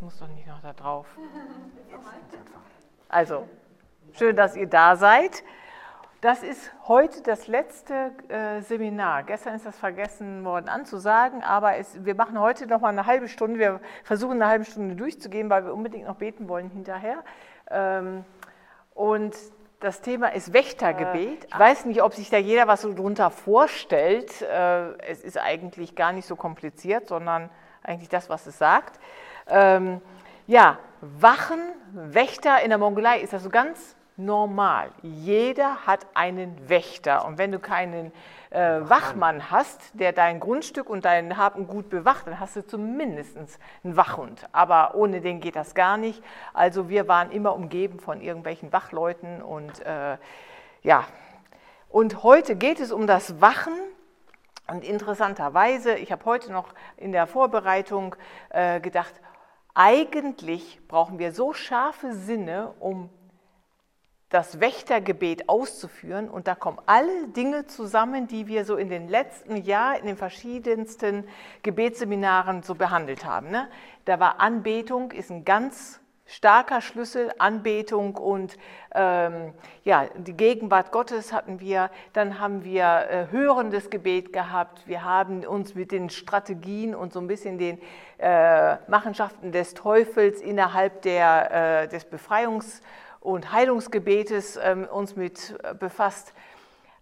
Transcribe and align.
das 0.00 0.04
muss 0.04 0.18
doch 0.18 0.34
nicht 0.34 0.46
noch 0.46 0.60
da 0.62 0.72
drauf. 0.72 1.06
Also, 3.12 3.48
schön, 4.12 4.36
dass 4.36 4.54
ihr 4.54 4.68
da 4.68 4.94
seid. 4.94 5.42
Das 6.20 6.44
ist 6.44 6.70
heute 6.86 7.22
das 7.22 7.48
letzte 7.48 8.12
äh, 8.28 8.60
Seminar. 8.60 9.24
Gestern 9.24 9.56
ist 9.56 9.66
das 9.66 9.76
vergessen 9.76 10.44
worden 10.44 10.68
anzusagen, 10.68 11.42
aber 11.42 11.76
es, 11.76 12.04
wir 12.04 12.14
machen 12.14 12.38
heute 12.38 12.68
noch 12.68 12.82
mal 12.82 12.90
eine 12.90 13.06
halbe 13.06 13.26
Stunde. 13.26 13.58
Wir 13.58 13.80
versuchen 14.04 14.40
eine 14.40 14.46
halbe 14.46 14.64
Stunde 14.64 14.94
durchzugehen, 14.94 15.50
weil 15.50 15.64
wir 15.64 15.74
unbedingt 15.74 16.06
noch 16.06 16.14
beten 16.14 16.48
wollen 16.48 16.70
hinterher. 16.70 17.24
Ähm, 17.68 18.24
und 18.94 19.34
das 19.80 20.02
Thema 20.02 20.28
ist 20.32 20.52
Wächtergebet. 20.52 21.46
Ich 21.48 21.58
weiß 21.58 21.86
nicht, 21.86 22.00
ob 22.00 22.14
sich 22.14 22.30
da 22.30 22.36
jeder 22.36 22.68
was 22.68 22.82
so 22.82 22.94
drunter 22.94 23.30
vorstellt. 23.30 24.40
Äh, 24.40 24.96
es 24.98 25.24
ist 25.24 25.36
eigentlich 25.36 25.96
gar 25.96 26.12
nicht 26.12 26.26
so 26.26 26.36
kompliziert, 26.36 27.08
sondern 27.08 27.50
eigentlich 27.82 28.08
das, 28.08 28.30
was 28.30 28.46
es 28.46 28.56
sagt. 28.56 29.00
Ähm, 29.50 30.00
ja, 30.46 30.78
Wachen, 31.00 31.60
Wächter 31.92 32.62
in 32.62 32.70
der 32.70 32.78
Mongolei 32.78 33.20
ist 33.20 33.32
das 33.32 33.42
so 33.42 33.50
ganz 33.50 33.96
normal. 34.16 34.90
Jeder 35.02 35.86
hat 35.86 36.06
einen 36.14 36.68
Wächter. 36.68 37.24
Und 37.24 37.38
wenn 37.38 37.52
du 37.52 37.58
keinen 37.58 38.12
äh, 38.50 38.80
Wachmann 38.80 39.50
hast, 39.50 39.80
der 39.94 40.12
dein 40.12 40.40
Grundstück 40.40 40.88
und 40.90 41.04
dein 41.04 41.36
Haben 41.36 41.66
gut 41.66 41.88
bewacht, 41.88 42.26
dann 42.26 42.38
hast 42.38 42.56
du 42.56 42.66
zumindest 42.66 43.36
einen 43.36 43.96
Wachhund. 43.96 44.46
Aber 44.52 44.94
ohne 44.94 45.20
den 45.20 45.40
geht 45.40 45.56
das 45.56 45.74
gar 45.74 45.96
nicht. 45.96 46.22
Also 46.52 46.88
wir 46.88 47.08
waren 47.08 47.30
immer 47.30 47.54
umgeben 47.54 47.98
von 47.98 48.20
irgendwelchen 48.20 48.72
Wachleuten 48.72 49.42
und 49.42 49.80
äh, 49.84 50.16
ja. 50.82 51.04
Und 51.88 52.22
heute 52.22 52.56
geht 52.56 52.78
es 52.78 52.92
um 52.92 53.06
das 53.06 53.40
Wachen. 53.40 53.72
Und 54.68 54.84
interessanterweise, 54.84 55.94
ich 55.94 56.12
habe 56.12 56.24
heute 56.26 56.52
noch 56.52 56.68
in 56.96 57.10
der 57.10 57.26
Vorbereitung 57.26 58.14
äh, 58.50 58.78
gedacht, 58.80 59.14
eigentlich 59.74 60.80
brauchen 60.88 61.18
wir 61.18 61.32
so 61.32 61.52
scharfe 61.52 62.12
Sinne, 62.12 62.74
um 62.80 63.10
das 64.30 64.60
Wächtergebet 64.60 65.48
auszuführen. 65.48 66.30
Und 66.30 66.46
da 66.46 66.54
kommen 66.54 66.78
alle 66.86 67.28
Dinge 67.28 67.66
zusammen, 67.66 68.26
die 68.28 68.46
wir 68.46 68.64
so 68.64 68.76
in 68.76 68.88
den 68.88 69.08
letzten 69.08 69.56
Jahren 69.56 70.00
in 70.00 70.06
den 70.06 70.16
verschiedensten 70.16 71.28
Gebetsseminaren 71.62 72.62
so 72.62 72.74
behandelt 72.74 73.24
haben. 73.24 73.50
Ne? 73.50 73.68
Da 74.04 74.20
war 74.20 74.40
Anbetung, 74.40 75.10
ist 75.10 75.30
ein 75.30 75.44
ganz 75.44 75.99
starker 76.30 76.80
Schlüssel, 76.80 77.32
Anbetung 77.38 78.16
und 78.16 78.56
ähm, 78.94 79.52
ja, 79.82 80.06
die 80.16 80.32
Gegenwart 80.32 80.92
Gottes 80.92 81.32
hatten 81.32 81.58
wir. 81.58 81.90
Dann 82.12 82.38
haben 82.38 82.64
wir 82.64 82.84
äh, 82.84 83.26
hörendes 83.32 83.90
Gebet 83.90 84.32
gehabt. 84.32 84.86
Wir 84.86 85.02
haben 85.02 85.44
uns 85.44 85.74
mit 85.74 85.90
den 85.90 86.08
Strategien 86.08 86.94
und 86.94 87.12
so 87.12 87.18
ein 87.18 87.26
bisschen 87.26 87.58
den 87.58 87.80
äh, 88.18 88.76
Machenschaften 88.88 89.50
des 89.50 89.74
Teufels 89.74 90.40
innerhalb 90.40 91.02
der, 91.02 91.82
äh, 91.82 91.88
des 91.88 92.06
Befreiungs- 92.06 92.80
und 93.18 93.50
Heilungsgebetes 93.50 94.56
ähm, 94.62 94.84
uns 94.84 95.16
mit 95.16 95.58
äh, 95.64 95.74
befasst. 95.74 96.32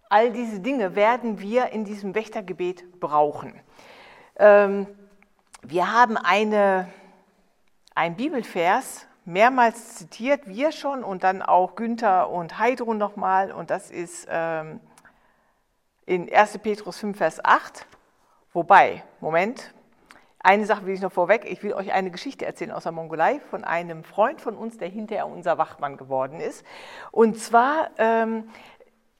All 0.09 0.31
diese 0.31 0.59
Dinge 0.59 0.95
werden 0.95 1.39
wir 1.39 1.67
in 1.67 1.85
diesem 1.85 2.15
Wächtergebet 2.15 2.99
brauchen. 2.99 3.61
Ähm, 4.37 4.87
wir 5.61 5.93
haben 5.93 6.17
eine, 6.17 6.87
ein 7.93 8.15
Bibelvers 8.15 9.05
mehrmals 9.29 9.95
zitiert, 9.95 10.47
wir 10.47 10.71
schon 10.71 11.03
und 11.03 11.23
dann 11.23 11.41
auch 11.41 11.75
Günther 11.75 12.29
und 12.29 12.57
Heidrun 12.57 12.97
nochmal 12.97 13.51
und 13.51 13.69
das 13.69 13.91
ist 13.91 14.27
ähm, 14.29 14.79
in 16.05 16.33
1. 16.33 16.57
Petrus 16.57 16.97
5, 16.97 17.17
Vers 17.17 17.45
8. 17.45 17.85
Wobei, 18.51 19.03
Moment, 19.21 19.73
eine 20.39 20.65
Sache 20.65 20.85
will 20.85 20.95
ich 20.95 21.01
noch 21.01 21.11
vorweg. 21.11 21.45
Ich 21.45 21.61
will 21.61 21.73
euch 21.73 21.93
eine 21.93 22.09
Geschichte 22.09 22.45
erzählen 22.45 22.71
aus 22.71 22.83
der 22.83 22.91
Mongolei 22.91 23.39
von 23.39 23.63
einem 23.63 24.03
Freund 24.03 24.41
von 24.41 24.55
uns, 24.55 24.77
der 24.77 24.87
hinterher 24.87 25.27
unser 25.27 25.57
Wachmann 25.59 25.97
geworden 25.97 26.39
ist. 26.39 26.65
Und 27.11 27.37
zwar, 27.37 27.91
ähm, 27.97 28.49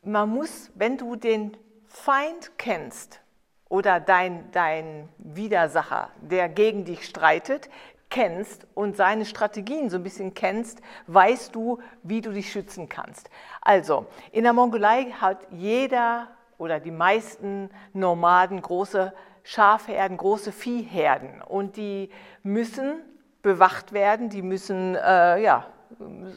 man 0.02 0.30
muss, 0.30 0.72
wenn 0.74 0.98
du 0.98 1.16
den 1.16 1.56
Feind 1.88 2.58
kennst 2.58 3.22
oder 3.68 4.00
dein, 4.00 4.50
dein 4.52 5.10
Widersacher, 5.18 6.10
der 6.22 6.50
gegen 6.50 6.86
dich 6.86 7.06
streitet, 7.06 7.70
kennst 8.10 8.68
und 8.74 8.98
seine 8.98 9.26
Strategien 9.26 9.90
so 9.90 9.98
ein 9.98 10.04
bisschen 10.04 10.34
kennst, 10.34 10.82
weißt 11.08 11.54
du, 11.54 11.80
wie 12.04 12.22
du 12.22 12.32
dich 12.32 12.52
schützen 12.52 12.90
kannst. 12.90 13.30
Also, 13.62 14.08
in 14.32 14.44
der 14.44 14.54
Mongolei 14.54 15.12
hat 15.20 15.40
jeder 15.52 16.28
oder 16.58 16.80
die 16.80 16.92
meisten 16.92 17.70
Nomaden 17.94 18.62
große 18.62 19.14
Schafherden, 19.44 20.18
große 20.18 20.52
Viehherden 20.52 21.42
und 21.42 21.78
die 21.78 22.10
müssen 22.44 23.02
bewacht 23.42 23.94
werden, 23.94 24.30
die 24.30 24.42
müssen, 24.42 24.96
äh, 24.96 25.42
ja, 25.42 25.66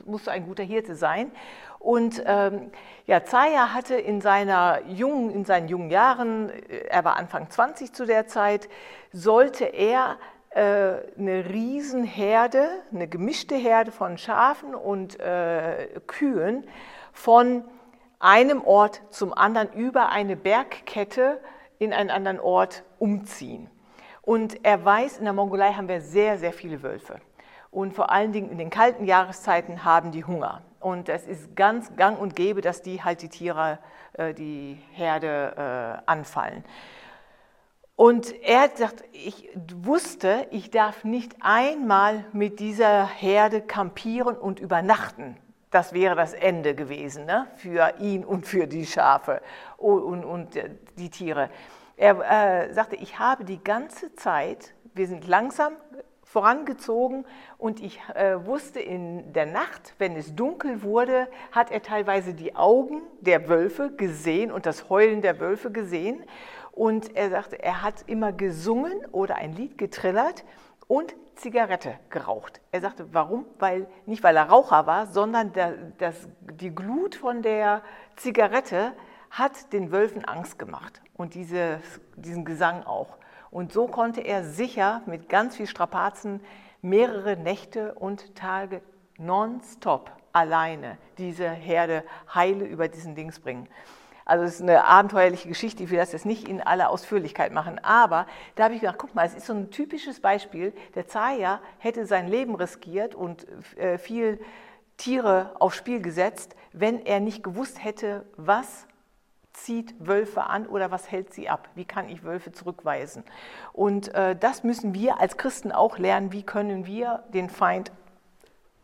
muss 0.06 0.28
ein 0.28 0.46
guter 0.46 0.62
Hirte 0.62 0.94
sein. 0.94 1.30
Und 1.78 2.22
ähm, 2.26 2.70
ja, 3.06 3.24
Zaya 3.24 3.74
hatte 3.74 3.96
in, 3.96 4.20
seiner 4.20 4.80
jungen, 4.86 5.30
in 5.30 5.44
seinen 5.44 5.66
jungen 5.66 5.90
Jahren, 5.90 6.48
äh, 6.48 6.86
er 6.88 7.04
war 7.04 7.16
Anfang 7.16 7.50
20 7.50 7.92
zu 7.92 8.06
der 8.06 8.28
Zeit, 8.28 8.68
sollte 9.12 9.64
er 9.64 10.16
eine 10.54 11.48
Riesenherde, 11.48 12.68
eine 12.92 13.08
gemischte 13.08 13.54
Herde 13.54 13.92
von 13.92 14.18
Schafen 14.18 14.74
und 14.74 15.18
äh, 15.18 15.88
Kühen 16.06 16.64
von 17.12 17.64
einem 18.18 18.62
Ort 18.62 19.02
zum 19.10 19.32
anderen 19.32 19.72
über 19.72 20.10
eine 20.10 20.36
Bergkette 20.36 21.40
in 21.78 21.92
einen 21.92 22.10
anderen 22.10 22.38
Ort 22.38 22.84
umziehen. 22.98 23.68
Und 24.22 24.64
er 24.64 24.84
weiß, 24.84 25.18
in 25.18 25.24
der 25.24 25.32
Mongolei 25.32 25.72
haben 25.72 25.88
wir 25.88 26.00
sehr, 26.00 26.38
sehr 26.38 26.52
viele 26.52 26.82
Wölfe. 26.82 27.20
Und 27.72 27.94
vor 27.94 28.10
allen 28.10 28.32
Dingen 28.32 28.50
in 28.50 28.58
den 28.58 28.70
kalten 28.70 29.04
Jahreszeiten 29.04 29.84
haben 29.84 30.12
die 30.12 30.24
Hunger. 30.24 30.62
Und 30.78 31.08
es 31.08 31.26
ist 31.26 31.56
ganz 31.56 31.96
gang 31.96 32.20
und 32.20 32.36
gäbe, 32.36 32.60
dass 32.60 32.82
die 32.82 33.02
halt 33.02 33.22
die 33.22 33.28
Tiere, 33.28 33.78
äh, 34.12 34.34
die 34.34 34.78
Herde 34.92 35.54
äh, 35.56 36.10
anfallen. 36.10 36.64
Und 37.94 38.34
er 38.42 38.70
sagt, 38.74 39.04
ich 39.12 39.50
wusste, 39.74 40.46
ich 40.50 40.70
darf 40.70 41.04
nicht 41.04 41.36
einmal 41.40 42.24
mit 42.32 42.58
dieser 42.58 43.06
Herde 43.06 43.60
kampieren 43.60 44.36
und 44.36 44.60
übernachten. 44.60 45.36
Das 45.70 45.92
wäre 45.92 46.16
das 46.16 46.34
Ende 46.34 46.74
gewesen 46.74 47.24
ne? 47.26 47.46
für 47.56 47.94
ihn 47.98 48.24
und 48.24 48.46
für 48.46 48.66
die 48.66 48.86
Schafe 48.86 49.40
und, 49.76 50.02
und, 50.02 50.24
und 50.24 50.58
die 50.98 51.10
Tiere. 51.10 51.50
Er 51.96 52.66
äh, 52.66 52.72
sagte, 52.72 52.96
ich 52.96 53.18
habe 53.18 53.44
die 53.44 53.62
ganze 53.62 54.14
Zeit, 54.14 54.74
wir 54.94 55.06
sind 55.06 55.26
langsam 55.26 55.74
vorangezogen 56.32 57.26
und 57.58 57.82
ich 57.82 58.00
äh, 58.14 58.44
wusste 58.46 58.80
in 58.80 59.34
der 59.34 59.46
Nacht, 59.46 59.94
wenn 59.98 60.16
es 60.16 60.34
dunkel 60.34 60.82
wurde, 60.82 61.28
hat 61.52 61.70
er 61.70 61.82
teilweise 61.82 62.32
die 62.32 62.56
Augen 62.56 63.02
der 63.20 63.48
Wölfe 63.48 63.90
gesehen 63.94 64.50
und 64.50 64.64
das 64.64 64.88
Heulen 64.88 65.20
der 65.20 65.40
Wölfe 65.40 65.70
gesehen. 65.70 66.24
Und 66.72 67.14
er 67.14 67.30
sagte, 67.30 67.62
er 67.62 67.82
hat 67.82 68.04
immer 68.06 68.32
gesungen 68.32 69.04
oder 69.12 69.36
ein 69.36 69.52
Lied 69.52 69.78
getrillert 69.78 70.44
und 70.88 71.14
Zigarette 71.36 71.98
geraucht. 72.10 72.60
Er 72.70 72.80
sagte, 72.80 73.08
warum? 73.12 73.46
Weil, 73.58 73.86
nicht 74.06 74.22
weil 74.22 74.36
er 74.36 74.48
Raucher 74.48 74.86
war, 74.86 75.06
sondern 75.06 75.52
der, 75.52 75.72
das, 75.98 76.28
die 76.40 76.74
Glut 76.74 77.14
von 77.14 77.42
der 77.42 77.82
Zigarette 78.16 78.92
hat 79.30 79.72
den 79.72 79.92
Wölfen 79.92 80.24
Angst 80.24 80.58
gemacht 80.58 81.00
und 81.14 81.34
diese, 81.34 81.80
diesen 82.16 82.44
Gesang 82.44 82.84
auch. 82.84 83.16
Und 83.50 83.72
so 83.72 83.86
konnte 83.86 84.20
er 84.20 84.44
sicher 84.44 85.02
mit 85.06 85.28
ganz 85.28 85.56
viel 85.56 85.66
Strapazen 85.66 86.40
mehrere 86.80 87.36
Nächte 87.36 87.94
und 87.94 88.34
Tage 88.34 88.82
nonstop 89.18 90.10
alleine 90.32 90.98
diese 91.18 91.48
Herde 91.48 92.04
heile 92.34 92.64
über 92.64 92.88
diesen 92.88 93.14
Dings 93.14 93.40
bringen. 93.40 93.68
Also 94.24 94.44
es 94.44 94.54
ist 94.56 94.62
eine 94.62 94.84
abenteuerliche 94.84 95.48
Geschichte, 95.48 95.82
ich 95.82 95.90
will 95.90 95.98
das 95.98 96.12
jetzt 96.12 96.26
nicht 96.26 96.48
in 96.48 96.60
aller 96.60 96.90
Ausführlichkeit 96.90 97.52
machen, 97.52 97.78
aber 97.82 98.26
da 98.54 98.64
habe 98.64 98.74
ich 98.74 98.80
gedacht, 98.80 98.98
guck 98.98 99.14
mal, 99.14 99.26
es 99.26 99.34
ist 99.34 99.46
so 99.46 99.52
ein 99.52 99.70
typisches 99.70 100.20
Beispiel, 100.20 100.72
der 100.94 101.08
Zaya 101.08 101.60
hätte 101.78 102.06
sein 102.06 102.28
Leben 102.28 102.54
riskiert 102.54 103.14
und 103.14 103.46
äh, 103.76 103.98
viel 103.98 104.40
Tiere 104.96 105.56
aufs 105.58 105.76
Spiel 105.76 106.00
gesetzt, 106.00 106.54
wenn 106.72 107.04
er 107.04 107.20
nicht 107.20 107.42
gewusst 107.42 107.82
hätte, 107.82 108.24
was 108.36 108.86
zieht 109.52 109.94
Wölfe 109.98 110.44
an 110.44 110.66
oder 110.66 110.90
was 110.90 111.10
hält 111.10 111.32
sie 111.34 111.48
ab? 111.48 111.68
Wie 111.74 111.84
kann 111.84 112.08
ich 112.08 112.24
Wölfe 112.24 112.52
zurückweisen? 112.52 113.24
Und 113.72 114.14
äh, 114.14 114.34
das 114.36 114.64
müssen 114.64 114.94
wir 114.94 115.20
als 115.20 115.36
Christen 115.36 115.72
auch 115.72 115.98
lernen. 115.98 116.32
Wie 116.32 116.42
können 116.42 116.86
wir 116.86 117.24
den 117.34 117.50
Feind 117.50 117.92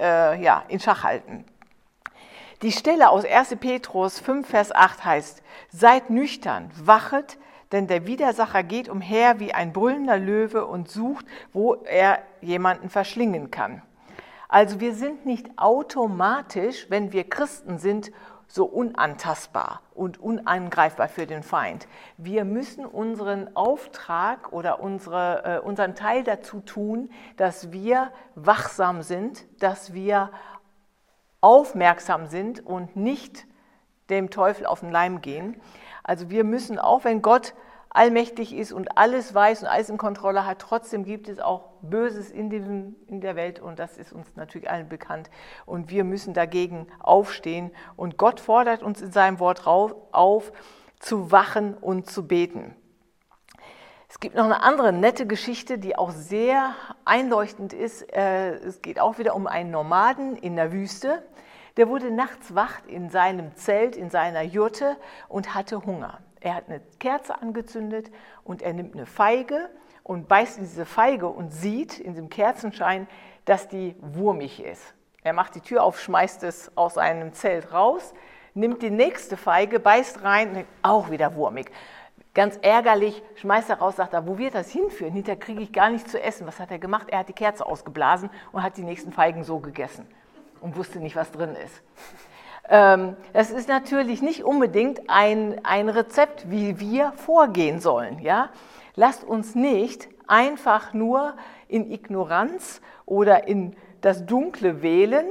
äh, 0.01 0.41
ja, 0.43 0.65
in 0.69 0.81
Schach 0.81 1.05
halten? 1.05 1.47
Die 2.63 2.73
Stelle 2.73 3.11
aus 3.11 3.25
1. 3.25 3.55
Petrus 3.61 4.19
5, 4.19 4.49
Vers 4.49 4.75
8 4.75 5.05
heißt, 5.05 5.43
seid 5.71 6.11
nüchtern, 6.11 6.73
wachet, 6.75 7.39
denn 7.71 7.87
der 7.87 8.05
Widersacher 8.05 8.65
geht 8.65 8.89
umher 8.89 9.39
wie 9.39 9.55
ein 9.55 9.73
brüllender 9.73 10.19
Löwe 10.19 10.67
und 10.67 10.91
sucht, 10.91 11.25
wo 11.53 11.75
er 11.75 12.19
jemanden 12.41 12.91
verschlingen 12.91 13.53
kann. 13.53 13.83
Also 14.49 14.81
wir 14.81 14.93
sind 14.93 15.25
nicht 15.25 15.57
automatisch, 15.57 16.87
wenn 16.89 17.13
wir 17.13 17.29
Christen 17.29 17.79
sind, 17.79 18.11
so 18.49 18.65
unantastbar 18.65 19.83
und 19.95 20.19
unangreifbar 20.19 21.09
für 21.09 21.27
den 21.27 21.45
Feind. 21.45 21.87
Wir 22.17 22.45
müssen 22.45 22.87
unseren 22.87 23.55
Auftrag 23.55 24.53
oder 24.53 24.81
unsere, 24.81 25.45
äh, 25.45 25.59
unseren 25.61 25.95
Teil 25.95 26.25
dazu 26.25 26.61
tun, 26.61 27.11
dass 27.37 27.73
wir 27.73 28.11
wachsam 28.35 29.03
sind, 29.03 29.45
dass 29.63 29.93
wir 29.93 30.31
aufmerksam 31.41 32.27
sind 32.27 32.65
und 32.65 32.97
nicht 32.97 33.47
dem 34.11 34.31
Teufel 34.31 34.67
auf 34.67 34.81
den 34.81 34.91
Leim 34.91 35.21
gehen. 35.21 35.61
Also 36.03 36.31
wir 36.31 36.45
müssen, 36.45 36.79
auch 36.79 37.05
wenn 37.05 37.23
Gott 37.23 37.55
allmächtig 37.91 38.55
ist 38.55 38.73
und 38.73 38.97
alles 38.97 39.35
weiß 39.35 39.63
und 39.63 39.69
alles 39.69 39.89
in 39.89 39.99
Kontrolle 39.99 40.47
hat, 40.47 40.59
trotzdem 40.61 41.05
gibt 41.05 41.29
es 41.29 41.41
auch 41.41 41.71
Böses 41.83 42.31
in, 42.31 42.51
diesem, 42.51 42.97
in 43.07 43.21
der 43.21 43.37
Welt 43.37 43.61
und 43.61 43.79
das 43.79 43.97
ist 43.99 44.13
uns 44.13 44.37
natürlich 44.37 44.71
allen 44.71 44.89
bekannt. 44.89 45.31
Und 45.67 45.91
wir 45.91 46.05
müssen 46.05 46.35
dagegen 46.35 46.87
aufstehen 46.99 47.71
und 47.97 48.17
Gott 48.17 48.41
fordert 48.41 48.83
uns 48.83 49.01
in 49.01 49.13
seinem 49.13 49.39
Wort 49.39 49.67
auf, 49.67 50.53
zu 50.99 51.31
wachen 51.31 51.75
und 51.75 52.11
zu 52.11 52.27
beten. 52.27 52.75
Es 54.11 54.21
gibt 54.21 54.37
noch 54.37 54.47
eine 54.47 54.63
andere 54.63 54.91
nette 54.91 55.27
Geschichte, 55.27 55.77
die 55.77 55.95
auch 55.95 56.13
sehr 56.13 56.75
einleuchtend 57.05 57.75
ist. 57.75 58.11
Äh, 58.11 58.55
es 58.55 58.81
geht 58.81 58.99
auch 58.99 59.19
wieder 59.19 59.37
um 59.37 59.47
einen 59.47 59.71
Nomaden 59.71 60.35
in 60.37 60.57
der 60.57 60.73
Wüste. 60.73 61.23
Der 61.77 61.91
wurde 61.91 62.11
nachts 62.11 62.55
wach 62.55 62.81
in 62.87 63.11
seinem 63.11 63.55
Zelt, 63.55 63.97
in 63.97 64.09
seiner 64.09 64.41
Jurte 64.41 64.97
und 65.29 65.55
hatte 65.55 65.85
Hunger. 65.85 66.21
Er 66.41 66.55
hat 66.55 66.65
eine 66.69 66.81
Kerze 66.99 67.43
angezündet 67.43 68.11
und 68.45 68.63
er 68.63 68.73
nimmt 68.73 68.95
eine 68.95 69.05
Feige 69.05 69.69
und 70.05 70.27
beißt 70.27 70.57
in 70.57 70.65
diese 70.65 70.87
Feige 70.87 71.29
und 71.29 71.53
sieht 71.53 71.99
in 71.99 72.15
dem 72.15 72.31
Kerzenschein, 72.31 73.07
dass 73.45 73.69
die 73.69 73.95
wurmig 74.01 74.65
ist. 74.65 74.95
Er 75.23 75.35
macht 75.35 75.55
die 75.55 75.61
Tür 75.61 75.83
auf, 75.83 76.01
schmeißt 76.01 76.45
es 76.45 76.73
aus 76.79 76.95
seinem 76.95 77.35
Zelt 77.35 77.75
raus, 77.75 78.15
nimmt 78.55 78.81
die 78.81 78.91
nächste 78.91 79.37
Feige, 79.37 79.79
beißt 79.79 80.23
rein, 80.23 80.65
auch 80.81 81.11
wieder 81.11 81.35
wurmig. 81.35 81.71
Ganz 82.39 82.57
ärgerlich, 82.63 83.21
schmeißt 83.35 83.69
er 83.69 83.81
raus, 83.81 83.97
sagt 83.97 84.15
er, 84.15 84.29
wo 84.29 84.39
wird 84.39 84.55
das 84.55 84.71
hinführen? 84.71 85.13
Hinterher 85.13 85.41
kriege 85.41 85.61
ich 85.61 85.73
gar 85.73 85.91
nichts 85.91 86.13
zu 86.13 86.23
essen. 86.23 86.47
Was 86.47 86.61
hat 86.61 86.71
er 86.71 86.79
gemacht? 86.79 87.09
Er 87.11 87.19
hat 87.19 87.29
die 87.29 87.33
Kerze 87.33 87.67
ausgeblasen 87.67 88.31
und 88.53 88.63
hat 88.63 88.77
die 88.77 88.85
nächsten 88.85 89.11
Feigen 89.11 89.43
so 89.43 89.59
gegessen 89.59 90.07
und 90.61 90.77
wusste 90.77 91.01
nicht, 91.01 91.17
was 91.17 91.33
drin 91.33 91.57
ist. 91.57 91.83
Ähm, 92.69 93.17
das 93.33 93.51
ist 93.51 93.69
natürlich 93.69 94.23
nicht 94.23 94.45
unbedingt 94.45 95.11
ein, 95.11 95.65
ein 95.65 95.89
Rezept, 95.89 96.49
wie 96.49 96.79
wir 96.79 97.11
vorgehen 97.17 97.81
sollen. 97.81 98.21
Ja? 98.21 98.51
Lasst 98.95 99.25
uns 99.25 99.57
nicht 99.57 100.09
einfach 100.29 100.95
nur 100.95 101.35
in 101.67 101.91
Ignoranz 101.91 102.81
oder 103.05 103.49
in 103.49 103.75
das 104.01 104.27
Dunkle 104.27 104.81
wählen 104.81 105.27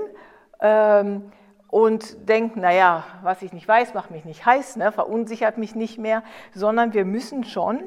ähm, 0.59 1.31
und 1.77 2.27
denken, 2.27 2.61
naja, 2.61 3.03
was 3.21 3.43
ich 3.43 3.53
nicht 3.53 3.67
weiß, 3.67 3.93
macht 3.93 4.09
mich 4.09 4.25
nicht 4.25 4.47
heiß, 4.47 4.77
ne, 4.77 4.91
verunsichert 4.91 5.59
mich 5.59 5.75
nicht 5.75 5.99
mehr, 5.99 6.23
sondern 6.51 6.95
wir 6.95 7.05
müssen 7.05 7.43
schon 7.43 7.83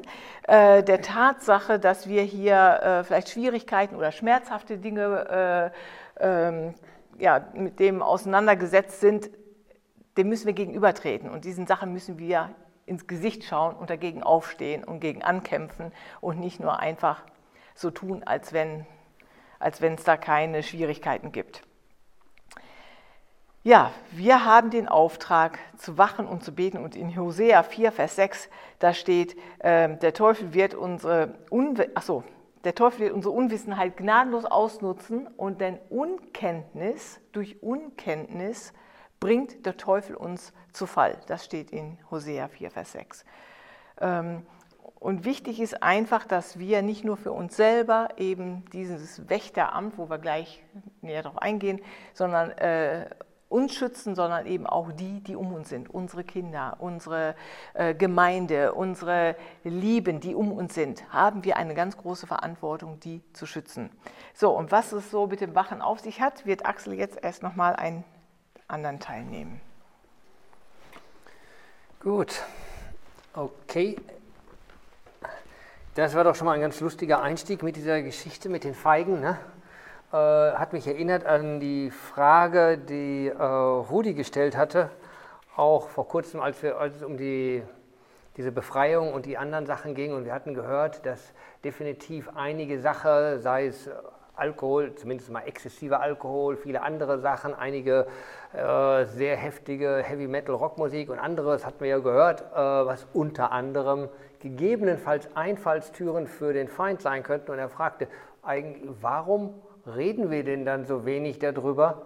äh, 0.47 0.81
der 0.81 1.01
Tatsache, 1.01 1.77
dass 1.77 2.07
wir 2.07 2.21
hier 2.21 2.79
äh, 2.81 3.03
vielleicht 3.03 3.27
Schwierigkeiten 3.27 3.97
oder 3.97 4.13
schmerzhafte 4.13 4.77
Dinge 4.77 5.73
äh, 6.21 6.25
ähm, 6.25 6.73
ja, 7.19 7.45
mit 7.53 7.81
dem 7.81 8.01
auseinandergesetzt 8.01 9.01
sind, 9.01 9.29
dem 10.15 10.29
müssen 10.29 10.45
wir 10.45 10.53
gegenübertreten 10.53 11.29
und 11.29 11.43
diesen 11.43 11.67
Sachen 11.67 11.91
müssen 11.91 12.17
wir 12.17 12.51
ins 12.85 13.07
Gesicht 13.07 13.43
schauen 13.43 13.75
und 13.75 13.89
dagegen 13.89 14.23
aufstehen 14.23 14.85
und 14.85 15.01
gegen 15.01 15.21
ankämpfen 15.21 15.91
und 16.21 16.39
nicht 16.39 16.61
nur 16.61 16.79
einfach 16.79 17.23
so 17.75 17.91
tun, 17.91 18.23
als 18.23 18.53
wenn 18.53 18.85
als 19.59 19.81
wenn 19.81 19.95
es 19.95 20.05
da 20.05 20.15
keine 20.15 20.63
Schwierigkeiten 20.63 21.33
gibt. 21.33 21.61
Ja, 23.63 23.91
wir 24.09 24.43
haben 24.43 24.71
den 24.71 24.87
Auftrag 24.87 25.59
zu 25.77 25.95
wachen 25.99 26.25
und 26.25 26.43
zu 26.43 26.51
beten 26.51 26.77
und 26.77 26.95
in 26.95 27.15
Hosea 27.15 27.61
4, 27.61 27.91
Vers 27.91 28.15
6, 28.15 28.49
da 28.79 28.91
steht, 28.91 29.37
äh, 29.59 29.97
der 29.97 30.15
Teufel 30.15 30.55
wird 30.55 30.73
unsere, 30.73 31.35
achso, 31.93 32.23
der 32.63 32.73
Teufel 32.73 33.01
wird 33.01 33.13
unsere 33.13 33.35
Unwissenheit 33.35 33.97
gnadenlos 33.97 34.45
ausnutzen 34.45 35.27
und 35.27 35.61
denn 35.61 35.77
Unkenntnis, 35.89 37.19
durch 37.33 37.61
Unkenntnis 37.61 38.73
bringt 39.19 39.63
der 39.63 39.77
Teufel 39.77 40.15
uns 40.15 40.53
zu 40.73 40.87
Fall. 40.87 41.19
Das 41.27 41.45
steht 41.45 41.69
in 41.69 41.99
Hosea 42.09 42.47
4, 42.47 42.71
Vers 42.71 42.93
6. 42.93 43.25
Ähm, 43.99 44.43
und 44.99 45.23
wichtig 45.23 45.59
ist 45.59 45.83
einfach, 45.83 46.25
dass 46.25 46.57
wir 46.57 46.81
nicht 46.81 47.03
nur 47.03 47.15
für 47.15 47.31
uns 47.31 47.55
selber 47.57 48.09
eben 48.17 48.65
dieses 48.73 49.29
Wächteramt, 49.29 49.99
wo 49.99 50.09
wir 50.09 50.17
gleich 50.17 50.63
näher 51.01 51.21
darauf 51.21 51.39
eingehen, 51.39 51.79
sondern 52.15 52.49
äh, 52.53 53.07
uns 53.51 53.75
schützen, 53.75 54.15
sondern 54.15 54.45
eben 54.45 54.65
auch 54.65 54.91
die, 54.91 55.21
die 55.21 55.35
um 55.35 55.53
uns 55.53 55.69
sind, 55.69 55.89
unsere 55.89 56.23
Kinder, 56.23 56.77
unsere 56.79 57.35
äh, 57.73 57.93
Gemeinde, 57.93 58.73
unsere 58.73 59.35
Lieben, 59.63 60.19
die 60.19 60.33
um 60.35 60.51
uns 60.51 60.73
sind, 60.73 61.03
haben 61.11 61.43
wir 61.43 61.57
eine 61.57 61.73
ganz 61.73 61.97
große 61.97 62.27
Verantwortung, 62.27 62.99
die 62.99 63.21
zu 63.33 63.45
schützen. 63.45 63.89
So, 64.33 64.51
und 64.51 64.71
was 64.71 64.91
es 64.93 65.11
so 65.11 65.27
mit 65.27 65.41
dem 65.41 65.53
Wachen 65.55 65.81
auf 65.81 65.99
sich 65.99 66.21
hat, 66.21 66.45
wird 66.45 66.65
Axel 66.65 66.93
jetzt 66.93 67.21
erst 67.21 67.43
nochmal 67.43 67.75
einen 67.75 68.03
anderen 68.67 68.99
Teil 68.99 69.23
nehmen. 69.23 69.59
Gut, 71.99 72.41
okay. 73.33 73.97
Das 75.93 76.15
war 76.15 76.23
doch 76.23 76.35
schon 76.35 76.45
mal 76.45 76.53
ein 76.53 76.61
ganz 76.61 76.79
lustiger 76.79 77.21
Einstieg 77.21 77.63
mit 77.63 77.75
dieser 77.75 78.01
Geschichte 78.01 78.47
mit 78.47 78.63
den 78.63 78.73
Feigen. 78.73 79.19
Ne? 79.19 79.37
Äh, 80.11 80.17
hat 80.17 80.73
mich 80.73 80.85
erinnert 80.87 81.25
an 81.25 81.61
die 81.61 81.89
Frage, 81.89 82.77
die 82.77 83.29
äh, 83.29 83.41
Rudi 83.41 84.13
gestellt 84.13 84.57
hatte, 84.57 84.89
auch 85.55 85.87
vor 85.87 86.05
kurzem, 86.05 86.41
als, 86.41 86.61
wir, 86.61 86.77
als 86.77 86.97
es 86.97 87.03
um 87.03 87.15
die, 87.15 87.63
diese 88.35 88.51
Befreiung 88.51 89.13
und 89.13 89.25
die 89.25 89.37
anderen 89.37 89.65
Sachen 89.65 89.95
ging. 89.95 90.13
Und 90.13 90.25
wir 90.25 90.33
hatten 90.33 90.53
gehört, 90.53 91.05
dass 91.05 91.31
definitiv 91.63 92.29
einige 92.35 92.81
Sachen, 92.81 93.39
sei 93.39 93.67
es 93.67 93.89
Alkohol, 94.35 94.95
zumindest 94.95 95.29
mal 95.31 95.43
exzessiver 95.43 96.01
Alkohol, 96.01 96.57
viele 96.57 96.81
andere 96.81 97.19
Sachen, 97.19 97.53
einige 97.53 98.05
äh, 98.53 99.05
sehr 99.05 99.37
heftige 99.37 100.03
Heavy 100.03 100.27
Metal 100.27 100.55
Rockmusik 100.55 101.09
und 101.09 101.19
anderes 101.19 101.65
hatten 101.65 101.79
wir 101.79 101.87
ja 101.87 101.99
gehört, 101.99 102.41
äh, 102.41 102.55
was 102.55 103.07
unter 103.13 103.53
anderem 103.53 104.09
gegebenenfalls 104.39 105.33
Einfallstüren 105.37 106.27
für 106.27 106.51
den 106.51 106.67
Feind 106.67 107.01
sein 107.01 107.23
könnten. 107.23 107.51
Und 107.51 107.59
er 107.59 107.69
fragte, 107.69 108.09
eigentlich, 108.41 108.89
warum 108.99 109.53
reden 109.85 110.29
wir 110.31 110.43
denn 110.43 110.65
dann 110.65 110.85
so 110.85 111.05
wenig 111.05 111.39
darüber, 111.39 112.03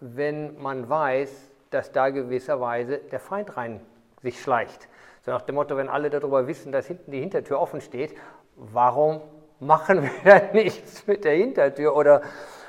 wenn 0.00 0.60
man 0.60 0.88
weiß, 0.88 1.50
dass 1.70 1.92
da 1.92 2.10
gewisserweise 2.10 2.98
der 2.98 3.20
Feind 3.20 3.56
rein 3.56 3.80
sich 4.22 4.40
schleicht? 4.40 4.88
So 5.22 5.30
nach 5.30 5.42
dem 5.42 5.56
Motto, 5.56 5.76
wenn 5.76 5.88
alle 5.88 6.10
darüber 6.10 6.46
wissen, 6.46 6.72
dass 6.72 6.86
hinten 6.86 7.10
die 7.10 7.20
Hintertür 7.20 7.60
offen 7.60 7.80
steht, 7.80 8.16
warum 8.56 9.20
machen 9.58 10.02
wir 10.02 10.10
dann 10.24 10.52
nichts 10.52 11.06
mit 11.06 11.24
der 11.24 11.34
Hintertür? 11.34 11.94
Oder 11.94 12.22
äh, 12.22 12.22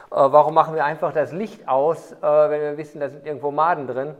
warum 0.09 0.53
machen 0.53 0.75
wir 0.75 0.83
einfach 0.83 1.13
das 1.13 1.31
Licht 1.31 1.67
aus, 1.67 2.11
äh, 2.11 2.21
wenn 2.21 2.61
wir 2.61 2.77
wissen, 2.77 2.99
da 2.99 3.09
sind 3.09 3.25
irgendwo 3.25 3.51
Maden 3.51 3.87
drin? 3.87 4.15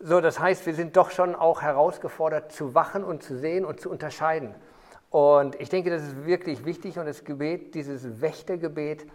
So, 0.00 0.20
das 0.20 0.38
heißt, 0.38 0.66
wir 0.66 0.74
sind 0.74 0.96
doch 0.96 1.10
schon 1.10 1.34
auch 1.34 1.62
herausgefordert 1.62 2.52
zu 2.52 2.74
wachen 2.74 3.04
und 3.04 3.22
zu 3.22 3.38
sehen 3.38 3.64
und 3.64 3.80
zu 3.80 3.90
unterscheiden. 3.90 4.54
Und 5.08 5.58
ich 5.60 5.70
denke, 5.70 5.88
das 5.88 6.02
ist 6.02 6.26
wirklich 6.26 6.64
wichtig 6.66 6.98
und 6.98 7.06
das 7.06 7.24
Gebet, 7.24 7.74
dieses 7.74 8.20
Wächtergebet, 8.20 9.06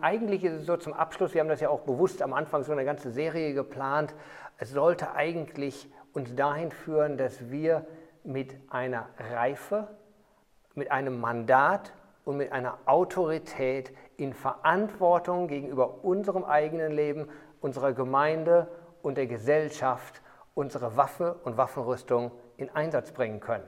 eigentlich 0.00 0.44
ist 0.44 0.52
es 0.52 0.66
so 0.66 0.76
zum 0.76 0.92
Abschluss, 0.92 1.34
wir 1.34 1.40
haben 1.40 1.48
das 1.48 1.60
ja 1.60 1.68
auch 1.68 1.80
bewusst 1.80 2.22
am 2.22 2.32
Anfang 2.32 2.64
so 2.64 2.72
eine 2.72 2.84
ganze 2.84 3.10
Serie 3.10 3.54
geplant, 3.54 4.14
es 4.58 4.70
sollte 4.70 5.14
eigentlich 5.14 5.88
uns 6.12 6.34
dahin 6.34 6.72
führen, 6.72 7.16
dass 7.16 7.50
wir 7.50 7.86
mit 8.24 8.54
einer 8.68 9.08
Reife, 9.32 9.88
mit 10.74 10.90
einem 10.90 11.20
Mandat 11.20 11.92
und 12.24 12.36
mit 12.36 12.52
einer 12.52 12.78
Autorität 12.86 13.92
in 14.16 14.34
Verantwortung 14.34 15.48
gegenüber 15.48 16.04
unserem 16.04 16.44
eigenen 16.44 16.92
Leben, 16.92 17.28
unserer 17.60 17.92
Gemeinde 17.92 18.68
und 19.02 19.16
der 19.16 19.26
Gesellschaft 19.26 20.20
unsere 20.54 20.96
Waffe 20.96 21.36
und 21.44 21.56
Waffenrüstung 21.56 22.32
in 22.56 22.68
Einsatz 22.70 23.12
bringen 23.12 23.40
können. 23.40 23.64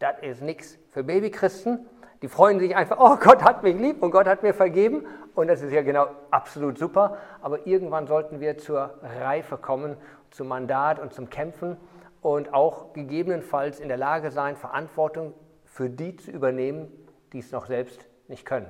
Das 0.00 0.18
ist 0.22 0.42
nichts 0.42 0.78
für 0.90 1.04
Babychristen, 1.04 1.86
die 2.22 2.28
freuen 2.28 2.58
sich 2.58 2.76
einfach, 2.76 2.98
oh 3.00 3.16
Gott 3.16 3.42
hat 3.42 3.62
mich 3.62 3.76
lieb 3.76 4.02
und 4.02 4.10
Gott 4.10 4.26
hat 4.26 4.42
mir 4.42 4.52
vergeben. 4.52 5.06
Und 5.34 5.48
das 5.48 5.62
ist 5.62 5.72
ja 5.72 5.82
genau 5.82 6.06
absolut 6.30 6.78
super. 6.78 7.16
Aber 7.40 7.66
irgendwann 7.66 8.06
sollten 8.06 8.40
wir 8.40 8.58
zur 8.58 8.94
Reife 9.20 9.56
kommen, 9.56 9.96
zum 10.30 10.48
Mandat 10.48 10.98
und 10.98 11.14
zum 11.14 11.30
Kämpfen 11.30 11.76
und 12.20 12.52
auch 12.52 12.92
gegebenenfalls 12.92 13.80
in 13.80 13.88
der 13.88 13.96
Lage 13.96 14.30
sein, 14.30 14.56
Verantwortung 14.56 15.32
für 15.64 15.88
die 15.88 16.16
zu 16.16 16.30
übernehmen, 16.30 16.88
die 17.32 17.38
es 17.38 17.52
noch 17.52 17.66
selbst 17.66 18.06
nicht 18.28 18.44
können. 18.44 18.66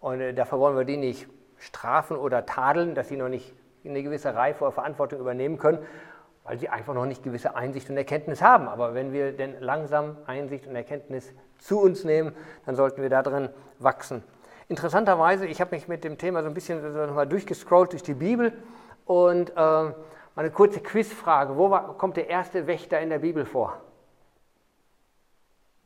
Und 0.00 0.20
äh, 0.20 0.34
dafür 0.34 0.58
wollen 0.58 0.76
wir 0.76 0.84
die 0.84 0.96
nicht 0.96 1.28
strafen 1.58 2.16
oder 2.16 2.44
tadeln, 2.44 2.94
dass 2.94 3.08
sie 3.08 3.16
noch 3.16 3.28
nicht 3.28 3.54
eine 3.84 4.02
gewisse 4.02 4.34
Reife 4.34 4.64
oder 4.64 4.72
Verantwortung 4.72 5.20
übernehmen 5.20 5.58
können, 5.58 5.78
weil 6.44 6.58
sie 6.58 6.68
einfach 6.68 6.94
noch 6.94 7.06
nicht 7.06 7.22
gewisse 7.22 7.56
Einsicht 7.56 7.90
und 7.90 7.96
Erkenntnis 7.96 8.42
haben. 8.42 8.68
Aber 8.68 8.94
wenn 8.94 9.12
wir 9.12 9.32
denn 9.32 9.60
langsam 9.60 10.16
Einsicht 10.26 10.66
und 10.66 10.76
Erkenntnis 10.76 11.32
zu 11.58 11.80
uns 11.80 12.04
nehmen, 12.04 12.34
dann 12.66 12.76
sollten 12.76 13.02
wir 13.02 13.10
darin 13.10 13.48
wachsen. 13.78 14.22
Interessanterweise, 14.68 15.46
ich 15.46 15.60
habe 15.60 15.74
mich 15.74 15.88
mit 15.88 16.04
dem 16.04 16.18
Thema 16.18 16.42
so 16.42 16.48
ein 16.48 16.54
bisschen 16.54 16.94
nochmal 16.94 17.26
durchgescrollt 17.26 17.92
durch 17.92 18.02
die 18.02 18.14
Bibel 18.14 18.52
und 19.06 19.50
äh, 19.56 19.92
Mal 20.34 20.42
eine 20.42 20.50
kurze 20.50 20.80
Quizfrage. 20.80 21.56
Wo 21.56 21.70
war, 21.70 21.96
kommt 21.96 22.16
der 22.16 22.28
erste 22.28 22.66
Wächter 22.66 23.00
in 23.00 23.08
der 23.08 23.20
Bibel 23.20 23.46
vor? 23.46 23.80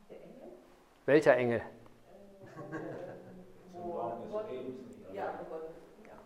Engel? 0.09 0.21
Welcher 1.05 1.35
Engel? 1.37 1.61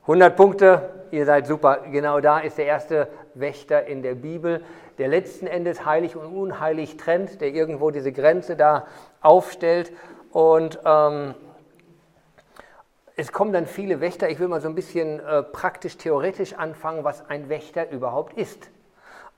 100 0.04 0.36
Punkte, 0.36 0.90
ihr 1.12 1.26
seid 1.26 1.48
super. 1.48 1.80
Genau 1.92 2.22
da 2.22 2.40
ist 2.40 2.58
der 2.58 2.66
erste 2.66 3.10
Wächter 3.36 3.86
in 3.86 4.02
der 4.02 4.16
Bibel, 4.16 4.64
der 4.98 5.08
letzten 5.08 5.48
Endes 5.48 5.86
heilig 5.86 6.16
und 6.16 6.26
unheilig 6.26 6.98
trennt, 6.98 7.42
der 7.42 7.50
irgendwo 7.50 7.92
diese 7.92 8.12
Grenze 8.12 8.56
da 8.56 8.88
aufstellt. 9.22 9.92
Und 10.32 10.80
ähm, 10.86 11.34
es 13.16 13.32
kommen 13.32 13.54
dann 13.54 13.68
viele 13.68 14.02
Wächter. 14.02 14.30
Ich 14.30 14.40
will 14.40 14.48
mal 14.48 14.62
so 14.62 14.68
ein 14.68 14.76
bisschen 14.76 15.20
äh, 15.20 15.44
praktisch-theoretisch 15.44 16.54
anfangen, 16.54 17.04
was 17.04 17.30
ein 17.30 17.50
Wächter 17.50 17.90
überhaupt 17.92 18.34
ist. 18.38 18.72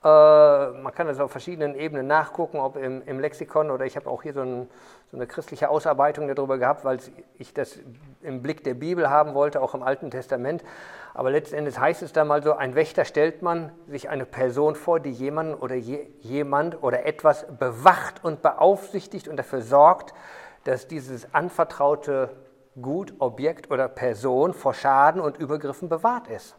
Äh, 0.02 0.08
man 0.08 0.92
kann 0.94 1.06
das 1.06 1.20
auf 1.20 1.30
verschiedenen 1.30 1.74
Ebenen 1.74 2.06
nachgucken, 2.06 2.58
ob 2.58 2.76
im, 2.76 3.02
im 3.06 3.18
Lexikon 3.18 3.70
oder 3.70 3.84
ich 3.86 3.96
habe 3.96 4.08
auch 4.08 4.22
hier 4.22 4.34
so, 4.34 4.40
ein, 4.40 4.68
so, 5.10 5.16
eine 5.16 5.26
christliche 5.26 5.68
Ausarbeitung 5.68 6.26
darüber 6.28 6.58
gehabt, 6.58 6.84
weil 6.84 6.98
ich 7.38 7.54
das 7.54 7.78
im 8.22 8.42
Blick 8.42 8.64
der 8.64 8.74
Bibel 8.74 9.08
haben 9.08 9.34
wollte, 9.34 9.62
auch 9.62 9.74
im 9.74 9.82
Alten 9.82 10.10
Testament. 10.10 10.64
Aber 11.14 11.30
letzten 11.30 11.54
Endes 11.56 11.78
heißt 11.78 12.02
es 12.02 12.12
da 12.12 12.24
mal 12.24 12.42
so, 12.42 12.54
ein 12.54 12.74
Wächter 12.74 13.04
stellt 13.04 13.40
man 13.40 13.72
sich 13.86 14.08
eine 14.08 14.26
Person 14.26 14.74
vor, 14.74 15.00
die 15.00 15.10
jemanden 15.10 15.54
oder 15.54 15.76
je, 15.76 16.06
jemand 16.20 16.82
oder 16.82 17.06
etwas 17.06 17.46
bewacht 17.58 18.24
und 18.24 18.42
beaufsichtigt 18.42 19.28
und 19.28 19.36
dafür 19.36 19.62
sorgt, 19.62 20.12
dass 20.64 20.88
dieses 20.88 21.32
anvertraute 21.32 22.30
Gut, 22.82 23.14
Objekt 23.20 23.70
oder 23.70 23.88
Person 23.88 24.52
vor 24.52 24.74
Schaden 24.74 25.20
und 25.22 25.38
Übergriffen 25.38 25.88
bewahrt 25.88 26.28
ist. 26.28 26.56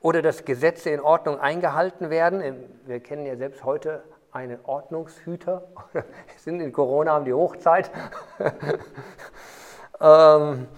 Oder 0.00 0.20
dass 0.20 0.44
Gesetze 0.44 0.90
in 0.90 1.00
Ordnung 1.00 1.40
eingehalten 1.40 2.10
werden. 2.10 2.42
Wir 2.84 3.00
kennen 3.00 3.24
ja 3.24 3.36
selbst 3.36 3.64
heute 3.64 4.02
einen 4.36 4.58
Ordnungshüter. 4.64 5.66
Sind 6.36 6.60
in 6.60 6.72
Corona, 6.72 7.12
haben 7.12 7.24
die 7.24 7.34
Hochzeit. 7.34 7.90
Ähm, 9.98 10.68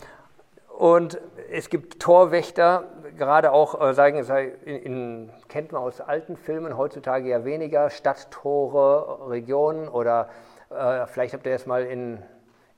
und 0.76 1.20
es 1.50 1.70
gibt 1.70 2.00
Torwächter, 2.00 2.84
gerade 3.16 3.52
auch, 3.52 3.80
äh, 3.80 3.94
sagen 3.94 4.24
in, 4.64 4.76
in, 4.76 5.30
kennt 5.48 5.72
man 5.72 5.82
aus 5.82 6.00
alten 6.00 6.36
Filmen, 6.36 6.76
heutzutage 6.76 7.28
ja 7.28 7.44
weniger, 7.44 7.90
Stadttore, 7.90 9.28
Regionen 9.28 9.88
oder 9.88 10.28
äh, 10.70 11.06
vielleicht 11.06 11.34
habt 11.34 11.46
ihr 11.46 11.52
das 11.52 11.66
mal 11.66 11.84
in, 11.84 12.22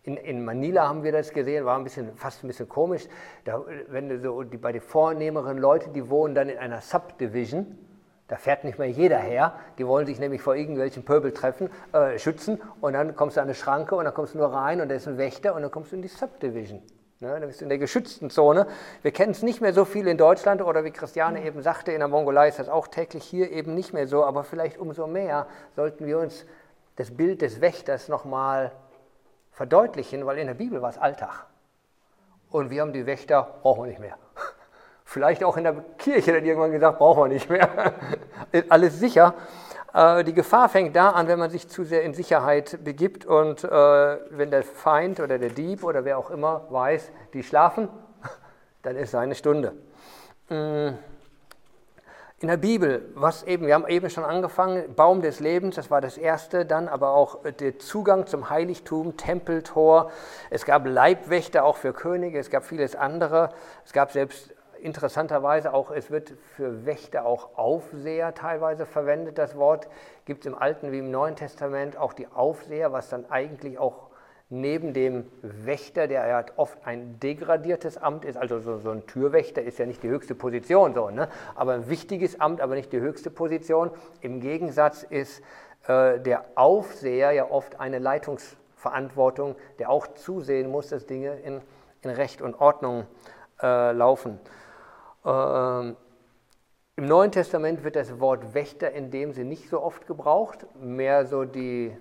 in, 0.02 0.16
in, 0.16 0.44
Manila 0.44 0.88
haben 0.88 1.02
wir 1.02 1.12
das 1.12 1.30
gesehen, 1.30 1.66
war 1.66 1.76
ein 1.76 1.84
bisschen, 1.84 2.16
fast 2.16 2.42
ein 2.42 2.46
bisschen 2.46 2.70
komisch. 2.70 3.06
Da, 3.44 3.62
wenn 3.88 4.22
so 4.22 4.42
die, 4.44 4.56
bei 4.56 4.72
den 4.72 4.80
vornehmeren 4.80 5.58
Leuten, 5.58 5.92
die 5.92 6.08
wohnen 6.08 6.34
dann 6.34 6.48
in 6.48 6.56
einer 6.56 6.80
Subdivision, 6.80 7.76
da 8.30 8.36
fährt 8.36 8.62
nicht 8.62 8.78
mehr 8.78 8.88
jeder 8.88 9.18
her. 9.18 9.54
Die 9.76 9.86
wollen 9.86 10.06
sich 10.06 10.20
nämlich 10.20 10.40
vor 10.40 10.54
irgendwelchen 10.54 11.04
Pöbel 11.04 11.32
treffen, 11.32 11.68
äh, 11.92 12.16
schützen 12.16 12.60
und 12.80 12.92
dann 12.92 13.16
kommst 13.16 13.36
du 13.36 13.40
an 13.40 13.48
eine 13.48 13.56
Schranke 13.56 13.96
und 13.96 14.04
dann 14.04 14.14
kommst 14.14 14.34
du 14.34 14.38
nur 14.38 14.52
rein 14.52 14.80
und 14.80 14.88
da 14.88 14.94
ist 14.94 15.08
ein 15.08 15.18
Wächter 15.18 15.52
und 15.52 15.62
dann 15.62 15.72
kommst 15.72 15.90
du 15.90 15.96
in 15.96 16.02
die 16.02 16.08
Subdivision. 16.08 16.80
Ne, 17.18 17.28
dann 17.28 17.48
bist 17.48 17.60
du 17.60 17.64
in 17.64 17.68
der 17.68 17.78
geschützten 17.78 18.30
Zone. 18.30 18.68
Wir 19.02 19.10
kennen 19.10 19.32
es 19.32 19.42
nicht 19.42 19.60
mehr 19.60 19.72
so 19.72 19.84
viel 19.84 20.06
in 20.06 20.16
Deutschland 20.16 20.62
oder 20.62 20.84
wie 20.84 20.92
Christiane 20.92 21.44
eben 21.44 21.60
sagte, 21.60 21.90
in 21.90 21.98
der 21.98 22.08
Mongolei 22.08 22.48
ist 22.48 22.60
das 22.60 22.68
auch 22.68 22.86
täglich, 22.86 23.24
hier 23.24 23.50
eben 23.50 23.74
nicht 23.74 23.92
mehr 23.92 24.06
so, 24.06 24.24
aber 24.24 24.44
vielleicht 24.44 24.78
umso 24.78 25.08
mehr 25.08 25.48
sollten 25.74 26.06
wir 26.06 26.18
uns 26.20 26.46
das 26.96 27.10
Bild 27.10 27.42
des 27.42 27.60
Wächters 27.60 28.08
nochmal 28.08 28.70
verdeutlichen, 29.50 30.24
weil 30.24 30.38
in 30.38 30.46
der 30.46 30.54
Bibel 30.54 30.80
war 30.80 30.90
es 30.90 30.98
Alltag. 30.98 31.46
Und 32.48 32.70
wir 32.70 32.80
haben 32.80 32.92
die 32.92 33.06
Wächter, 33.06 33.58
brauchen 33.62 33.82
wir 33.82 33.88
nicht 33.90 34.00
mehr. 34.00 34.16
Vielleicht 35.10 35.42
auch 35.42 35.56
in 35.56 35.64
der 35.64 35.74
Kirche 35.98 36.32
dann 36.32 36.44
irgendwann 36.44 36.70
gesagt, 36.70 36.98
brauchen 36.98 37.24
wir 37.24 37.28
nicht 37.34 37.50
mehr. 37.50 37.68
Alles 38.68 39.00
sicher. 39.00 39.34
Äh, 39.92 40.22
die 40.22 40.32
Gefahr 40.32 40.68
fängt 40.68 40.94
da 40.94 41.10
an, 41.10 41.26
wenn 41.26 41.40
man 41.40 41.50
sich 41.50 41.68
zu 41.68 41.82
sehr 41.82 42.04
in 42.04 42.14
Sicherheit 42.14 42.78
begibt 42.84 43.26
und 43.26 43.64
äh, 43.64 43.68
wenn 43.68 44.52
der 44.52 44.62
Feind 44.62 45.18
oder 45.18 45.40
der 45.40 45.48
Dieb 45.48 45.82
oder 45.82 46.04
wer 46.04 46.16
auch 46.16 46.30
immer 46.30 46.64
weiß, 46.70 47.10
die 47.34 47.42
schlafen, 47.42 47.88
dann 48.82 48.94
ist 48.94 49.10
seine 49.10 49.34
Stunde. 49.34 49.72
Mm. 50.48 50.90
In 52.38 52.48
der 52.48 52.56
Bibel, 52.56 53.10
was 53.16 53.42
eben, 53.42 53.66
wir 53.66 53.74
haben 53.74 53.88
eben 53.88 54.10
schon 54.10 54.24
angefangen, 54.24 54.94
Baum 54.94 55.22
des 55.22 55.40
Lebens, 55.40 55.74
das 55.74 55.90
war 55.90 56.00
das 56.00 56.18
erste, 56.18 56.64
dann 56.64 56.86
aber 56.86 57.14
auch 57.14 57.40
der 57.58 57.80
Zugang 57.80 58.28
zum 58.28 58.48
Heiligtum, 58.48 59.16
Tempeltor. 59.16 60.12
Es 60.50 60.64
gab 60.64 60.86
Leibwächter 60.86 61.64
auch 61.64 61.76
für 61.76 61.92
Könige, 61.92 62.38
es 62.38 62.48
gab 62.48 62.64
vieles 62.64 62.94
andere. 62.94 63.50
Es 63.84 63.92
gab 63.92 64.12
selbst 64.12 64.54
interessanterweise 64.82 65.72
auch, 65.72 65.90
es 65.90 66.10
wird 66.10 66.34
für 66.56 66.86
Wächter 66.86 67.26
auch 67.26 67.56
Aufseher 67.56 68.34
teilweise 68.34 68.86
verwendet, 68.86 69.38
das 69.38 69.56
Wort. 69.56 69.88
Gibt 70.24 70.40
es 70.40 70.46
im 70.46 70.58
Alten 70.58 70.92
wie 70.92 70.98
im 70.98 71.10
Neuen 71.10 71.36
Testament 71.36 71.96
auch 71.96 72.12
die 72.12 72.26
Aufseher, 72.28 72.92
was 72.92 73.08
dann 73.08 73.30
eigentlich 73.30 73.78
auch 73.78 74.10
neben 74.50 74.92
dem 74.92 75.30
Wächter, 75.42 76.08
der 76.08 76.26
ja 76.26 76.44
oft 76.56 76.84
ein 76.84 77.20
degradiertes 77.20 77.96
Amt 77.96 78.24
ist, 78.24 78.36
also 78.36 78.58
so, 78.58 78.78
so, 78.78 78.90
ein 78.90 79.06
Türwächter 79.06 79.62
ist 79.62 79.78
ja 79.78 79.86
nicht 79.86 80.02
die 80.02 80.08
höchste 80.08 80.34
Position, 80.34 80.92
so, 80.92 81.08
ne? 81.08 81.28
aber 81.54 81.74
ein 81.74 81.88
wichtiges 81.88 82.40
Amt, 82.40 82.60
aber 82.60 82.74
nicht 82.74 82.92
die 82.92 83.00
höchste 83.00 83.30
Position. 83.30 83.92
Im 84.20 84.40
Gegensatz 84.40 85.04
ist 85.04 85.40
äh, 85.86 86.18
der 86.18 86.44
Aufseher 86.56 87.30
ja 87.30 87.48
oft 87.48 87.78
eine 87.78 88.00
Leitungsverantwortung, 88.00 89.54
der 89.78 89.88
auch 89.88 90.08
zusehen 90.08 90.68
muss, 90.68 90.88
dass 90.88 91.06
Dinge 91.06 91.38
in, 91.38 91.60
in 92.02 92.10
Recht 92.10 92.42
und 92.42 92.60
Ordnung 92.60 93.06
äh, 93.62 93.92
laufen. 93.92 94.40
Ähm, 95.24 95.96
Im 96.96 97.06
Neuen 97.06 97.32
Testament 97.32 97.84
wird 97.84 97.96
das 97.96 98.20
Wort 98.20 98.54
Wächter 98.54 98.90
in 98.92 99.10
dem 99.10 99.32
Sinne 99.32 99.50
nicht 99.50 99.68
so 99.68 99.82
oft 99.82 100.06
gebraucht, 100.06 100.66
mehr 100.80 101.26
so 101.26 101.44
die 101.44 101.96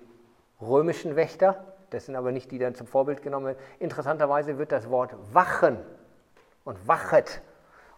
römischen 0.60 1.16
Wächter, 1.16 1.64
das 1.90 2.06
sind 2.06 2.16
aber 2.16 2.32
nicht 2.32 2.50
die, 2.50 2.58
die 2.58 2.64
dann 2.64 2.74
zum 2.74 2.86
Vorbild 2.86 3.22
genommen 3.22 3.46
werden. 3.46 3.58
Interessanterweise 3.78 4.58
wird 4.58 4.72
das 4.72 4.88
Wort 4.90 5.14
Wachen 5.32 5.78
und 6.64 6.86
Wachet 6.86 7.42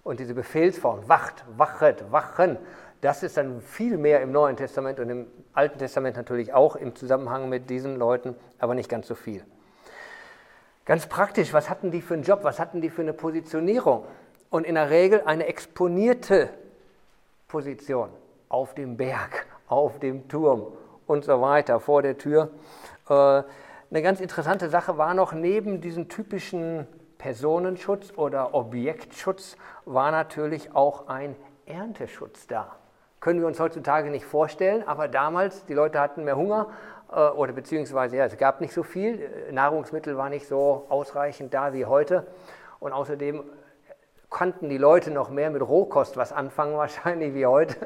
und 0.02 0.19
diese 0.19 0.35
Befehlsform, 0.35 1.09
Wacht, 1.09 1.45
Wachet, 1.57 2.11
Wachen, 2.11 2.59
das 3.00 3.23
ist 3.25 3.37
dann 3.37 3.61
viel 3.61 3.99
mehr 3.99 4.23
im 4.23 4.31
Neuen 4.31 4.57
Testament 4.57 5.00
und 5.00 5.11
im 5.11 5.26
Alten 5.52 5.79
Testament 5.79 6.17
natürlich 6.17 6.52
auch 6.52 6.76
im 6.76 6.95
Zusammenhang 6.95 7.49
mit 7.49 7.69
diesen 7.69 7.97
Leuten, 7.97 8.37
aber 8.59 8.75
nicht 8.75 8.88
ganz 8.88 9.09
so 9.09 9.14
viel. 9.14 9.45
Ganz 10.85 11.07
praktisch, 11.07 11.52
was 11.52 11.69
hatten 11.69 11.91
die 11.91 12.00
für 12.00 12.14
einen 12.14 12.23
Job, 12.23 12.41
was 12.43 12.59
hatten 12.59 12.81
die 12.81 12.91
für 12.91 13.02
eine 13.02 13.12
Positionierung? 13.12 14.05
Und 14.53 14.67
in 14.67 14.75
der 14.75 14.91
Regel 14.91 15.23
eine 15.25 15.47
exponierte 15.47 16.51
Position 17.49 18.11
auf 18.51 18.75
dem 18.75 18.99
Berg, 18.99 19.47
auf 19.67 19.99
dem 19.99 20.29
Turm 20.29 20.67
und 21.07 21.25
so 21.25 21.41
weiter, 21.41 21.81
vor 21.81 22.03
der 22.03 22.19
Tür. 22.19 22.51
Äh, 23.09 23.15
eine 23.15 24.03
ganz 24.03 24.21
interessante 24.21 24.69
Sache 24.69 24.99
war 24.99 25.15
noch, 25.15 25.33
neben 25.33 25.81
diesem 25.81 26.11
typischen 26.11 26.87
Personenschutz 27.17 28.13
oder 28.15 28.53
Objektschutz 28.53 29.57
war 29.87 30.11
natürlich 30.11 30.75
auch 30.75 31.09
ein 31.09 31.35
Ernteschutz 31.65 32.47
da. 32.47 32.77
Können 33.21 33.41
wir 33.41 33.47
uns 33.47 33.59
heutzutage 33.59 34.11
nicht 34.11 34.27
vorstellen, 34.27 34.87
aber 34.87 35.09
damals, 35.09 35.65
die 35.65 35.75
Leute 35.75 35.99
hatten 35.99 36.25
mehr 36.25 36.37
Hunger 36.37 36.69
äh, 37.11 37.29
oder 37.31 37.55
beziehungsweise 37.55 38.19
ja, 38.19 38.27
es 38.27 38.37
gab 38.37 38.61
nicht 38.61 38.75
so 38.75 38.83
viel, 38.83 39.31
Nahrungsmittel 39.51 40.19
waren 40.19 40.31
nicht 40.31 40.47
so 40.47 40.85
ausreichend 40.91 41.55
da 41.55 41.73
wie 41.73 41.87
heute 41.87 42.27
und 42.81 42.93
außerdem 42.93 43.45
konnten 44.33 44.69
die 44.69 44.79
Leute 44.79 45.12
noch 45.12 45.31
mehr 45.31 45.51
mit 45.51 45.62
Rohkost 45.62 46.17
was 46.17 46.33
anfangen 46.33 46.77
wahrscheinlich 46.77 47.35
wie 47.35 47.47
heute. 47.47 47.77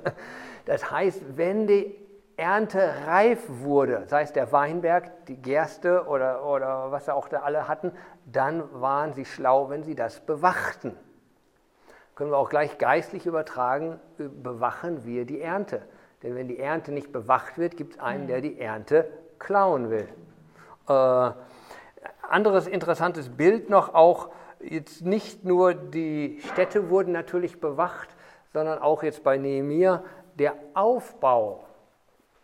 Das 0.64 0.90
heißt, 0.90 1.36
wenn 1.36 1.66
die 1.66 1.94
Ernte 2.38 2.92
reif 3.06 3.40
wurde, 3.48 4.04
sei 4.08 4.22
es 4.22 4.32
der 4.32 4.52
Weinberg, 4.52 5.26
die 5.26 5.36
Gerste 5.36 6.06
oder, 6.06 6.44
oder 6.44 6.90
was 6.90 7.08
auch 7.08 7.28
da 7.28 7.40
alle 7.40 7.66
hatten, 7.66 7.92
dann 8.26 8.62
waren 8.80 9.14
sie 9.14 9.24
schlau, 9.24 9.70
wenn 9.70 9.82
sie 9.82 9.94
das 9.94 10.20
bewachten. 10.20 10.96
Können 12.14 12.30
wir 12.30 12.38
auch 12.38 12.50
gleich 12.50 12.78
geistlich 12.78 13.26
übertragen, 13.26 14.00
bewachen 14.16 15.04
wir 15.04 15.24
die 15.26 15.40
Ernte. 15.40 15.82
Denn 16.22 16.34
wenn 16.34 16.48
die 16.48 16.58
Ernte 16.58 16.92
nicht 16.92 17.12
bewacht 17.12 17.58
wird, 17.58 17.76
gibt 17.76 17.94
es 17.94 18.00
einen, 18.00 18.26
der 18.26 18.40
die 18.40 18.58
Ernte 18.58 19.08
klauen 19.38 19.90
will. 19.90 20.08
Äh, 20.88 21.30
anderes 22.28 22.66
interessantes 22.66 23.28
Bild 23.30 23.70
noch 23.70 23.94
auch, 23.94 24.30
jetzt 24.68 25.02
nicht 25.02 25.44
nur 25.44 25.74
die 25.74 26.40
Städte 26.52 26.90
wurden 26.90 27.12
natürlich 27.12 27.60
bewacht, 27.60 28.08
sondern 28.52 28.78
auch 28.78 29.02
jetzt 29.02 29.22
bei 29.22 29.38
Nehemiah 29.38 30.04
der 30.38 30.54
Aufbau 30.74 31.64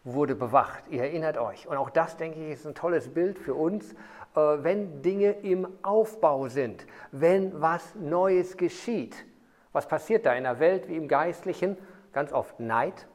wurde 0.05 0.35
bewacht. 0.35 0.85
Ihr 0.91 1.03
erinnert 1.03 1.39
euch. 1.39 1.69
Und 1.69 1.77
auch 1.77 1.91
das, 1.91 2.17
denke 2.17 2.45
ich, 2.45 2.53
ist 2.53 2.67
ein 2.67 2.75
tolles 2.75 3.09
Bild 3.13 3.39
für 3.39 3.55
uns, 3.55 3.93
äh, 4.35 4.41
wenn 4.63 5.03
Dinge 5.03 5.31
im 5.31 5.69
Aufbau 5.83 6.49
sind, 6.49 6.87
wenn 7.13 7.61
was 7.61 7.95
Neues 7.95 8.57
geschieht. 8.57 9.25
Was 9.73 9.87
passiert 9.87 10.27
da 10.27 10.35
in 10.35 10.45
der 10.45 10.59
Welt 10.59 10.89
wie 10.89 10.97
im 10.97 11.09
Geistlichen? 11.09 11.77
Ganz 12.13 12.33
oft 12.33 12.61
Neid. 12.61 13.07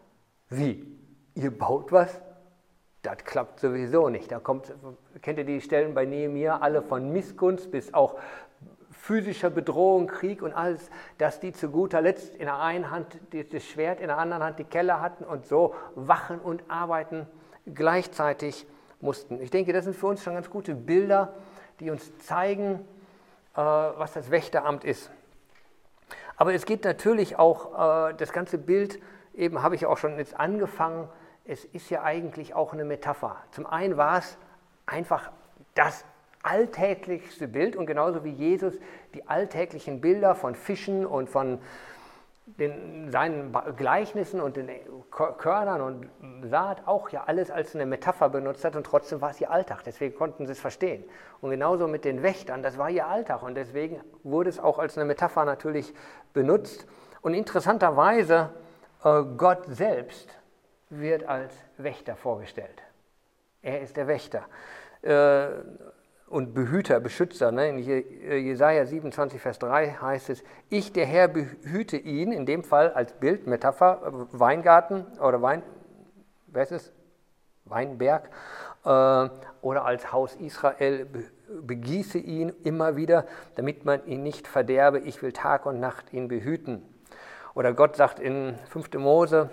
Wie? 0.49 0.85
Ihr 1.35 1.55
baut 1.55 1.91
was? 1.91 2.21
Das 3.03 3.17
klappt 3.17 3.59
sowieso 3.59 4.09
nicht. 4.09 4.31
Da 4.31 4.39
kommt, 4.39 4.73
kennt 5.21 5.37
ihr 5.37 5.45
die 5.45 5.61
Stellen 5.61 5.93
bei 5.93 6.05
Nehemiah, 6.05 6.57
alle 6.57 6.81
von 6.81 7.11
Missgunst 7.11 7.71
bis 7.71 7.93
auch 7.93 8.15
physischer 9.07 9.49
Bedrohung, 9.49 10.07
Krieg 10.07 10.41
und 10.41 10.51
alles, 10.51 10.89
dass 11.17 11.39
die 11.39 11.53
zu 11.53 11.69
guter 11.69 12.01
Letzt 12.01 12.35
in 12.35 12.45
der 12.45 12.59
einen 12.59 12.91
Hand 12.91 13.17
das 13.31 13.63
Schwert, 13.63 14.01
in 14.01 14.07
der 14.07 14.17
anderen 14.17 14.43
Hand 14.43 14.59
die 14.59 14.65
Kelle 14.65 14.99
hatten 14.99 15.23
und 15.23 15.45
so 15.45 15.73
wachen 15.95 16.39
und 16.39 16.61
arbeiten 16.67 17.25
gleichzeitig 17.65 18.67
mussten. 18.99 19.41
Ich 19.41 19.49
denke, 19.49 19.71
das 19.71 19.85
sind 19.85 19.95
für 19.95 20.07
uns 20.07 20.21
schon 20.21 20.33
ganz 20.33 20.49
gute 20.49 20.75
Bilder, 20.75 21.33
die 21.79 21.89
uns 21.89 22.17
zeigen, 22.17 22.85
äh, 23.55 23.61
was 23.61 24.11
das 24.11 24.29
Wächteramt 24.29 24.83
ist. 24.83 25.09
Aber 26.35 26.53
es 26.53 26.65
geht 26.65 26.83
natürlich 26.83 27.39
auch, 27.39 28.09
äh, 28.09 28.13
das 28.13 28.33
ganze 28.33 28.57
Bild, 28.57 28.99
eben 29.33 29.63
habe 29.63 29.75
ich 29.75 29.85
auch 29.85 29.97
schon 29.97 30.17
jetzt 30.17 30.37
angefangen, 30.37 31.07
es 31.45 31.63
ist 31.63 31.89
ja 31.89 32.03
eigentlich 32.03 32.55
auch 32.55 32.73
eine 32.73 32.83
Metapher. 32.83 33.37
Zum 33.51 33.67
einen 33.67 33.95
war 33.95 34.17
es 34.17 34.37
einfach 34.85 35.31
das 35.75 36.03
alltäglichste 36.43 37.47
Bild 37.47 37.75
und 37.75 37.85
genauso 37.85 38.23
wie 38.23 38.31
Jesus 38.31 38.73
die 39.13 39.27
alltäglichen 39.27 40.01
Bilder 40.01 40.35
von 40.35 40.55
Fischen 40.55 41.05
und 41.05 41.29
von 41.29 41.59
den, 42.45 43.11
seinen 43.11 43.53
Gleichnissen 43.75 44.39
und 44.39 44.55
den 44.55 44.69
Körnern 45.11 45.81
und 45.81 46.09
Saat 46.49 46.87
auch 46.87 47.09
ja 47.09 47.25
alles 47.25 47.51
als 47.51 47.75
eine 47.75 47.85
Metapher 47.85 48.29
benutzt 48.29 48.63
hat 48.63 48.75
und 48.75 48.85
trotzdem 48.85 49.19
war 49.19 49.31
es 49.31 49.41
ihr 49.41 49.51
Alltag, 49.51 49.83
deswegen 49.83 50.15
konnten 50.15 50.45
sie 50.45 50.53
es 50.53 50.59
verstehen. 50.59 51.03
Und 51.41 51.49
genauso 51.49 51.87
mit 51.87 52.05
den 52.05 52.23
Wächtern, 52.23 52.63
das 52.63 52.77
war 52.77 52.89
ihr 52.89 53.07
Alltag 53.07 53.43
und 53.43 53.55
deswegen 53.55 54.01
wurde 54.23 54.49
es 54.49 54.59
auch 54.59 54.79
als 54.79 54.97
eine 54.97 55.05
Metapher 55.05 55.43
natürlich 55.43 55.93
benutzt. 56.33 56.87
Und 57.21 57.33
interessanterweise, 57.33 58.51
äh, 59.03 59.23
Gott 59.35 59.65
selbst 59.67 60.37
wird 60.89 61.27
als 61.27 61.53
Wächter 61.77 62.15
vorgestellt. 62.15 62.81
Er 63.61 63.81
ist 63.81 63.97
der 63.97 64.07
Wächter 64.07 64.45
äh, 65.01 65.47
und 66.27 66.53
Behüter, 66.53 66.99
Beschützer. 66.99 67.51
Ne? 67.51 67.69
In 67.69 67.79
Jesaja 67.79 68.85
27, 68.85 69.41
Vers 69.41 69.59
3 69.59 69.97
heißt 70.01 70.29
es: 70.29 70.43
Ich, 70.69 70.91
der 70.91 71.05
Herr, 71.05 71.27
behüte 71.27 71.97
ihn, 71.97 72.31
in 72.31 72.45
dem 72.45 72.63
Fall 72.63 72.91
als 72.91 73.13
Bild, 73.13 73.47
Metapher, 73.47 74.27
Weingarten 74.31 75.05
oder 75.19 75.41
Wein, 75.41 75.63
wer 76.47 76.63
ist 76.63 76.71
es? 76.71 76.93
Weinberg 77.65 78.29
äh, 78.85 79.29
oder 79.61 79.85
als 79.85 80.11
Haus 80.11 80.35
Israel, 80.35 81.07
begieße 81.61 82.17
ihn 82.17 82.53
immer 82.63 82.95
wieder, 82.95 83.25
damit 83.55 83.85
man 83.85 84.05
ihn 84.05 84.23
nicht 84.23 84.47
verderbe. 84.47 84.99
Ich 84.99 85.21
will 85.21 85.33
Tag 85.33 85.65
und 85.65 85.79
Nacht 85.79 86.13
ihn 86.13 86.27
behüten. 86.27 86.83
Oder 87.53 87.73
Gott 87.73 87.95
sagt 87.95 88.19
in 88.19 88.55
5. 88.69 88.93
Mose 88.95 89.49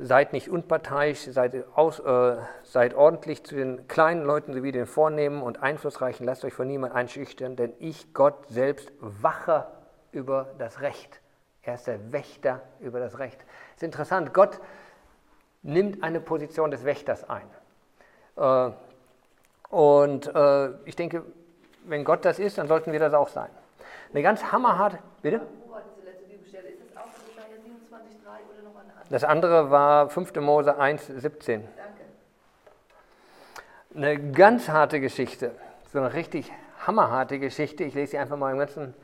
Seid 0.00 0.32
nicht 0.32 0.48
unparteiisch, 0.48 1.24
seid, 1.24 1.56
aus, 1.74 1.98
äh, 1.98 2.36
seid 2.62 2.94
ordentlich 2.94 3.42
zu 3.44 3.56
den 3.56 3.88
kleinen 3.88 4.24
Leuten 4.24 4.54
sowie 4.54 4.70
den 4.70 4.86
Vornehmen 4.86 5.42
und 5.42 5.60
Einflussreichen. 5.60 6.24
Lasst 6.24 6.44
euch 6.44 6.54
von 6.54 6.68
niemand 6.68 6.94
einschüchtern, 6.94 7.56
denn 7.56 7.72
ich, 7.80 8.14
Gott 8.14 8.48
selbst, 8.48 8.92
wache 9.00 9.66
über 10.12 10.54
das 10.58 10.80
Recht. 10.82 11.20
Er 11.62 11.74
ist 11.74 11.88
der 11.88 12.12
Wächter 12.12 12.62
über 12.78 13.00
das 13.00 13.18
Recht. 13.18 13.44
Es 13.70 13.78
ist 13.78 13.82
interessant, 13.82 14.32
Gott 14.32 14.60
nimmt 15.62 16.04
eine 16.04 16.20
Position 16.20 16.70
des 16.70 16.84
Wächters 16.84 17.28
ein. 17.28 17.50
Äh, 18.36 18.70
und 19.68 20.34
äh, 20.34 20.70
ich 20.84 20.94
denke, 20.94 21.24
wenn 21.84 22.04
Gott 22.04 22.24
das 22.24 22.38
ist, 22.38 22.58
dann 22.58 22.68
sollten 22.68 22.92
wir 22.92 23.00
das 23.00 23.14
auch 23.14 23.28
sein. 23.28 23.50
Eine 24.12 24.22
ganz 24.22 24.44
hammerharte, 24.44 24.98
bitte? 25.22 25.40
Das 29.10 29.24
andere 29.24 29.70
war 29.70 30.10
5. 30.10 30.34
Mose 30.36 30.78
1, 30.78 31.06
17. 31.06 31.66
Danke. 31.76 31.98
Eine 33.94 34.32
ganz 34.32 34.68
harte 34.68 35.00
Geschichte, 35.00 35.52
so 35.90 35.98
eine 35.98 36.12
richtig 36.12 36.52
hammerharte 36.86 37.38
Geschichte. 37.38 37.84
Ich 37.84 37.94
lese 37.94 38.12
sie 38.12 38.18
einfach 38.18 38.36
mal 38.36 38.52
im 38.52 38.58
ganzen 38.58 38.94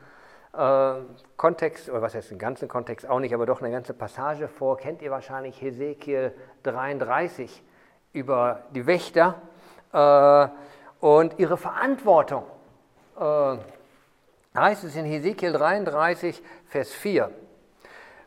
äh, 0.53 1.01
Kontext, 1.37 1.89
oder 1.89 2.03
was 2.03 2.13
heißt 2.13 2.31
im 2.31 2.37
ganzen 2.37 2.67
Kontext 2.67 3.09
auch 3.09 3.19
nicht, 3.19 3.33
aber 3.33 3.47
doch 3.47 3.61
eine 3.61 3.71
ganze 3.71 3.95
Passage 3.95 4.47
vor. 4.47 4.77
Kennt 4.77 5.01
ihr 5.01 5.09
wahrscheinlich 5.09 5.59
Hesekiel 5.59 6.33
33 6.63 7.63
über 8.13 8.61
die 8.75 8.85
Wächter 8.85 9.41
äh, 9.91 10.47
und 11.03 11.39
ihre 11.39 11.57
Verantwortung. 11.57 12.43
Äh, 13.19 13.57
heißt 14.55 14.83
es 14.83 14.95
in 14.95 15.05
Hesekiel 15.05 15.51
33, 15.51 16.43
Vers 16.67 16.91
4. 16.91 17.31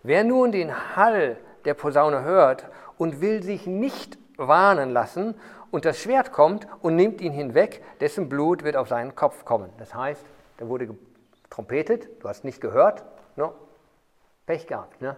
Wer 0.03 0.25
nun 0.25 0.51
den 0.51 0.97
Hall 0.97 1.37
der 1.65 1.75
Posaune 1.75 2.23
hört 2.23 2.67
und 2.97 3.21
will 3.21 3.43
sich 3.43 3.67
nicht 3.67 4.19
warnen 4.37 4.91
lassen 4.91 5.35
und 5.71 5.85
das 5.85 5.99
Schwert 5.99 6.33
kommt 6.33 6.67
und 6.81 6.97
nimmt 6.97 7.21
ihn 7.21 7.33
hinweg, 7.33 7.83
dessen 8.01 8.29
Blut 8.29 8.65
wird 8.65 8.77
auf 8.77 8.89
seinen 8.89 9.15
Kopf 9.15 9.45
kommen. 9.45 9.71
Das 9.79 9.95
heißt, 9.95 10.25
da 10.59 10.69
wurde 10.69 10.89
trompetet, 11.51 12.09
du 12.23 12.29
hast 12.29 12.45
nicht 12.45 12.61
gehört, 12.61 13.05
no, 13.37 13.55
Pech 14.47 14.67
gehabt, 14.67 15.01
ne? 15.03 15.17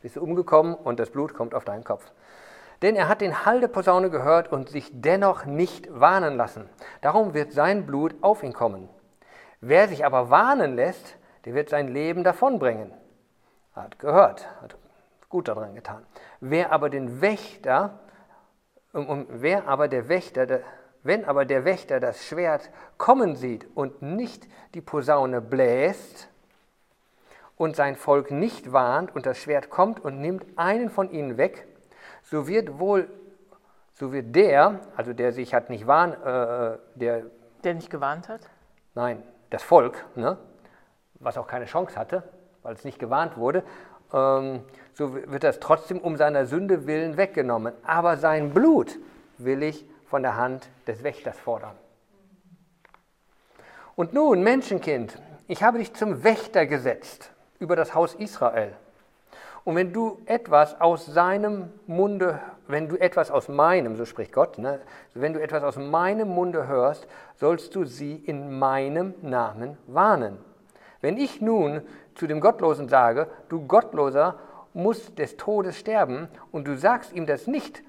bist 0.00 0.16
du 0.16 0.22
umgekommen 0.22 0.74
und 0.74 0.98
das 0.98 1.10
Blut 1.10 1.34
kommt 1.34 1.54
auf 1.54 1.64
deinen 1.64 1.84
Kopf. 1.84 2.10
Denn 2.82 2.96
er 2.96 3.08
hat 3.08 3.20
den 3.20 3.46
Hall 3.46 3.60
der 3.60 3.68
Posaune 3.68 4.10
gehört 4.10 4.50
und 4.50 4.68
sich 4.68 4.90
dennoch 4.92 5.44
nicht 5.44 5.88
warnen 5.88 6.36
lassen. 6.36 6.68
Darum 7.00 7.32
wird 7.32 7.52
sein 7.52 7.86
Blut 7.86 8.16
auf 8.22 8.42
ihn 8.42 8.52
kommen. 8.52 8.88
Wer 9.60 9.86
sich 9.86 10.04
aber 10.04 10.30
warnen 10.30 10.74
lässt, 10.74 11.16
der 11.44 11.54
wird 11.54 11.68
sein 11.68 11.86
Leben 11.86 12.24
davonbringen. 12.24 12.92
Hat 13.76 14.00
gehört, 14.00 14.48
hat 14.60 14.74
gut 15.32 15.48
daran 15.48 15.74
getan. 15.74 16.04
Wer 16.40 16.70
aber 16.72 16.90
den 16.90 17.20
Wächter, 17.20 17.98
um, 18.92 19.26
wer 19.30 19.66
aber 19.66 19.88
der 19.88 20.08
Wächter, 20.08 20.46
der, 20.46 20.60
wenn 21.02 21.24
aber 21.24 21.46
der 21.46 21.64
Wächter 21.64 21.98
das 21.98 22.24
Schwert 22.24 22.70
kommen 22.98 23.34
sieht 23.34 23.66
und 23.74 24.02
nicht 24.02 24.46
die 24.74 24.82
Posaune 24.82 25.40
bläst 25.40 26.28
und 27.56 27.74
sein 27.74 27.96
Volk 27.96 28.30
nicht 28.30 28.72
warnt 28.72 29.16
und 29.16 29.24
das 29.24 29.38
Schwert 29.38 29.70
kommt 29.70 30.00
und 30.00 30.20
nimmt 30.20 30.44
einen 30.56 30.90
von 30.90 31.10
ihnen 31.10 31.38
weg, 31.38 31.66
so 32.22 32.46
wird 32.46 32.78
wohl, 32.78 33.08
so 33.94 34.12
wird 34.12 34.36
der, 34.36 34.80
also 34.96 35.14
der 35.14 35.32
sich 35.32 35.54
hat 35.54 35.70
nicht 35.70 35.86
warnt, 35.86 36.14
äh, 36.24 36.78
der, 36.94 37.22
der 37.64 37.74
nicht 37.74 37.88
gewarnt 37.88 38.28
hat? 38.28 38.42
Nein, 38.94 39.22
das 39.48 39.62
Volk, 39.62 40.04
ne, 40.14 40.36
was 41.14 41.38
auch 41.38 41.46
keine 41.46 41.64
Chance 41.64 41.96
hatte, 41.96 42.22
weil 42.62 42.74
es 42.74 42.84
nicht 42.84 42.98
gewarnt 42.98 43.38
wurde, 43.38 43.64
so 44.12 45.14
wird 45.14 45.42
das 45.42 45.58
trotzdem 45.58 45.98
um 45.98 46.16
seiner 46.16 46.46
Sünde 46.46 46.86
willen 46.86 47.16
weggenommen. 47.16 47.72
Aber 47.82 48.16
sein 48.16 48.52
Blut 48.52 48.98
will 49.38 49.62
ich 49.62 49.84
von 50.06 50.22
der 50.22 50.36
Hand 50.36 50.68
des 50.86 51.02
Wächters 51.02 51.38
fordern. 51.38 51.74
Und 53.96 54.12
nun, 54.12 54.42
Menschenkind, 54.42 55.18
ich 55.48 55.62
habe 55.62 55.78
dich 55.78 55.94
zum 55.94 56.24
Wächter 56.24 56.66
gesetzt 56.66 57.30
über 57.58 57.76
das 57.76 57.94
Haus 57.94 58.14
Israel. 58.14 58.72
Und 59.64 59.76
wenn 59.76 59.92
du 59.92 60.20
etwas 60.26 60.80
aus 60.80 61.06
seinem 61.06 61.70
Munde, 61.86 62.40
wenn 62.66 62.88
du 62.88 62.96
etwas 62.96 63.30
aus 63.30 63.48
meinem, 63.48 63.96
so 63.96 64.04
spricht 64.04 64.32
Gott, 64.32 64.58
ne, 64.58 64.80
wenn 65.14 65.32
du 65.32 65.40
etwas 65.40 65.62
aus 65.62 65.76
meinem 65.76 66.28
Munde 66.28 66.66
hörst, 66.66 67.06
sollst 67.36 67.74
du 67.74 67.84
sie 67.84 68.16
in 68.16 68.58
meinem 68.58 69.14
Namen 69.22 69.78
warnen. 69.86 70.38
Wenn 71.02 71.18
ich 71.18 71.42
nun 71.42 71.82
zu 72.14 72.26
dem 72.26 72.40
Gottlosen 72.40 72.88
sage, 72.88 73.26
du 73.50 73.66
Gottloser 73.66 74.38
musst 74.72 75.18
des 75.18 75.36
Todes 75.36 75.76
sterben, 75.76 76.28
und 76.50 76.66
du 76.66 76.78
sagst 76.78 77.12
ihm 77.12 77.26
das 77.26 77.46
nicht, 77.46 77.82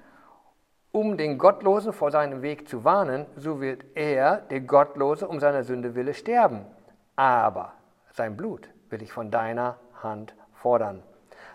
um 0.91 1.17
den 1.17 1.37
Gottlosen 1.37 1.93
vor 1.93 2.11
seinem 2.11 2.41
Weg 2.41 2.67
zu 2.67 2.83
warnen, 2.83 3.25
so 3.35 3.61
wird 3.61 3.85
er, 3.95 4.37
der 4.37 4.61
Gottlose, 4.61 5.27
um 5.27 5.39
seiner 5.39 5.63
Sünde 5.63 5.95
wille 5.95 6.13
sterben. 6.13 6.65
Aber 7.15 7.73
sein 8.11 8.35
Blut 8.35 8.69
will 8.89 9.01
ich 9.01 9.11
von 9.11 9.31
deiner 9.31 9.77
Hand 10.01 10.35
fordern. 10.53 11.01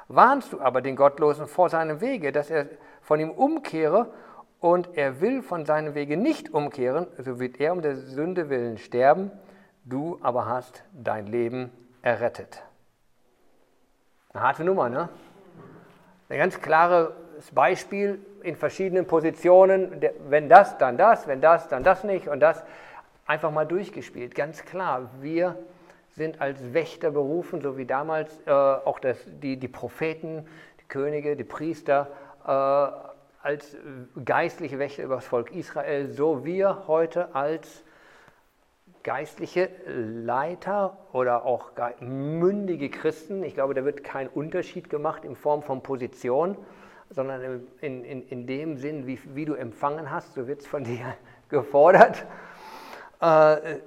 Warnst 0.09 0.53
du 0.53 0.61
aber 0.61 0.81
den 0.81 0.97
Gottlosen 0.97 1.47
vor 1.47 1.69
seinem 1.69 2.01
Wege, 2.01 2.33
dass 2.33 2.51
er 2.51 2.67
von 3.03 3.21
ihm 3.21 3.31
umkehre 3.31 4.13
und 4.61 4.97
er 4.97 5.21
will 5.21 5.43
von 5.43 5.67
seinem 5.67 5.95
Wege 5.95 6.17
nicht 6.17 6.53
umkehren, 6.53 7.07
so 7.19 7.39
wird 7.39 7.61
er 7.61 7.73
um 7.73 7.83
der 7.83 7.97
Sünde 7.97 8.49
willen 8.49 8.79
sterben, 8.79 9.31
du 9.89 10.19
aber 10.23 10.47
hast 10.47 10.83
dein 10.93 11.27
Leben 11.27 11.71
errettet. 12.03 12.63
Eine 14.33 14.43
harte 14.43 14.65
Nummer, 14.65 14.89
ne? 14.89 15.09
Ein 16.29 16.39
ganz 16.39 16.61
klares 16.61 17.11
Beispiel 17.53 18.21
in 18.43 18.57
verschiedenen 18.57 19.07
Positionen. 19.07 20.01
Wenn 20.29 20.49
das, 20.49 20.77
dann 20.79 20.99
das, 20.99 21.27
wenn 21.27 21.41
das, 21.41 21.69
dann 21.69 21.83
das 21.83 22.05
nicht 22.05 22.29
und 22.29 22.41
das. 22.41 22.63
Einfach 23.27 23.51
mal 23.51 23.67
durchgespielt. 23.67 24.35
Ganz 24.35 24.65
klar, 24.65 25.11
wir 25.21 25.57
sind 26.11 26.41
als 26.41 26.73
Wächter 26.73 27.11
berufen, 27.11 27.61
so 27.61 27.77
wie 27.77 27.85
damals 27.85 28.41
äh, 28.47 28.51
auch 28.51 28.99
das, 28.99 29.19
die, 29.27 29.59
die 29.59 29.69
Propheten, 29.69 30.47
die 30.81 30.89
Könige, 30.89 31.37
die 31.37 31.45
Priester, 31.45 32.09
äh, 32.47 32.51
als 33.43 33.77
geistliche 34.25 34.79
Wächter 34.79 35.05
über 35.05 35.17
das 35.17 35.27
Volk 35.27 35.53
Israel, 35.53 36.11
so 36.11 36.45
wir 36.45 36.87
heute 36.87 37.35
als 37.35 37.83
geistliche 39.03 39.71
Leiter 39.87 40.99
oder 41.13 41.45
auch 41.45 41.71
mündige 42.01 42.91
Christen, 42.91 43.43
ich 43.43 43.55
glaube, 43.55 43.75
da 43.75 43.85
wird 43.85 44.05
kein 44.05 44.29
Unterschied 44.29 44.91
gemacht 44.91 45.25
in 45.25 45.37
Form 45.37 45.63
von 45.63 45.83
Position, 45.83 46.57
sondern 47.11 47.67
in, 47.81 48.05
in, 48.05 48.29
in 48.29 48.47
dem 48.47 48.77
Sinn, 48.77 49.07
wie, 49.07 49.19
wie 49.35 49.45
du 49.45 49.55
empfangen 49.55 50.11
hast, 50.11 50.35
so 50.35 50.47
wird 50.47 50.61
es 50.61 50.67
von 50.67 50.85
dir 50.85 51.15
gefordert. 51.49 52.27
Äh, 53.21 53.79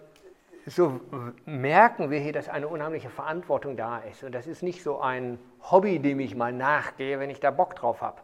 so 0.66 1.00
merken 1.46 2.12
wir 2.12 2.20
hier, 2.20 2.34
dass 2.34 2.48
eine 2.48 2.68
unheimliche 2.68 3.10
Verantwortung 3.10 3.78
da 3.78 4.00
ist. 4.00 4.24
Und 4.24 4.34
das 4.34 4.48
ist 4.48 4.62
nicht 4.62 4.84
so 4.84 5.00
ein 5.00 5.40
Hobby, 5.60 6.00
dem 6.00 6.20
ich 6.20 6.36
mal 6.36 6.54
nachgehe, 6.54 7.20
wenn 7.20 7.30
ich 7.30 7.40
da 7.40 7.52
Bock 7.52 7.76
drauf 7.76 8.02
habe, 8.02 8.22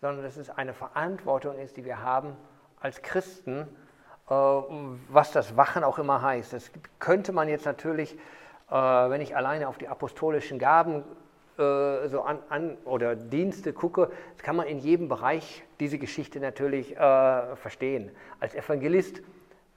sondern 0.00 0.24
dass 0.24 0.36
es 0.36 0.50
eine 0.50 0.72
Verantwortung 0.72 1.58
ist, 1.58 1.76
die 1.76 1.84
wir 1.84 2.02
haben 2.02 2.36
als 2.80 3.02
Christen, 3.02 3.66
was 4.30 5.32
das 5.32 5.56
Wachen 5.56 5.84
auch 5.84 5.98
immer 5.98 6.22
heißt. 6.22 6.52
Das 6.52 6.70
könnte 6.98 7.32
man 7.32 7.48
jetzt 7.48 7.64
natürlich, 7.66 8.14
äh, 8.70 8.74
wenn 8.74 9.20
ich 9.20 9.36
alleine 9.36 9.68
auf 9.68 9.78
die 9.78 9.88
apostolischen 9.88 10.58
Gaben 10.58 11.04
äh, 11.58 12.08
so 12.08 12.22
an, 12.22 12.38
an, 12.48 12.76
oder 12.84 13.16
Dienste 13.16 13.72
gucke, 13.72 14.10
kann 14.38 14.56
man 14.56 14.66
in 14.66 14.78
jedem 14.78 15.08
Bereich 15.08 15.64
diese 15.80 15.98
Geschichte 15.98 16.40
natürlich 16.40 16.94
verstehen. 16.94 18.10
Als 18.38 18.54
Evangelist 18.54 19.22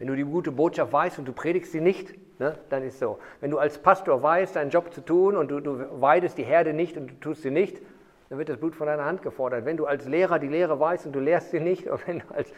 wenn 0.03 0.07
du 0.07 0.15
die 0.15 0.23
gute 0.23 0.51
Botschaft 0.51 0.91
weißt 0.91 1.19
und 1.19 1.27
du 1.29 1.31
predigst 1.31 1.71
sie 1.71 1.79
nicht, 1.79 2.13
ne, 2.37 2.57
dann 2.69 2.83
ist 2.83 2.99
so. 2.99 3.19
Wenn 3.39 3.51
du 3.51 3.57
als 3.57 3.77
Pastor 3.77 4.21
weißt, 4.21 4.55
deinen 4.55 4.69
Job 4.69 4.93
zu 4.93 4.99
tun 4.99 5.37
und 5.37 5.49
du, 5.49 5.61
du 5.61 6.01
weidest 6.01 6.37
die 6.37 6.43
Herde 6.43 6.73
nicht 6.73 6.97
und 6.97 7.07
du 7.07 7.13
tust 7.21 7.43
sie 7.43 7.51
nicht, 7.51 7.81
dann 8.29 8.37
wird 8.37 8.49
das 8.49 8.57
Blut 8.57 8.75
von 8.75 8.87
deiner 8.87 9.05
Hand 9.05 9.21
gefordert. 9.21 9.63
Wenn 9.63 9.77
du 9.77 9.85
als 9.85 10.05
Lehrer 10.05 10.39
die 10.39 10.47
Lehre 10.47 10.77
weißt 10.77 11.05
und 11.05 11.13
du 11.13 11.21
lehrst 11.21 11.51
sie 11.51 11.59
nicht, 11.59 11.87
oder 11.87 11.99
wenn 12.05 12.19
du 12.19 12.25
als, 12.33 12.51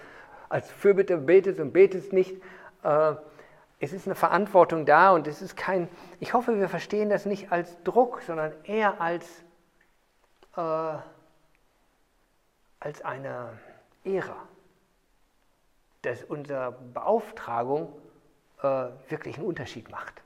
als 0.55 0.71
Fürbitter 0.71 1.17
betest 1.17 1.59
und 1.59 1.73
betest 1.73 2.13
nicht, 2.13 2.35
äh, 2.83 3.15
es 3.79 3.93
ist 3.93 4.07
eine 4.07 4.15
Verantwortung 4.15 4.85
da 4.85 5.11
und 5.11 5.27
es 5.27 5.41
ist 5.41 5.57
kein, 5.57 5.89
ich 6.19 6.33
hoffe, 6.33 6.59
wir 6.59 6.69
verstehen 6.69 7.09
das 7.09 7.25
nicht 7.25 7.51
als 7.51 7.81
Druck, 7.83 8.21
sondern 8.25 8.53
eher 8.63 9.01
als, 9.01 9.43
äh, 10.55 10.97
als 12.79 13.03
eine 13.03 13.59
Ehre 14.03 14.35
dass 16.05 16.23
unsere 16.23 16.71
Beauftragung 16.93 17.91
äh, 18.61 18.85
wirklich 19.09 19.37
einen 19.37 19.47
Unterschied 19.47 19.89
macht. 19.89 20.21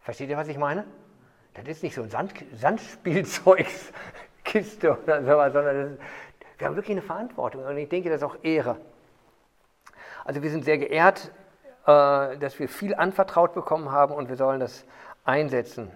Versteht 0.00 0.28
ihr, 0.28 0.36
was 0.36 0.48
ich 0.48 0.58
meine? 0.58 0.84
Das 1.54 1.66
ist 1.66 1.82
nicht 1.82 1.94
so 1.94 2.02
ein 2.02 2.10
Sand, 2.10 2.34
Sandspielzeugskiste 2.52 4.98
oder 5.02 5.24
sowas, 5.24 5.54
sondern 5.54 5.94
ist, 5.94 5.98
wir 6.58 6.66
haben 6.66 6.76
wirklich 6.76 6.96
eine 6.96 7.02
Verantwortung 7.02 7.64
und 7.64 7.78
ich 7.78 7.88
denke, 7.88 8.10
das 8.10 8.18
ist 8.18 8.24
auch 8.24 8.36
Ehre. 8.42 8.76
Also 10.26 10.42
wir 10.42 10.50
sind 10.50 10.64
sehr 10.64 10.76
geehrt, 10.76 11.30
äh, 11.86 12.36
dass 12.38 12.58
wir 12.58 12.68
viel 12.68 12.96
anvertraut 12.96 13.54
bekommen 13.54 13.92
haben 13.92 14.12
und 14.12 14.28
wir 14.28 14.34
sollen 14.34 14.58
das 14.58 14.84
einsetzen. 15.24 15.88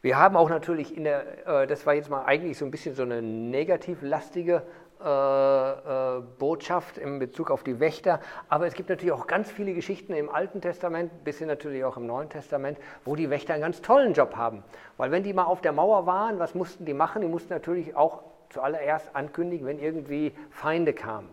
Wir 0.00 0.18
haben 0.18 0.34
auch 0.34 0.48
natürlich 0.48 0.96
in 0.96 1.04
der, 1.04 1.46
äh, 1.46 1.66
das 1.66 1.84
war 1.84 1.92
jetzt 1.92 2.08
mal 2.08 2.24
eigentlich 2.24 2.56
so 2.56 2.64
ein 2.64 2.70
bisschen 2.70 2.94
so 2.94 3.02
eine 3.02 3.20
negativ 3.20 3.98
lastige 4.00 4.62
äh, 4.98 6.20
Botschaft 6.38 6.96
in 6.96 7.18
Bezug 7.18 7.50
auf 7.50 7.62
die 7.62 7.80
Wächter. 7.80 8.20
Aber 8.48 8.66
es 8.66 8.72
gibt 8.72 8.88
natürlich 8.88 9.12
auch 9.12 9.26
ganz 9.26 9.50
viele 9.50 9.74
Geschichten 9.74 10.14
im 10.14 10.30
Alten 10.30 10.62
Testament, 10.62 11.22
bis 11.22 11.36
hin 11.36 11.48
natürlich 11.48 11.84
auch 11.84 11.98
im 11.98 12.06
Neuen 12.06 12.30
Testament, 12.30 12.78
wo 13.04 13.14
die 13.14 13.28
Wächter 13.28 13.52
einen 13.52 13.62
ganz 13.62 13.82
tollen 13.82 14.14
Job 14.14 14.36
haben. 14.36 14.64
Weil 14.96 15.10
wenn 15.10 15.22
die 15.22 15.34
mal 15.34 15.44
auf 15.44 15.60
der 15.60 15.72
Mauer 15.72 16.06
waren, 16.06 16.38
was 16.38 16.54
mussten 16.54 16.86
die 16.86 16.94
machen? 16.94 17.20
Die 17.20 17.28
mussten 17.28 17.52
natürlich 17.52 17.94
auch 17.94 18.22
zuallererst 18.48 19.14
ankündigen, 19.14 19.66
wenn 19.66 19.78
irgendwie 19.78 20.32
Feinde 20.50 20.94
kamen. 20.94 21.28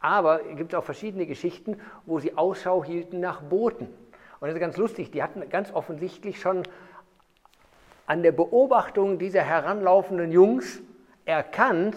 Aber 0.00 0.40
es 0.46 0.56
gibt 0.56 0.74
auch 0.74 0.84
verschiedene 0.84 1.26
Geschichten, 1.26 1.78
wo 2.06 2.18
sie 2.18 2.36
Ausschau 2.36 2.82
hielten 2.82 3.20
nach 3.20 3.42
Booten. 3.42 3.86
Und 4.40 4.48
das 4.48 4.54
ist 4.54 4.60
ganz 4.60 4.76
lustig, 4.78 5.10
die 5.10 5.22
hatten 5.22 5.46
ganz 5.50 5.72
offensichtlich 5.72 6.40
schon 6.40 6.62
an 8.06 8.22
der 8.22 8.32
Beobachtung 8.32 9.18
dieser 9.18 9.42
heranlaufenden 9.42 10.32
Jungs 10.32 10.80
erkannt, 11.26 11.96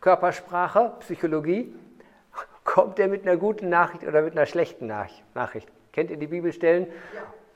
Körpersprache, 0.00 0.92
Psychologie, 1.00 1.74
kommt 2.64 2.98
er 3.00 3.08
mit 3.08 3.26
einer 3.26 3.36
guten 3.36 3.68
Nachricht 3.68 4.04
oder 4.04 4.22
mit 4.22 4.32
einer 4.32 4.46
schlechten 4.46 4.86
Nachricht? 4.86 5.68
Kennt 5.92 6.10
ihr 6.10 6.16
die 6.16 6.28
Bibelstellen, 6.28 6.86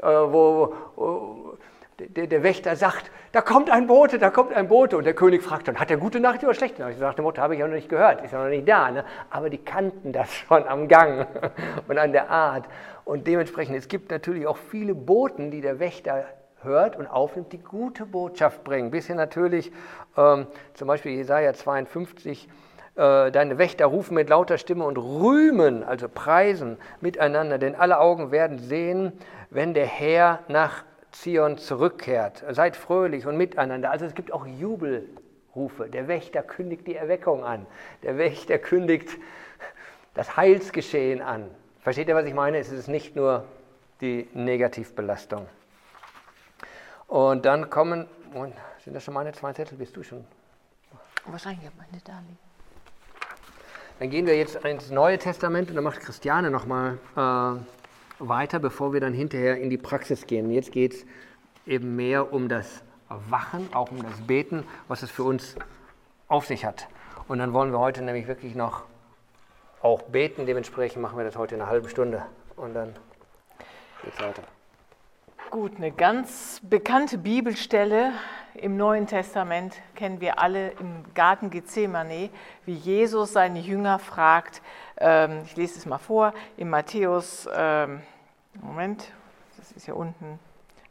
ja. 0.02 0.24
äh, 0.24 0.32
wo, 0.32 0.74
wo 0.96 1.56
der, 1.98 2.26
der, 2.26 2.42
Wächter 2.42 2.76
sagt, 2.76 3.10
da 3.32 3.40
kommt 3.40 3.70
ein 3.70 3.86
Bote, 3.86 4.18
da 4.18 4.30
kommt 4.30 4.52
ein 4.52 4.68
Bote. 4.68 4.96
Und 4.96 5.04
der 5.04 5.14
König 5.14 5.42
fragt 5.42 5.68
dann, 5.68 5.78
hat 5.78 5.90
er 5.90 5.96
gute 5.96 6.20
Nachricht 6.20 6.44
oder 6.44 6.54
schlechte 6.54 6.82
Nachricht? 6.82 6.98
Sagt 6.98 7.18
der 7.18 7.24
Mutter, 7.24 7.42
habe 7.42 7.54
ich 7.54 7.60
ja 7.60 7.66
noch 7.66 7.74
nicht 7.74 7.88
gehört, 7.88 8.22
ist 8.22 8.32
ja 8.32 8.42
noch 8.42 8.50
nicht 8.50 8.68
da. 8.68 8.90
Ne? 8.90 9.04
Aber 9.30 9.50
die 9.50 9.58
kannten 9.58 10.12
das 10.12 10.32
schon 10.48 10.66
am 10.66 10.88
Gang 10.88 11.26
und 11.88 11.98
an 11.98 12.12
der 12.12 12.30
Art. 12.30 12.66
Und 13.04 13.26
dementsprechend, 13.26 13.76
es 13.76 13.88
gibt 13.88 14.10
natürlich 14.10 14.46
auch 14.46 14.56
viele 14.56 14.94
Boten, 14.94 15.50
die 15.50 15.60
der 15.60 15.78
Wächter 15.78 16.24
hört 16.62 16.96
und 16.96 17.06
aufnimmt, 17.06 17.52
die 17.52 17.62
gute 17.62 18.04
Botschaft 18.04 18.64
bringen. 18.64 18.90
Bis 18.90 19.06
hin 19.06 19.16
natürlich 19.16 19.72
ähm, 20.16 20.46
zum 20.74 20.88
Beispiel 20.88 21.12
Jesaja 21.12 21.54
52, 21.54 22.48
äh, 22.96 23.30
deine 23.30 23.58
Wächter 23.58 23.86
rufen 23.86 24.14
mit 24.14 24.28
lauter 24.28 24.58
Stimme 24.58 24.84
und 24.84 24.98
rühmen, 24.98 25.84
also 25.84 26.08
preisen 26.08 26.76
miteinander, 27.00 27.58
denn 27.58 27.74
alle 27.74 28.00
Augen 28.00 28.32
werden 28.32 28.58
sehen, 28.58 29.12
wenn 29.50 29.74
der 29.74 29.86
Herr 29.86 30.40
nach 30.48 30.84
Zion 31.20 31.58
zurückkehrt. 31.58 32.44
Seid 32.50 32.76
fröhlich 32.76 33.26
und 33.26 33.36
miteinander. 33.36 33.90
Also 33.90 34.04
es 34.04 34.14
gibt 34.14 34.32
auch 34.32 34.46
Jubelrufe. 34.46 35.88
Der 35.88 36.08
Wächter 36.08 36.42
kündigt 36.42 36.86
die 36.86 36.96
Erweckung 36.96 37.44
an. 37.44 37.66
Der 38.02 38.18
Wächter 38.18 38.58
kündigt 38.58 39.10
das 40.14 40.36
Heilsgeschehen 40.36 41.22
an. 41.22 41.50
Versteht 41.80 42.08
ihr, 42.08 42.14
was 42.14 42.26
ich 42.26 42.34
meine? 42.34 42.58
Es 42.58 42.70
ist 42.70 42.88
nicht 42.88 43.16
nur 43.16 43.44
die 44.00 44.28
Negativbelastung. 44.34 45.46
Und 47.06 47.44
dann 47.44 47.70
kommen, 47.70 48.06
sind 48.84 48.94
das 48.94 49.04
schon 49.04 49.14
meine 49.14 49.32
zwei 49.32 49.52
Zettel? 49.52 49.78
Bist 49.78 49.96
du 49.96 50.02
schon? 50.02 50.24
Wahrscheinlich 51.26 51.66
habe 51.66 51.76
meine 51.76 52.02
da 52.04 52.18
liegen. 52.20 52.38
Dann 53.98 54.10
gehen 54.10 54.26
wir 54.26 54.36
jetzt 54.36 54.56
ins 54.56 54.90
Neue 54.90 55.18
Testament 55.18 55.70
und 55.70 55.76
dann 55.76 55.84
macht 55.84 56.00
Christiane 56.00 56.50
nochmal 56.50 56.98
äh, 57.16 57.75
weiter, 58.18 58.58
bevor 58.58 58.92
wir 58.92 59.00
dann 59.00 59.12
hinterher 59.12 59.60
in 59.60 59.70
die 59.70 59.78
Praxis 59.78 60.26
gehen. 60.26 60.50
Jetzt 60.50 60.72
geht 60.72 60.94
es 60.94 61.06
eben 61.66 61.96
mehr 61.96 62.32
um 62.32 62.48
das 62.48 62.82
Wachen, 63.08 63.68
auch 63.72 63.90
um 63.90 64.02
das 64.02 64.20
Beten, 64.26 64.64
was 64.88 65.02
es 65.02 65.10
für 65.10 65.22
uns 65.24 65.56
auf 66.28 66.46
sich 66.46 66.64
hat. 66.64 66.88
Und 67.28 67.38
dann 67.38 67.52
wollen 67.52 67.72
wir 67.72 67.78
heute 67.78 68.02
nämlich 68.02 68.26
wirklich 68.26 68.54
noch 68.54 68.82
auch 69.82 70.02
beten. 70.02 70.46
Dementsprechend 70.46 71.02
machen 71.02 71.16
wir 71.18 71.24
das 71.24 71.36
heute 71.36 71.54
in 71.54 71.60
einer 71.60 71.70
halben 71.70 71.88
Stunde 71.88 72.24
und 72.56 72.74
dann 72.74 72.94
geht 74.02 74.14
es 74.14 74.20
weiter. 74.20 74.42
Gut, 75.50 75.76
eine 75.76 75.92
ganz 75.92 76.60
bekannte 76.62 77.18
Bibelstelle 77.18 78.12
im 78.54 78.76
Neuen 78.76 79.06
Testament 79.06 79.74
kennen 79.94 80.20
wir 80.20 80.40
alle 80.40 80.70
im 80.80 81.04
Garten 81.14 81.50
Gethsemane, 81.50 82.30
wie 82.64 82.74
Jesus 82.74 83.32
seine 83.32 83.60
Jünger 83.60 83.98
fragt. 83.98 84.60
Ähm, 84.98 85.42
ich 85.44 85.56
lese 85.56 85.78
es 85.78 85.86
mal 85.86 85.98
vor, 85.98 86.32
in 86.56 86.70
Matthäus, 86.70 87.48
ähm, 87.54 88.00
Moment, 88.62 89.12
das 89.56 89.72
ist 89.72 89.84
hier 89.84 89.96
unten, 89.96 90.38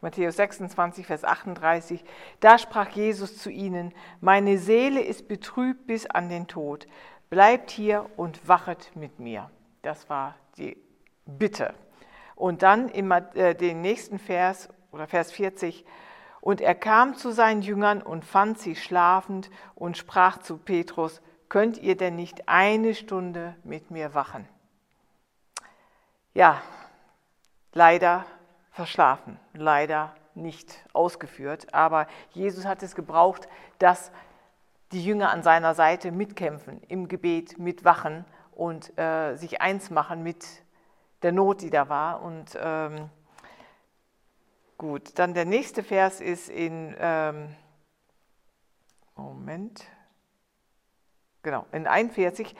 Matthäus 0.01 0.35
26, 0.35 1.07
Vers 1.07 1.23
38. 1.23 2.03
Da 2.39 2.59
sprach 2.59 2.89
Jesus 2.89 3.37
zu 3.37 3.49
ihnen: 3.49 3.93
Meine 4.21 4.59
Seele 4.59 5.01
ist 5.01 5.27
betrübt 5.27 5.87
bis 5.87 6.05
an 6.05 6.29
den 6.29 6.47
Tod. 6.47 6.87
Bleibt 7.31 7.71
hier 7.71 8.05
und 8.15 8.47
wachet 8.47 8.91
mit 8.95 9.19
mir. 9.19 9.49
Das 9.81 10.07
war 10.09 10.35
die 10.57 10.77
Bitte. 11.25 11.73
Und 12.35 12.61
dann 12.61 12.89
im, 12.89 13.11
äh, 13.11 13.55
den 13.55 13.81
nächsten 13.81 14.19
Vers 14.19 14.69
oder 14.91 15.07
Vers 15.07 15.31
40. 15.31 15.85
Und 16.39 16.61
er 16.61 16.75
kam 16.75 17.15
zu 17.15 17.31
seinen 17.31 17.63
Jüngern 17.63 18.03
und 18.03 18.25
fand 18.25 18.59
sie 18.59 18.75
schlafend 18.75 19.49
und 19.73 19.97
sprach 19.97 20.37
zu 20.37 20.57
Petrus, 20.57 21.21
könnt 21.49 21.77
ihr 21.77 21.95
denn 21.97 22.15
nicht 22.15 22.47
eine 22.47 22.95
Stunde 22.95 23.55
mit 23.63 23.91
mir 23.91 24.13
wachen? 24.13 24.47
Ja, 26.34 26.62
leider 27.73 28.25
verschlafen, 28.71 29.39
leider 29.53 30.15
nicht 30.34 30.86
ausgeführt, 30.93 31.73
aber 31.73 32.08
Jesus 32.31 32.65
hat 32.65 32.84
es 32.84 32.95
gebraucht, 32.95 33.47
dass 33.79 34.12
die 34.91 35.03
Jünger 35.03 35.29
an 35.31 35.43
seiner 35.43 35.73
Seite 35.73 36.12
mitkämpfen, 36.12 36.81
im 36.88 37.08
Gebet 37.08 37.58
mitwachen 37.58 38.25
und 38.51 38.97
äh, 38.97 39.36
sich 39.36 39.62
eins 39.62 39.89
machen 39.89 40.23
mit 40.23 40.45
der 41.21 41.31
Not, 41.31 41.62
die 41.62 41.69
da 41.69 41.89
war. 41.89 42.21
Und 42.21 42.58
ähm, 42.60 43.10
gut, 44.77 45.17
dann 45.17 45.34
der 45.34 45.45
nächste 45.45 45.84
Vers 45.84 46.21
ist 46.21 46.49
in, 46.49 46.95
ähm, 46.99 47.55
Moment, 49.15 49.86
genau, 51.45 51.65
in 51.71 51.88
41. 51.88 52.53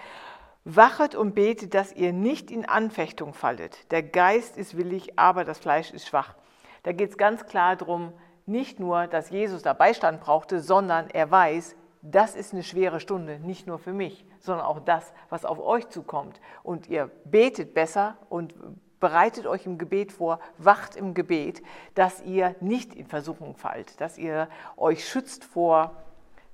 Wachet 0.64 1.14
und 1.16 1.36
betet, 1.36 1.74
dass 1.74 1.92
ihr 1.92 2.14
nicht 2.14 2.50
in 2.50 2.66
Anfechtung 2.66 3.34
fallet. 3.34 3.92
Der 3.92 4.02
Geist 4.02 4.58
ist 4.58 4.78
willig, 4.78 5.20
aber 5.20 5.44
das 5.44 5.60
Fleisch 5.60 5.92
ist 5.92 6.08
schwach. 6.08 6.36
Da 6.84 6.94
geht 6.94 7.10
es 7.10 7.18
ganz 7.18 7.46
klar 7.46 7.76
darum, 7.76 8.14
nicht 8.46 8.80
nur, 8.80 9.08
dass 9.08 9.30
Jesus 9.30 9.64
da 9.64 9.74
Beistand 9.74 10.22
brauchte, 10.22 10.62
sondern 10.62 11.10
er 11.10 11.30
weiß, 11.30 11.76
das 12.02 12.36
ist 12.36 12.54
eine 12.54 12.64
schwere 12.64 13.00
Stunde, 13.00 13.40
nicht 13.40 13.68
nur 13.68 13.80
für 13.80 13.94
mich, 13.94 14.26
sondern 14.40 14.66
auch 14.66 14.80
das, 14.80 15.12
was 15.30 15.44
auf 15.46 15.60
euch 15.60 15.90
zukommt. 15.90 16.40
Und 16.62 16.88
ihr 16.88 17.10
betet 17.26 17.74
besser 17.74 18.18
und 18.30 18.54
bereitet 19.00 19.48
euch 19.48 19.66
im 19.66 19.80
Gebet 19.80 20.12
vor, 20.12 20.40
wacht 20.58 20.96
im 20.96 21.16
Gebet, 21.16 21.64
dass 21.96 22.22
ihr 22.22 22.56
nicht 22.60 22.94
in 22.94 23.08
Versuchung 23.08 23.56
fallt, 23.56 24.00
dass 24.00 24.18
ihr 24.18 24.48
euch 24.78 25.08
schützt 25.08 25.44
vor 25.44 26.04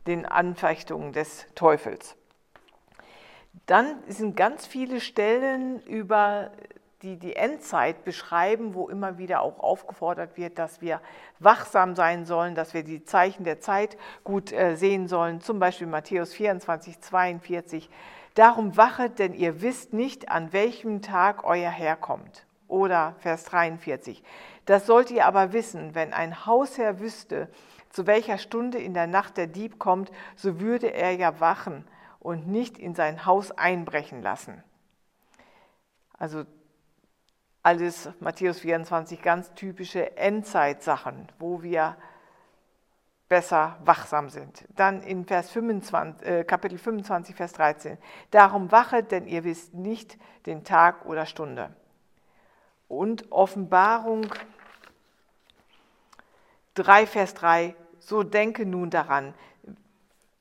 den 0.08 0.26
Anfechtungen 0.26 1.12
des 1.12 1.46
Teufels. 1.56 2.15
Dann 3.65 4.02
sind 4.08 4.36
ganz 4.36 4.65
viele 4.65 5.00
Stellen 5.00 5.82
über 5.84 6.52
die 7.02 7.17
die 7.17 7.36
Endzeit 7.36 8.04
beschreiben, 8.04 8.76
wo 8.76 8.88
immer 8.88 9.17
wieder 9.17 9.41
auch 9.41 9.60
aufgefordert 9.60 10.38
wird, 10.38 10.60
dass 10.60 10.82
wir 10.82 11.02
wachsam 11.39 11.95
sein 11.95 12.26
sollen, 12.26 12.54
dass 12.54 12.74
wir 12.74 12.84
die 12.84 13.04
Zeichen 13.04 13.43
der 13.43 13.60
Zeit 13.60 13.97
gut 14.24 14.52
äh, 14.52 14.76
sehen 14.76 15.08
sollen. 15.08 15.41
Zum 15.41 15.60
Beispiel 15.60 15.88
Matthäus 15.88 16.34
24, 16.34 17.02
42. 17.02 17.89
Darum 18.36 18.78
wachet, 18.78 19.19
denn 19.19 19.34
ihr 19.34 19.62
wisst 19.62 19.93
nicht, 19.93 20.30
an 20.30 20.54
welchem 20.54 21.02
Tag 21.02 21.43
euer 21.43 21.71
Herr 21.71 21.95
kommt. 21.95 22.45
Oder 22.67 23.15
Vers 23.19 23.45
43. 23.45 24.24
Das 24.65 24.86
sollt 24.86 25.12
ihr 25.12 25.26
aber 25.26 25.54
wissen, 25.54 25.95
wenn 25.95 26.13
ein 26.13 26.45
Hausherr 26.45 27.00
wüsste, 27.00 27.50
zu 27.89 28.08
welcher 28.08 28.38
Stunde 28.38 28.78
in 28.78 28.93
der 28.93 29.08
Nacht 29.08 29.36
der 29.38 29.47
Dieb 29.47 29.80
kommt, 29.80 30.12
so 30.36 30.62
würde 30.62 30.93
er 30.93 31.12
ja 31.12 31.39
wachen 31.41 31.84
und 32.22 32.48
nicht 32.48 32.78
in 32.78 32.96
sein 32.96 33.26
Haus 33.26 33.52
einbrechen 33.52 34.22
lassen. 34.22 34.64
Also 36.18 36.46
alles 37.64 38.10
Matthäus 38.20 38.60
24 38.60 39.22
ganz 39.22 39.54
typische 39.54 40.16
Endzeitsachen, 40.18 41.28
wo 41.40 41.62
wir 41.64 41.98
besser 43.28 43.78
wachsam 43.86 44.30
sind. 44.30 44.66
Dann 44.76 45.02
in 45.02 45.26
Vers 45.26 45.50
25, 45.52 46.28
äh, 46.28 46.44
Kapitel 46.44 46.78
25, 46.78 47.36
Vers 47.36 47.54
13. 47.54 47.98
Darum 48.30 48.72
wachet, 48.72 49.12
denn 49.12 49.26
ihr 49.26 49.44
wisst 49.44 49.74
nicht 49.74 50.18
den 50.46 50.64
Tag 50.64 51.06
oder 51.06 51.26
Stunde. 51.26 51.74
Und 52.88 53.32
Offenbarung 53.32 54.28
3, 56.76 57.08
Vers 57.08 57.34
3. 57.36 57.76
So 58.00 58.24
denke 58.24 58.66
nun 58.66 58.90
daran, 58.90 59.34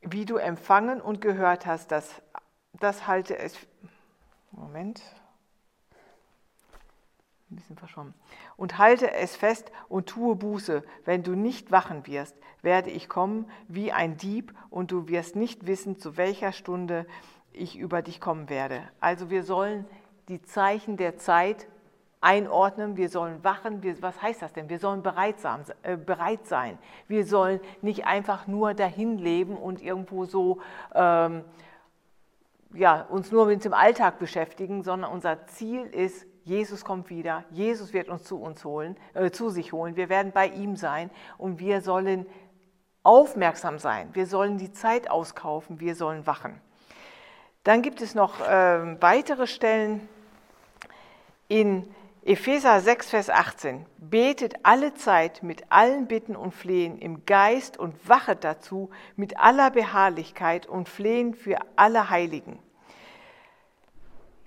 wie 0.03 0.25
du 0.25 0.37
empfangen 0.37 1.01
und 1.01 1.21
gehört 1.21 1.67
hast, 1.67 1.93
das, 1.93 2.23
das 2.79 3.07
halte 3.07 3.39
es. 3.39 3.55
Moment. 4.51 5.03
Ein 7.51 7.57
bisschen 7.57 7.77
verschwommen. 7.77 8.15
Und 8.57 8.79
halte 8.79 9.13
es 9.13 9.37
fest 9.37 9.73
und 9.89 10.09
tue 10.09 10.37
Buße. 10.37 10.85
Wenn 11.05 11.23
du 11.23 11.35
nicht 11.35 11.71
wachen 11.71 12.07
wirst, 12.07 12.37
werde 12.63 12.91
ich 12.91 13.09
kommen 13.09 13.51
wie 13.69 13.93
ein 13.93 14.17
Dieb 14.17 14.55
und 14.71 14.93
du 14.93 15.09
wirst 15.09 15.37
nicht 15.37 15.67
wissen, 15.67 15.99
zu 15.99 16.17
welcher 16.17 16.53
Stunde 16.53 17.07
ich 17.53 17.77
über 17.77 18.03
dich 18.03 18.21
kommen 18.21 18.49
werde. 18.49 18.89
Also 19.01 19.31
wir 19.31 19.43
sollen 19.43 19.87
die 20.29 20.43
Zeichen 20.43 20.97
der 20.97 21.17
Zeit 21.19 21.67
einordnen, 22.21 22.97
wir 22.97 23.09
sollen 23.09 23.43
wachen. 23.43 23.83
Wir, 23.83 24.01
was 24.03 24.21
heißt 24.21 24.43
das 24.43 24.53
denn? 24.53 24.69
Wir 24.69 24.79
sollen 24.79 25.03
äh, 25.03 25.97
bereit 25.97 26.47
sein. 26.47 26.79
Wir 27.09 27.25
sollen 27.25 27.61
nicht 27.83 28.07
einfach 28.07 28.47
nur 28.47 28.75
dahin 28.75 29.19
leben 29.19 29.57
und 29.57 29.83
irgendwo 29.83 30.27
so 30.27 30.61
ähm, 30.95 31.45
ja, 32.75 33.03
uns 33.03 33.33
nur 33.33 33.47
mit 33.47 33.65
dem 33.65 33.75
Alltag 33.75 34.19
beschäftigen, 34.19 34.83
sondern 34.83 35.11
unser 35.11 35.47
Ziel 35.47 35.83
ist, 35.87 36.27
Jesus 36.45 36.85
kommt 36.85 37.11
wieder, 37.11 37.45
Jesus 37.51 37.93
wird 37.93 38.09
uns 38.09 38.25
zu 38.25 38.41
uns 38.41 38.65
holen, 38.65 38.97
äh, 39.15 39.31
zu 39.31 39.51
sich 39.51 39.73
holen, 39.73 39.97
wir 39.97 40.09
werden 40.09 40.33
bei 40.33 40.49
ihm 40.49 40.77
sein 40.77 41.11
und 41.39 41.59
wir 41.59 41.81
sollen 41.81 42.27
aufmerksam 43.03 43.79
sein, 43.79 44.11
wir 44.15 44.27
sollen 44.27 44.59
die 44.59 44.73
Zeit 44.73 45.11
auskaufen, 45.11 45.81
wir 45.81 45.95
sollen 45.95 46.27
wachen. 46.27 46.61
Dann 47.65 47.83
gibt 47.83 48.01
es 48.01 48.15
noch 48.15 48.41
äh, 48.41 49.01
weitere 49.03 49.47
Stellen 49.47 50.09
in 51.49 51.87
Epheser 52.23 52.79
6, 52.81 53.09
Vers 53.09 53.31
18. 53.31 53.87
Betet 53.97 54.55
alle 54.63 54.93
Zeit 54.93 55.43
mit 55.43 55.65
allen 55.71 56.07
Bitten 56.07 56.37
und 56.37 56.53
Flehen 56.53 56.99
im 56.99 57.25
Geist 57.25 57.79
und 57.79 57.95
wachet 58.07 58.45
dazu 58.45 58.91
mit 59.17 59.39
aller 59.39 59.71
Beharrlichkeit 59.71 60.67
und 60.67 60.91
Flehen 60.91 61.33
für 61.33 61.57
alle 61.77 62.11
Heiligen. 62.11 62.59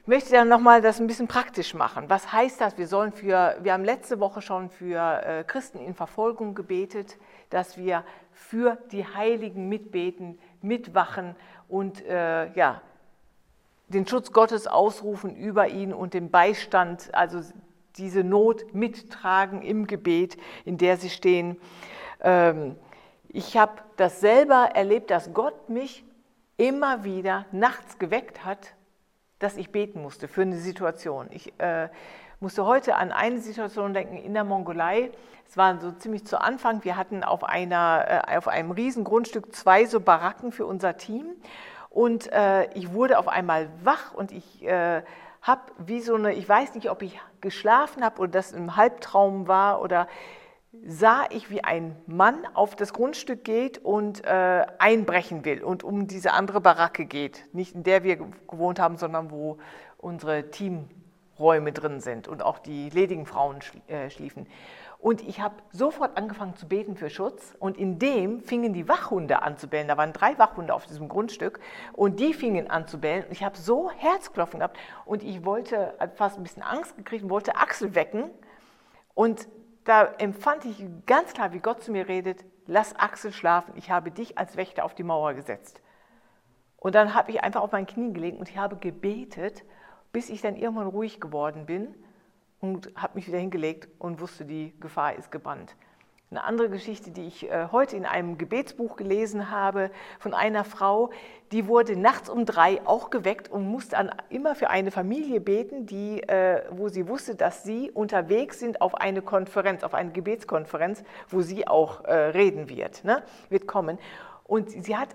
Ich 0.01 0.07
möchte 0.07 0.33
dann 0.33 0.49
nochmal 0.49 0.81
das 0.81 0.99
ein 0.99 1.07
bisschen 1.07 1.27
praktisch 1.27 1.73
machen. 1.73 2.09
Was 2.09 2.31
heißt 2.31 2.62
das? 2.62 2.77
Wir 2.77 2.88
sollen 2.88 3.12
für, 3.12 3.57
wir 3.62 3.73
haben 3.73 3.86
letzte 3.86 4.19
Woche 4.19 4.43
schon 4.43 4.69
für 4.69 5.23
äh, 5.23 5.43
Christen 5.43 5.79
in 5.79 5.95
Verfolgung 5.95 6.53
gebetet, 6.53 7.17
dass 7.49 7.75
wir 7.75 8.03
für 8.31 8.77
die 8.91 9.03
Heiligen 9.03 9.67
mitbeten, 9.67 10.38
mitwachen 10.62 11.36
und 11.67 12.05
äh, 12.05 12.53
ja, 12.53 12.83
den 13.88 14.08
Schutz 14.08 14.32
Gottes 14.32 14.67
ausrufen 14.67 15.36
über 15.36 15.67
ihn 15.67 15.93
und 15.93 16.13
den 16.13 16.32
Beistand, 16.32 17.13
also 17.13 17.41
diese 17.98 18.24
Not 18.24 18.74
mittragen 18.74 19.62
im 19.62 19.88
Gebet, 19.88 20.38
in 20.65 20.78
der 20.78 20.98
sie 20.98 21.10
stehen. 21.10 21.58
Ähm, 22.22 22.76
ich 23.30 23.58
habe 23.58 23.74
das 23.98 24.19
selber 24.19 24.69
erlebt, 24.74 25.12
dass 25.12 25.34
Gott 25.34 25.69
mich 25.69 26.04
immer 26.58 27.04
wieder 27.04 27.46
nachts 27.52 28.00
geweckt 28.00 28.46
hat, 28.46 28.74
dass 29.39 29.58
ich 29.58 29.72
beten 29.72 30.02
musste 30.02 30.28
für 30.28 30.43
eine 30.43 30.58
Situation. 30.58 31.28
Ich 31.32 31.54
äh, 31.60 31.89
musste 32.39 32.65
heute 32.65 32.96
an 32.96 33.12
eine 33.12 33.39
Situation 33.39 33.93
denken 33.93 34.17
in 34.17 34.34
der 34.34 34.43
Mongolei. 34.43 35.12
Es 35.48 35.58
war 35.58 35.80
so 35.80 35.91
ziemlich 35.91 36.26
zu 36.26 36.39
Anfang. 36.39 36.84
Wir 36.84 36.96
hatten 36.96 37.24
auf, 37.24 37.43
einer, 37.43 38.26
äh, 38.28 38.38
auf 38.38 38.48
einem 38.48 38.72
riesen 38.72 39.04
Grundstück 39.04 39.56
zwei 39.56 39.86
so 39.86 40.00
Baracken 40.00 40.52
für 40.52 40.65
unser 40.65 40.98
Team. 40.98 41.26
Und 41.93 42.32
äh, 42.32 42.65
ich 42.73 42.91
wurde 42.91 43.19
auf 43.19 43.27
einmal 43.27 43.69
wach 43.84 44.15
und 44.15 44.32
ich 44.32 44.65
äh, 44.65 45.03
habe 45.43 45.62
wie 45.77 46.01
so 46.01 46.15
eine, 46.15 46.34
ich 46.34 46.49
weiß 46.49 46.73
nicht, 46.73 46.89
ob 46.89 47.03
ich 47.03 47.19
geschlafen 47.39 48.03
habe 48.03 48.19
oder 48.19 48.32
das 48.32 48.51
im 48.51 48.75
Halbtraum 48.75 49.47
war 49.47 49.79
oder 49.79 50.08
sah 50.88 51.25
ich, 51.29 51.51
wie 51.51 51.63
ein 51.63 51.95
Mann 52.08 52.47
auf 52.56 52.75
das 52.75 52.93
Grundstück 52.93 53.43
geht 53.43 53.77
und 53.77 54.25
äh, 54.25 54.65
einbrechen 54.79 55.45
will 55.45 55.63
und 55.63 55.84
um 55.84 56.08
diese 56.08 56.34
andere 56.34 56.62
Baracke 56.62 57.06
geht. 57.06 57.45
Nicht 57.53 57.75
in 57.75 57.84
der 57.84 58.03
wir 58.03 58.15
gewohnt 58.49 58.79
haben, 58.79 58.97
sondern 58.97 59.29
wo 59.29 59.60
unsere 59.99 60.49
Teamräume 61.36 61.72
drin 61.72 62.00
sind 62.00 62.28
und 62.28 62.43
auch 62.43 62.60
die 62.60 62.89
ledigen 62.89 63.26
Frauen 63.26 63.60
äh, 63.88 64.10
schliefen. 64.10 64.48
Und 65.00 65.22
ich 65.28 65.41
habe 65.41 65.56
sofort 65.72 66.17
angefangen 66.17 66.56
zu 66.56 66.65
beten 66.65 66.96
für 66.96 67.10
Schutz. 67.10 67.54
Und 67.60 67.78
in 67.78 68.00
dem 68.00 68.39
fingen 68.39 68.72
die 68.72 68.88
Wachhunde 68.88 69.41
an 69.41 69.58
zu 69.58 69.67
bellen. 69.67 69.89
Da 69.89 69.98
waren 69.98 70.13
drei 70.13 70.38
Wachhunde 70.38 70.74
auf 70.74 70.86
diesem 70.86 71.10
Grundstück. 71.10 71.60
Und 71.91 72.22
die 72.22 72.34
fingen 72.34 72.69
an 72.69 72.88
zu 72.88 73.02
bellen. 73.02 73.26
Und 73.26 73.32
ich 73.34 73.43
habe 73.43 73.58
so 73.58 73.91
Herzklopfen 73.91 74.60
gehabt. 74.60 74.78
Und 75.04 75.22
ich 75.22 75.43
wollte, 75.43 75.93
fast 76.15 76.38
ein 76.38 76.43
bisschen 76.43 76.63
Angst 76.63 76.96
gekriegt 76.96 77.24
und 77.24 77.30
wollte 77.30 77.58
Axel 77.58 77.96
wecken. 77.96 78.30
Und 79.13 79.50
da 79.84 80.06
empfand 80.06 80.63
ich 80.63 80.86
ganz 81.06 81.34
klar, 81.34 81.52
wie 81.52 81.60
Gott 81.60 81.84
zu 81.84 81.91
mir 81.91 82.08
redet, 82.08 82.46
lass 82.65 82.96
Axel 82.96 83.34
schlafen. 83.34 83.74
Ich 83.76 83.91
habe 83.91 84.10
dich 84.10 84.38
als 84.38 84.56
Wächter 84.56 84.86
auf 84.86 84.96
die 84.96 85.04
Mauer 85.04 85.34
gesetzt. 85.34 85.82
Und 86.78 86.96
dann 86.96 87.13
habe 87.13 87.32
ich 87.32 87.43
einfach 87.43 87.62
auf 87.62 87.74
mein 87.74 87.88
Knie 87.88 88.13
gelegt 88.13 88.39
und 88.39 88.50
ich 88.50 88.58
habe 88.58 88.78
gebetet, 88.78 89.63
bis 90.13 90.30
ich 90.30 90.41
dann 90.41 90.56
irgendwann 90.56 90.88
ruhig 90.88 91.19
geworden 91.19 91.65
bin 91.65 91.93
und 92.62 92.89
habe 92.95 93.15
mich 93.15 93.28
wieder 93.28 93.39
hingelegt 93.39 93.89
und 93.99 94.21
wusste, 94.21 94.45
die 94.45 94.73
Gefahr 94.80 95.15
ist 95.15 95.32
gebannt. 95.32 95.76
Eine 96.32 96.45
andere 96.45 96.69
Geschichte, 96.69 97.12
die 97.12 97.28
ich 97.28 97.52
äh, 97.52 97.67
heute 97.71 97.95
in 97.95 98.06
einem 98.06 98.39
Gebetsbuch 98.39 98.95
gelesen 98.95 99.52
habe, 99.52 99.91
von 100.19 100.34
einer 100.34 100.63
Frau, 100.63 101.12
die 101.52 101.67
wurde 101.67 101.95
nachts 101.95 102.28
um 102.28 102.45
drei 102.45 102.82
auch 102.86 103.12
geweckt 103.12 103.52
und 103.52 103.67
musste 103.67 103.97
an, 103.97 104.10
immer 104.30 104.56
für 104.56 104.71
eine 104.71 104.89
Familie 104.89 105.41
beten, 105.41 105.86
die, 105.86 106.23
äh, 106.23 106.63
wo 106.71 106.89
sie 106.89 107.08
wusste, 107.08 107.36
dass 107.36 107.63
sie 107.63 107.91
unterwegs 107.91 108.60
sind 108.60 108.82
auf 108.82 108.95
eine 108.95 109.21
Konferenz, 109.21 109.84
auf 109.84 109.93
eine 109.93 110.12
Gebetskonferenz, 110.12 111.04
wo 111.30 111.41
sie 111.41 111.67
auch 111.67 112.04
äh, 112.06 112.13
reden 112.13 112.67
wird, 112.67 113.04
ne? 113.04 113.21
wird 113.49 113.67
kommen. 113.67 113.99
Und 114.45 114.71
sie 114.71 114.97
hat 114.97 115.10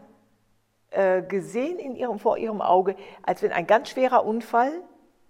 gesehen 0.91 1.79
in 1.79 1.95
ihrem, 1.97 2.19
vor 2.19 2.39
ihrem 2.39 2.63
Auge, 2.63 2.97
als 3.23 3.43
wenn 3.43 3.53
ein 3.53 3.67
ganz 3.67 3.91
schwerer 3.91 4.25
Unfall 4.25 4.73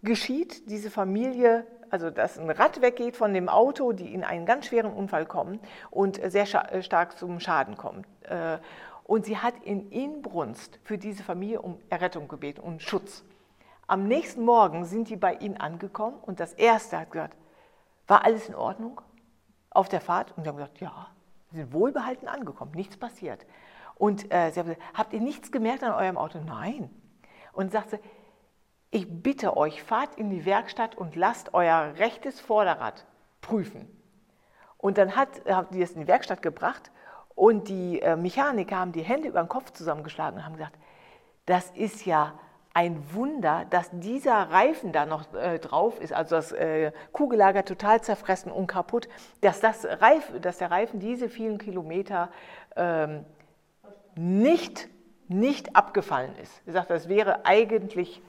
geschieht, 0.02 0.70
diese 0.70 0.88
Familie 0.88 1.66
also 1.90 2.10
dass 2.10 2.38
ein 2.38 2.50
Rad 2.50 2.80
weggeht 2.80 3.16
von 3.16 3.32
dem 3.34 3.48
Auto, 3.48 3.92
die 3.92 4.12
in 4.12 4.24
einen 4.24 4.46
ganz 4.46 4.66
schweren 4.66 4.92
Unfall 4.92 5.26
kommen 5.26 5.60
und 5.90 6.20
sehr 6.30 6.72
äh, 6.72 6.82
stark 6.82 7.18
zum 7.18 7.40
Schaden 7.40 7.76
kommen. 7.76 8.04
Äh, 8.22 8.58
und 9.04 9.24
sie 9.24 9.38
hat 9.38 9.54
in 9.64 9.90
Inbrunst 9.90 10.80
für 10.84 10.98
diese 10.98 11.22
Familie 11.22 11.62
um 11.62 11.78
Errettung 11.88 12.28
gebeten 12.28 12.60
und 12.60 12.82
Schutz. 12.82 13.24
Am 13.86 14.06
nächsten 14.06 14.44
Morgen 14.44 14.84
sind 14.84 15.08
die 15.08 15.16
bei 15.16 15.34
ihnen 15.34 15.56
angekommen 15.56 16.18
und 16.20 16.40
das 16.40 16.52
Erste 16.52 16.98
hat 16.98 17.10
gesagt, 17.10 17.36
war 18.06 18.24
alles 18.24 18.48
in 18.48 18.54
Ordnung 18.54 19.00
auf 19.70 19.88
der 19.88 20.02
Fahrt? 20.02 20.36
Und 20.36 20.42
sie 20.42 20.48
haben 20.48 20.56
gesagt, 20.56 20.80
ja, 20.80 21.08
sie 21.50 21.56
sind 21.56 21.72
wohlbehalten 21.72 22.28
angekommen, 22.28 22.72
nichts 22.74 22.98
passiert. 22.98 23.46
Und 23.98 24.32
äh, 24.32 24.50
sie 24.50 24.60
haben 24.60 24.68
gesagt, 24.68 24.82
habt 24.94 25.12
ihr 25.12 25.20
nichts 25.20 25.50
gemerkt 25.50 25.82
an 25.82 25.92
eurem 25.92 26.16
Auto? 26.16 26.38
Nein. 26.38 26.90
Und 27.52 27.72
sagte, 27.72 28.00
ich 28.90 29.22
bitte 29.22 29.56
euch, 29.56 29.82
fahrt 29.82 30.14
in 30.14 30.30
die 30.30 30.46
Werkstatt 30.46 30.96
und 30.96 31.16
lasst 31.16 31.52
euer 31.52 31.94
rechtes 31.98 32.40
Vorderrad 32.40 33.04
prüfen. 33.40 33.88
Und 34.78 34.96
dann 34.96 35.16
hat, 35.16 35.28
haben 35.46 35.68
die 35.72 35.82
es 35.82 35.92
in 35.92 36.00
die 36.00 36.06
Werkstatt 36.06 36.40
gebracht 36.40 36.90
und 37.34 37.68
die 37.68 38.00
äh, 38.00 38.16
Mechaniker 38.16 38.78
haben 38.78 38.92
die 38.92 39.02
Hände 39.02 39.28
über 39.28 39.42
den 39.42 39.48
Kopf 39.48 39.72
zusammengeschlagen 39.72 40.38
und 40.38 40.44
haben 40.44 40.56
gesagt, 40.56 40.78
das 41.46 41.70
ist 41.70 42.06
ja 42.06 42.38
ein 42.74 43.12
Wunder, 43.12 43.66
dass 43.70 43.90
dieser 43.92 44.50
Reifen 44.50 44.92
da 44.92 45.04
noch 45.04 45.34
äh, 45.34 45.58
drauf 45.58 46.00
ist, 46.00 46.12
also 46.12 46.36
das 46.36 46.52
äh, 46.52 46.92
Kugellager 47.12 47.64
total 47.64 48.00
zerfressen 48.02 48.52
und 48.52 48.68
kaputt, 48.68 49.08
dass, 49.40 49.60
das 49.60 49.84
Reif, 49.84 50.32
dass 50.40 50.58
der 50.58 50.70
Reifen 50.70 51.00
diese 51.00 51.28
vielen 51.28 51.58
Kilometer 51.58 52.30
ähm, 52.76 53.24
nicht, 54.18 54.88
nicht 55.28 55.76
abgefallen 55.76 56.34
ist. 56.42 56.60
Er 56.66 56.72
sagt, 56.72 56.90
das 56.90 57.08
wäre 57.08 57.46
eigentlich 57.46 58.20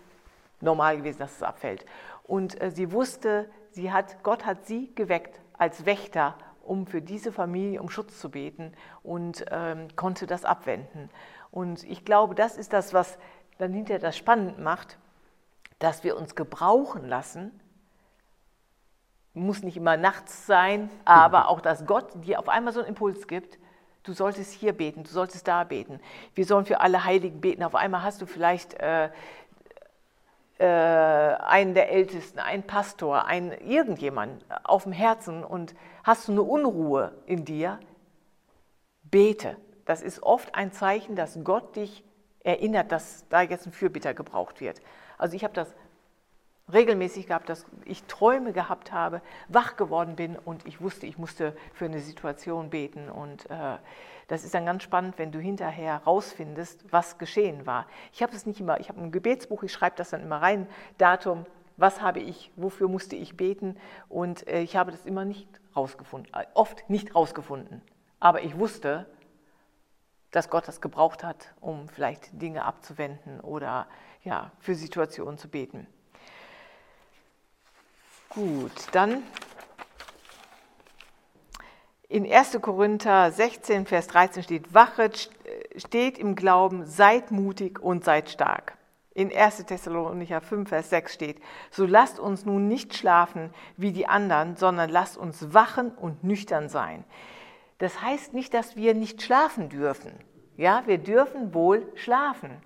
normal 0.62 0.98
gewesen, 0.98 1.20
dass 1.20 1.36
es 1.36 1.44
abfällt. 1.44 1.84
Und 2.24 2.62
äh, 2.62 2.70
sie 2.70 2.92
wusste, 2.92 3.50
sie 3.72 3.92
hat, 3.92 4.22
Gott 4.24 4.46
hat 4.46 4.68
sie 4.68 4.94
geweckt 4.94 5.42
als 5.58 5.88
Wächter, 5.88 6.36
um 6.62 6.86
für 6.86 7.02
diese 7.02 7.32
Familie 7.32 7.82
um 7.82 7.90
Schutz 7.90 8.20
zu 8.20 8.30
beten 8.30 8.74
und 9.02 9.44
ähm, 9.50 9.88
konnte 9.96 10.28
das 10.28 10.46
abwenden. 10.46 11.10
Und 11.50 11.84
ich 11.86 12.06
glaube, 12.06 12.36
das 12.36 12.56
ist 12.56 12.72
das, 12.72 12.94
was 12.94 13.18
dann 13.58 13.74
hinterher 13.74 14.00
das 14.00 14.16
spannend 14.16 14.60
macht, 14.60 15.00
dass 15.80 16.04
wir 16.04 16.16
uns 16.16 16.36
gebrauchen 16.36 17.08
lassen. 17.08 17.60
Muss 19.34 19.64
nicht 19.64 19.78
immer 19.78 19.98
nachts 19.98 20.46
sein, 20.46 20.92
aber 21.04 21.48
auch, 21.50 21.62
dass 21.62 21.88
Gott 21.88 22.24
dir 22.24 22.38
auf 22.38 22.48
einmal 22.48 22.74
so 22.74 22.80
einen 22.80 22.90
Impuls 22.90 23.28
gibt, 23.28 23.58
du 24.04 24.14
solltest 24.14 24.54
hier 24.54 24.74
beten, 24.74 25.04
du 25.04 25.10
solltest 25.10 25.48
da 25.48 25.64
beten. 25.64 26.00
Wir 26.36 26.46
sollen 26.46 26.66
für 26.66 26.82
alle 26.82 27.04
Heiligen 27.04 27.42
beten. 27.42 27.64
Auf 27.64 27.76
einmal 27.76 28.04
hast 28.04 28.22
du 28.22 28.26
vielleicht 28.26 28.74
äh, 28.76 29.10
äh, 30.60 30.66
einen 30.66 31.74
der 31.74 31.92
Ältesten, 31.92 32.40
einen 32.40 32.64
Pastor, 32.64 33.26
einen 33.26 33.52
irgendjemand 33.52 34.46
auf 34.64 34.84
dem 34.84 34.92
Herzen 34.92 35.44
und 35.44 35.74
hast 36.04 36.28
du 36.28 36.34
eine 36.34 36.42
Unruhe 36.42 37.14
in 37.26 37.46
dir, 37.46 37.80
bete. 39.04 39.58
Das 39.86 40.02
ist 40.02 40.22
oft 40.22 40.56
ein 40.56 40.72
Zeichen, 40.72 41.16
dass 41.16 41.40
Gott 41.44 41.76
dich 41.76 42.04
erinnert, 42.42 42.92
dass 42.92 43.26
da 43.30 43.42
jetzt 43.42 43.66
ein 43.68 43.72
Fürbitter 43.72 44.14
gebraucht 44.14 44.62
wird. 44.62 44.82
Also 45.18 45.36
ich 45.36 45.44
habe 45.44 45.54
das 45.54 45.74
regelmäßig 46.72 47.28
gehabt, 47.28 47.50
dass 47.50 47.66
ich 47.86 48.04
Träume 48.04 48.54
gehabt 48.54 48.92
habe, 48.92 49.22
wach 49.48 49.76
geworden 49.76 50.16
bin 50.16 50.38
und 50.38 50.66
ich 50.66 50.82
wusste, 50.82 51.06
ich 51.06 51.18
musste 51.18 51.56
für 51.74 51.86
eine 51.86 52.00
Situation 52.00 52.70
beten. 52.70 53.10
Und 53.10 53.50
äh, 53.50 53.78
das 54.28 54.44
ist 54.44 54.54
dann 54.54 54.66
ganz 54.66 54.84
spannend, 54.84 55.18
wenn 55.18 55.32
du 55.32 55.40
hinterher 55.40 55.98
rausfindest, 56.06 56.86
was 56.92 57.18
geschehen 57.18 57.66
war. 57.66 57.88
Ich 58.14 58.22
habe 58.22 58.36
es 58.36 58.46
nicht 58.46 58.60
immer, 58.60 58.80
ich 58.80 58.90
habe 58.90 59.02
ein 59.02 59.12
Gebetsbuch, 59.12 59.64
ich 59.64 59.74
schreibe 59.74 59.96
das 59.96 60.12
dann 60.12 60.22
immer 60.22 60.42
rein, 60.42 60.68
Datum, 60.98 61.46
was 61.78 62.02
habe 62.02 62.20
ich, 62.20 62.52
wofür 62.56 62.88
musste 62.90 63.16
ich 63.16 63.38
beten 63.38 63.78
und 64.10 64.48
äh, 64.48 64.62
ich 64.62 64.76
habe 64.76 64.92
das 64.92 65.06
immer 65.06 65.26
nicht 65.26 65.48
rausgefunden, 65.76 66.32
äh, 66.34 66.46
oft 66.54 66.90
nicht 66.90 67.16
rausgefunden. 67.16 67.82
Aber 68.20 68.44
ich 68.44 68.58
wusste, 68.60 69.06
dass 70.32 70.50
Gott 70.50 70.68
das 70.68 70.82
gebraucht 70.82 71.24
hat, 71.24 71.54
um 71.60 71.88
vielleicht 71.88 72.42
Dinge 72.42 72.66
abzuwenden 72.66 73.40
oder 73.40 73.88
ja, 74.24 74.52
für 74.60 74.76
Situationen 74.76 75.38
zu 75.38 75.48
beten. 75.48 75.88
Gut, 78.30 78.72
dann 78.92 79.24
in 82.08 82.32
1. 82.32 82.60
Korinther 82.62 83.32
16, 83.32 83.88
Vers 83.88 84.06
13 84.08 84.44
steht, 84.44 84.74
wachet, 84.74 85.32
steht 85.76 86.20
im 86.20 86.36
Glauben, 86.36 86.86
seid 86.86 87.32
mutig 87.32 87.80
und 87.80 88.04
seid 88.04 88.30
stark. 88.30 88.78
In 89.16 89.36
1. 89.36 89.66
Thessalonicher 89.66 90.42
5, 90.42 90.70
Vers 90.70 90.92
6 90.92 91.12
steht, 91.12 91.42
so 91.72 91.88
lasst 91.88 92.20
uns 92.20 92.46
nun 92.46 92.68
nicht 92.68 92.96
schlafen 92.96 93.52
wie 93.78 93.92
die 93.92 94.06
anderen, 94.06 94.56
sondern 94.56 94.92
lasst 94.92 95.18
uns 95.18 95.54
wachen 95.56 95.90
und 95.92 96.24
nüchtern 96.24 96.70
sein. 96.70 97.06
Das 97.80 98.00
heißt 98.02 98.36
nicht, 98.36 98.54
dass 98.54 98.76
wir 98.76 98.94
nicht 98.94 99.24
schlafen 99.24 99.70
dürfen. 99.70 100.14
Ja, 100.56 100.84
wir 100.86 101.00
dürfen 101.00 101.56
wohl 101.56 101.92
schlafen, 101.96 102.62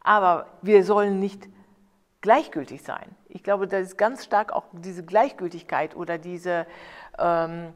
aber 0.00 0.46
wir 0.62 0.84
sollen 0.84 1.18
nicht 1.18 1.48
gleichgültig 2.20 2.82
sein. 2.82 3.16
Ich 3.28 3.42
glaube, 3.42 3.66
da 3.66 3.78
ist 3.78 3.98
ganz 3.98 4.24
stark 4.24 4.52
auch 4.52 4.64
diese 4.72 5.04
Gleichgültigkeit 5.04 5.94
oder 5.94 6.18
diese, 6.18 6.66
ähm, 7.18 7.72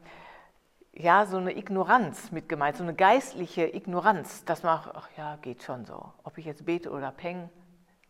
ja, 0.93 1.27
so 1.27 1.37
eine 1.37 1.57
Ignoranz 1.57 2.33
mit 2.33 2.49
gemeint, 2.49 2.77
so 2.77 2.83
eine 2.83 2.95
geistliche 2.95 3.75
Ignoranz, 3.75 4.45
dass 4.45 4.63
man, 4.63 4.81
ach 4.95 5.09
ja, 5.17 5.37
geht 5.37 5.63
schon 5.63 5.85
so, 5.85 6.13
ob 6.25 6.39
ich 6.39 6.45
jetzt 6.45 6.65
bete 6.65 6.91
oder 6.91 7.11
peng. 7.11 7.51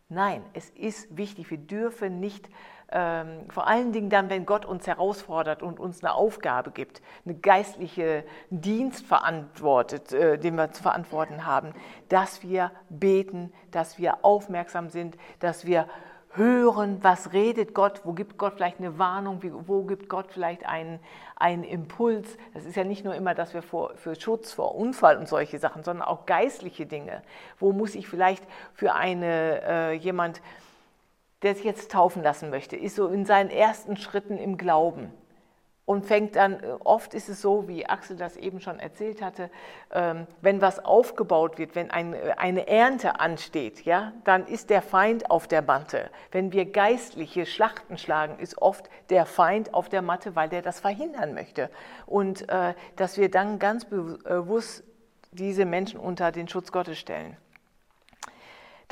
Nein, 0.09 0.43
es 0.53 0.69
ist 0.69 1.17
wichtig, 1.17 1.49
wir 1.49 1.57
dürfen 1.57 2.19
nicht 2.19 2.49
ähm, 2.95 3.49
vor 3.49 3.65
allen 3.65 3.91
Dingen 3.91 4.11
dann, 4.11 4.29
wenn 4.29 4.45
Gott 4.45 4.65
uns 4.65 4.85
herausfordert 4.85 5.63
und 5.63 5.79
uns 5.79 6.03
eine 6.03 6.13
Aufgabe 6.13 6.69
gibt, 6.69 7.01
eine 7.25 7.33
geistliche 7.33 8.23
Dienst 8.51 9.07
verantwortet, 9.07 10.13
äh, 10.13 10.37
den 10.37 10.55
wir 10.55 10.71
zu 10.71 10.83
verantworten 10.83 11.47
haben, 11.47 11.73
dass 12.09 12.43
wir 12.43 12.71
beten, 12.89 13.51
dass 13.71 13.97
wir 13.97 14.23
aufmerksam 14.23 14.89
sind, 14.89 15.17
dass 15.39 15.65
wir 15.65 15.87
hören, 16.35 16.99
was 17.01 17.33
redet 17.33 17.73
Gott, 17.73 18.01
wo 18.03 18.13
gibt 18.13 18.37
Gott 18.37 18.53
vielleicht 18.55 18.79
eine 18.79 18.97
Warnung, 18.97 19.41
wo 19.67 19.83
gibt 19.83 20.09
Gott 20.09 20.27
vielleicht 20.31 20.65
einen, 20.65 20.99
einen 21.35 21.63
Impuls. 21.63 22.37
Das 22.53 22.65
ist 22.65 22.75
ja 22.75 22.83
nicht 22.83 23.05
nur 23.05 23.15
immer, 23.15 23.35
dass 23.35 23.53
wir 23.53 23.61
vor, 23.61 23.95
für 23.95 24.15
Schutz 24.19 24.51
vor 24.51 24.75
Unfall 24.75 25.17
und 25.17 25.27
solche 25.27 25.59
Sachen, 25.59 25.83
sondern 25.83 26.07
auch 26.07 26.25
geistliche 26.25 26.85
Dinge. 26.85 27.21
Wo 27.59 27.71
muss 27.71 27.95
ich 27.95 28.07
vielleicht 28.07 28.43
für 28.73 28.93
eine, 28.93 29.61
äh, 29.63 29.93
jemand 29.93 30.41
der 31.43 31.55
sich 31.55 31.65
jetzt 31.65 31.91
taufen 31.91 32.23
lassen 32.23 32.49
möchte, 32.49 32.77
ist 32.77 32.95
so 32.95 33.09
in 33.09 33.25
seinen 33.25 33.49
ersten 33.49 33.97
Schritten 33.97 34.37
im 34.37 34.57
Glauben 34.57 35.11
und 35.85 36.05
fängt 36.05 36.35
dann, 36.35 36.63
äh, 36.63 36.67
oft 36.83 37.13
ist 37.13 37.29
es 37.29 37.41
so, 37.41 37.67
wie 37.67 37.85
Axel 37.85 38.15
das 38.15 38.37
eben 38.37 38.59
schon 38.61 38.79
erzählt 38.79 39.21
hatte, 39.21 39.49
ähm, 39.91 40.27
wenn 40.41 40.61
was 40.61 40.83
aufgebaut 40.83 41.57
wird, 41.57 41.75
wenn 41.75 41.89
äh, 41.89 42.33
eine 42.37 42.67
Ernte 42.67 43.19
ansteht, 43.19 43.83
ja, 43.83 44.13
dann 44.23 44.47
ist 44.47 44.69
der 44.69 44.81
Feind 44.81 45.29
auf 45.29 45.47
der 45.47 45.61
Matte. 45.61 46.09
Wenn 46.31 46.51
wir 46.51 46.65
geistliche 46.65 47.45
Schlachten 47.45 47.97
schlagen, 47.97 48.39
ist 48.39 48.61
oft 48.61 48.89
der 49.09 49.25
Feind 49.25 49.73
auf 49.73 49.89
der 49.89 50.01
Matte, 50.01 50.35
weil 50.35 50.49
der 50.49 50.61
das 50.61 50.79
verhindern 50.79 51.33
möchte. 51.33 51.69
Und 52.05 52.47
äh, 52.49 52.73
dass 52.95 53.17
wir 53.17 53.29
dann 53.29 53.59
ganz 53.59 53.85
bewusst 53.85 54.83
diese 55.31 55.65
Menschen 55.65 55.99
unter 55.99 56.31
den 56.31 56.47
Schutz 56.47 56.71
Gottes 56.71 56.97
stellen. 56.97 57.37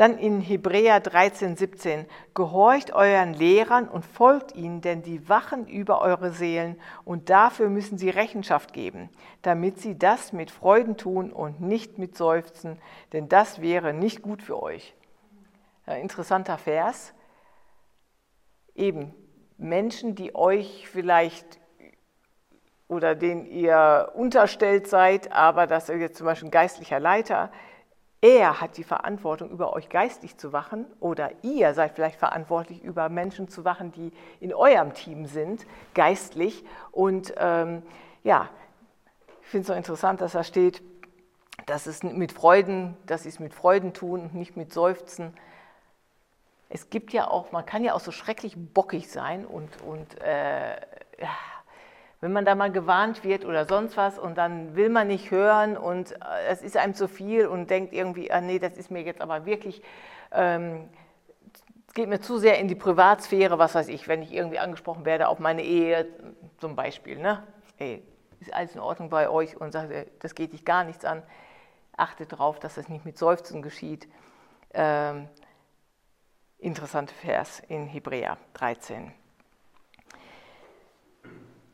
Dann 0.02 0.18
in 0.18 0.42
Hebräer 0.42 1.00
13, 1.00 1.58
17, 1.58 2.08
gehorcht 2.34 2.92
euren 2.92 3.36
Lehrern 3.36 3.88
und 3.88 4.04
folgt 4.04 4.56
ihnen, 4.56 4.82
denn 4.82 5.04
die 5.04 5.30
wachen 5.30 5.68
über 5.68 6.02
eure 6.02 6.32
Seelen 6.32 6.82
und 7.06 7.30
dafür 7.30 7.70
müssen 7.70 8.00
sie 8.00 8.10
Rechenschaft 8.10 8.74
geben, 8.74 9.12
damit 9.44 9.78
sie 9.78 9.96
das 9.96 10.34
mit 10.34 10.50
Freuden 10.50 10.98
tun 10.98 11.32
und 11.32 11.62
nicht 11.62 12.00
mit 12.00 12.18
Seufzen, 12.18 12.80
denn 13.14 13.30
das 13.30 13.62
wäre 13.62 13.94
nicht 13.94 14.24
gut 14.24 14.42
für 14.42 14.64
euch. 14.64 14.96
Ein 15.86 16.02
interessanter 16.02 16.58
Vers. 16.58 17.14
Eben 18.74 19.14
Menschen, 19.60 20.16
die 20.16 20.34
euch 20.34 20.90
vielleicht 20.90 21.60
oder 22.88 23.14
denen 23.14 23.46
ihr 23.46 24.14
unterstellt 24.16 24.88
seid, 24.88 25.32
aber 25.32 25.68
dass 25.68 25.90
ihr 25.90 25.98
jetzt 25.98 26.18
zum 26.18 26.26
Beispiel 26.26 26.48
ein 26.48 26.52
geistlicher 26.52 27.00
Leiter, 27.00 27.52
er 28.22 28.62
hat 28.62 28.78
die 28.78 28.84
Verantwortung, 28.84 29.50
über 29.50 29.74
euch 29.74 29.90
geistig 29.90 30.38
zu 30.38 30.54
wachen 30.54 30.86
oder 31.00 31.32
ihr 31.42 31.74
seid 31.74 31.96
vielleicht 31.96 32.20
verantwortlich, 32.20 32.84
über 32.84 33.10
Menschen 33.10 33.50
zu 33.50 33.66
wachen, 33.66 33.92
die 33.92 34.12
in 34.40 34.54
eurem 34.54 34.94
Team 34.94 35.26
sind, 35.26 35.66
geistlich. 35.96 36.64
Und 36.92 37.34
ähm, 37.38 37.82
ja, 38.24 38.48
ich 39.42 39.48
finde 39.48 39.62
es 39.62 39.68
so 39.68 39.74
interessant, 39.74 40.22
dass 40.22 40.34
da 40.34 40.44
steht, 40.44 40.84
dass 41.66 41.88
es 41.88 42.04
mit 42.04 42.32
Freuden, 42.32 42.96
dass 43.08 43.24
sie 43.24 43.30
es 43.30 43.40
mit 43.40 43.56
Freuden 43.56 43.94
tun 43.94 44.22
und 44.22 44.36
nicht 44.36 44.56
mit 44.56 44.72
Seufzen. 44.72 45.34
Es 46.70 46.92
gibt 46.92 47.14
ja 47.14 47.28
auch, 47.28 47.52
man 47.52 47.66
kann 47.66 47.84
ja 47.84 47.94
auch 47.94 48.00
so 48.00 48.12
schrecklich 48.12 48.56
bockig 48.56 49.10
sein 49.10 49.46
und, 49.46 49.82
und 49.82 50.22
äh, 50.22 50.76
wenn 52.22 52.32
man 52.32 52.46
da 52.46 52.54
mal 52.54 52.72
gewarnt 52.72 53.24
wird 53.24 53.46
oder 53.46 53.66
sonst 53.66 53.98
was 53.98 54.20
und 54.20 54.38
dann 54.38 54.76
will 54.76 54.90
man 54.90 55.08
nicht 55.08 55.32
hören 55.32 55.76
und 55.76 56.12
äh, 56.14 56.48
es 56.48 56.62
ist 56.62 56.78
einem 56.78 56.94
zu 56.94 57.08
viel 57.08 57.48
und 57.48 57.70
denkt 57.70 57.94
irgendwie, 57.94 58.32
ah 58.32 58.42
nee, 58.42 58.60
das 58.60 58.78
ist 58.78 58.92
mir 58.92 59.02
jetzt 59.02 59.22
aber 59.22 59.46
wirklich, 59.46 59.82
ähm, 60.32 60.88
geht 61.96 62.08
mir 62.08 62.22
zu 62.22 62.38
sehr 62.38 62.60
in 62.60 62.68
die 62.68 62.76
Privatsphäre, 62.76 63.58
was 63.58 63.74
weiß 63.74 63.90
ich, 63.90 64.08
wenn 64.08 64.22
ich 64.22 64.32
irgendwie 64.34 64.60
angesprochen 64.60 65.04
werde 65.04 65.28
auf 65.28 65.40
meine 65.40 65.64
Ehe 65.64 66.08
zum 66.60 66.76
Beispiel, 66.76 67.18
ne? 67.18 67.44
Ey, 67.78 68.04
ist 68.40 68.54
alles 68.54 68.76
in 68.76 68.82
Ordnung 68.82 69.10
bei 69.10 69.28
euch 69.28 69.60
und 69.60 69.72
sagt, 69.72 69.92
das 70.20 70.36
geht 70.36 70.54
dich 70.54 70.64
gar 70.64 70.84
nichts 70.84 71.04
an. 71.04 71.24
Achtet 71.98 72.32
darauf, 72.32 72.60
dass 72.60 72.76
das 72.76 72.88
nicht 72.88 73.04
mit 73.04 73.18
Seufzen 73.18 73.62
geschieht. 73.62 74.08
Ähm, 74.74 75.28
interessanter 76.60 77.14
Vers 77.16 77.62
in 77.68 77.88
Hebräer 77.88 78.38
13. 78.54 79.12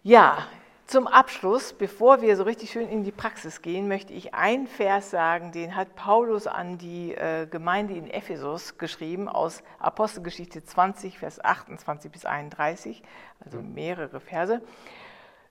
Ja, 0.08 0.48
zum 0.86 1.06
Abschluss, 1.06 1.74
bevor 1.74 2.22
wir 2.22 2.38
so 2.38 2.43
richtig 2.43 2.72
schön 2.72 2.88
in 2.88 3.04
die 3.04 3.12
Praxis 3.12 3.62
gehen, 3.62 3.89
möchte 3.89 4.13
ich 4.13 4.34
einen 4.34 4.65
Vers 4.65 5.10
sagen, 5.10 5.52
den 5.52 5.76
hat 5.76 5.96
Paulus 5.96 6.48
an 6.48 6.78
die 6.78 7.13
äh, 7.13 7.46
Gemeinde 7.46 7.93
in 7.93 8.10
Ephesus 8.10 8.78
geschrieben, 8.78 9.28
aus 9.28 9.63
Apostelgeschichte 9.80 10.63
20, 10.63 11.20
Vers 11.20 11.43
28 11.43 12.10
bis 12.10 12.24
31, 12.24 13.03
also 13.43 13.62
mehrere 13.62 14.22
Verse. 14.22 14.62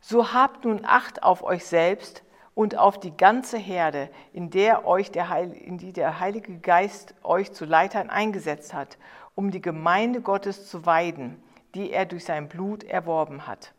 So 0.00 0.32
habt 0.32 0.64
nun 0.64 0.86
Acht 0.86 1.22
auf 1.22 1.42
euch 1.42 1.66
selbst 1.66 2.22
und 2.54 2.78
auf 2.78 2.98
die 2.98 3.14
ganze 3.14 3.58
Herde, 3.58 4.08
in, 4.32 4.48
der 4.48 4.86
euch 4.86 5.10
der 5.10 5.28
Heil, 5.28 5.52
in 5.52 5.76
die 5.76 5.92
der 5.92 6.18
Heilige 6.18 6.56
Geist 6.60 7.14
euch 7.22 7.52
zu 7.52 7.66
Leitern 7.66 8.08
eingesetzt 8.08 8.72
hat, 8.72 8.96
um 9.34 9.50
die 9.50 9.60
Gemeinde 9.60 10.22
Gottes 10.22 10.66
zu 10.66 10.86
weiden, 10.86 11.42
die 11.74 11.90
er 11.90 12.06
durch 12.06 12.24
sein 12.24 12.48
Blut 12.48 12.84
erworben 12.84 13.46
hat. 13.46 13.74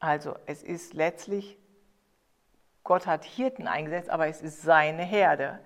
Also 0.00 0.34
es 0.46 0.62
ist 0.62 0.94
letztlich, 0.94 1.58
Gott 2.82 3.06
hat 3.06 3.24
Hirten 3.24 3.66
eingesetzt, 3.66 4.10
aber 4.10 4.28
es 4.28 4.42
ist 4.42 4.62
seine 4.62 5.02
Herde. 5.02 5.60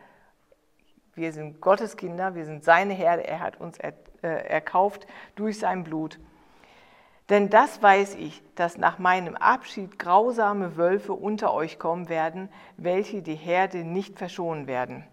Wir 1.14 1.32
sind 1.32 1.60
Gottes 1.60 1.96
Kinder, 1.96 2.34
wir 2.34 2.44
sind 2.44 2.62
seine 2.62 2.94
Herde, 2.94 3.26
er 3.26 3.40
hat 3.40 3.60
uns 3.60 3.76
er, 3.78 3.94
äh, 4.22 4.46
erkauft 4.48 5.06
durch 5.34 5.58
sein 5.58 5.82
Blut. 5.82 6.18
Denn 7.28 7.50
das 7.50 7.82
weiß 7.82 8.14
ich, 8.14 8.42
dass 8.54 8.78
nach 8.78 8.98
meinem 8.98 9.36
Abschied 9.36 9.98
grausame 9.98 10.76
Wölfe 10.76 11.12
unter 11.12 11.52
euch 11.52 11.78
kommen 11.78 12.08
werden, 12.08 12.48
welche 12.76 13.20
die 13.20 13.34
Herde 13.34 13.84
nicht 13.84 14.18
verschonen 14.18 14.66
werden. 14.66 15.04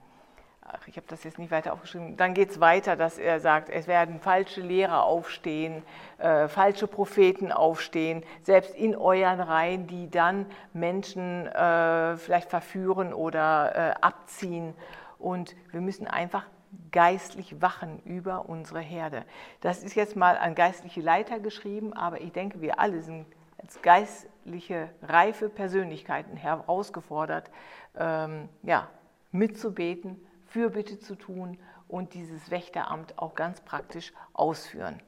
Ich 0.87 0.97
habe 0.97 1.07
das 1.07 1.23
jetzt 1.23 1.39
nicht 1.39 1.51
weiter 1.51 1.73
aufgeschrieben. 1.73 2.17
Dann 2.17 2.33
geht 2.33 2.51
es 2.51 2.59
weiter, 2.59 2.95
dass 2.95 3.17
er 3.17 3.39
sagt, 3.39 3.69
es 3.69 3.87
werden 3.87 4.19
falsche 4.19 4.61
Lehrer 4.61 5.03
aufstehen, 5.03 5.83
äh, 6.17 6.47
falsche 6.47 6.87
Propheten 6.87 7.51
aufstehen, 7.51 8.23
selbst 8.43 8.75
in 8.75 8.95
euren 8.95 9.39
Reihen, 9.39 9.87
die 9.87 10.09
dann 10.09 10.45
Menschen 10.73 11.47
äh, 11.47 12.17
vielleicht 12.17 12.49
verführen 12.49 13.13
oder 13.13 13.75
äh, 13.75 13.93
abziehen. 14.01 14.73
Und 15.19 15.55
wir 15.71 15.81
müssen 15.81 16.07
einfach 16.07 16.45
geistlich 16.91 17.61
wachen 17.61 18.01
über 18.05 18.49
unsere 18.49 18.79
Herde. 18.79 19.23
Das 19.61 19.83
ist 19.83 19.95
jetzt 19.95 20.15
mal 20.15 20.37
an 20.37 20.55
geistliche 20.55 21.01
Leiter 21.01 21.39
geschrieben, 21.39 21.93
aber 21.93 22.21
ich 22.21 22.31
denke, 22.31 22.61
wir 22.61 22.79
alle 22.79 23.01
sind 23.01 23.25
als 23.57 23.81
geistliche, 23.81 24.89
reife 25.01 25.49
Persönlichkeiten 25.49 26.37
herausgefordert, 26.37 27.49
ähm, 27.97 28.49
ja, 28.63 28.89
mitzubeten, 29.31 30.24
Fürbitte 30.55 30.99
zu 30.99 31.15
tun 31.15 31.59
und 31.89 32.13
dieses 32.13 32.49
Wächteramt 32.49 33.19
auch 33.19 33.35
ganz 33.35 33.59
praktisch 33.59 34.13
ausführen. 34.31 35.01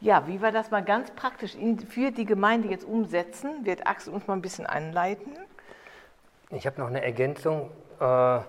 Ja, 0.00 0.26
wie 0.26 0.40
wir 0.40 0.52
das 0.52 0.70
mal 0.70 0.82
ganz 0.82 1.10
praktisch 1.10 1.54
für 1.90 2.10
die 2.10 2.24
Gemeinde 2.24 2.68
jetzt 2.68 2.84
umsetzen, 2.84 3.66
wird 3.66 3.86
Axel 3.86 4.14
uns 4.14 4.26
mal 4.26 4.32
ein 4.32 4.42
bisschen 4.42 4.64
anleiten. 4.64 5.36
Ich 6.48 6.66
habe 6.66 6.80
noch 6.80 6.88
eine 6.88 7.02
Ergänzung. 7.02 7.70
Äh 8.00 8.40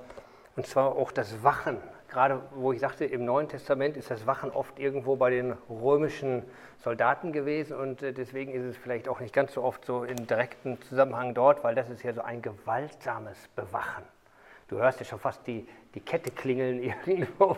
und 0.55 0.65
zwar 0.65 0.95
auch 0.95 1.11
das 1.11 1.43
Wachen. 1.43 1.77
Gerade 2.09 2.41
wo 2.51 2.71
ich 2.71 2.79
sagte, 2.79 3.03
im 3.03 3.25
Neuen 3.25 3.49
Testament 3.49 3.97
ist 3.97 4.09
das 4.09 4.25
Wachen 4.25 4.51
oft 4.51 4.79
irgendwo 4.79 5.17
bei 5.17 5.31
den 5.31 5.51
römischen 5.69 6.43
Soldaten 6.77 7.33
gewesen 7.33 7.75
und 7.75 8.01
äh, 8.03 8.13
deswegen 8.13 8.53
ist 8.53 8.63
es 8.63 8.77
vielleicht 8.77 9.09
auch 9.09 9.19
nicht 9.19 9.33
ganz 9.33 9.53
so 9.53 9.63
oft 9.63 9.83
so 9.86 10.03
in 10.03 10.27
direktem 10.27 10.81
Zusammenhang 10.83 11.33
dort, 11.33 11.63
weil 11.63 11.75
das 11.75 11.89
ist 11.89 12.03
ja 12.03 12.13
so 12.13 12.21
ein 12.21 12.41
gewaltsames 12.41 13.49
Bewachen. 13.55 14.03
Du 14.68 14.78
hörst 14.78 14.99
ja 14.99 15.05
schon 15.05 15.20
fast 15.20 15.45
die, 15.45 15.68
die 15.93 15.99
Kette 15.99 16.32
klingeln 16.32 16.82
irgendwo. 17.05 17.57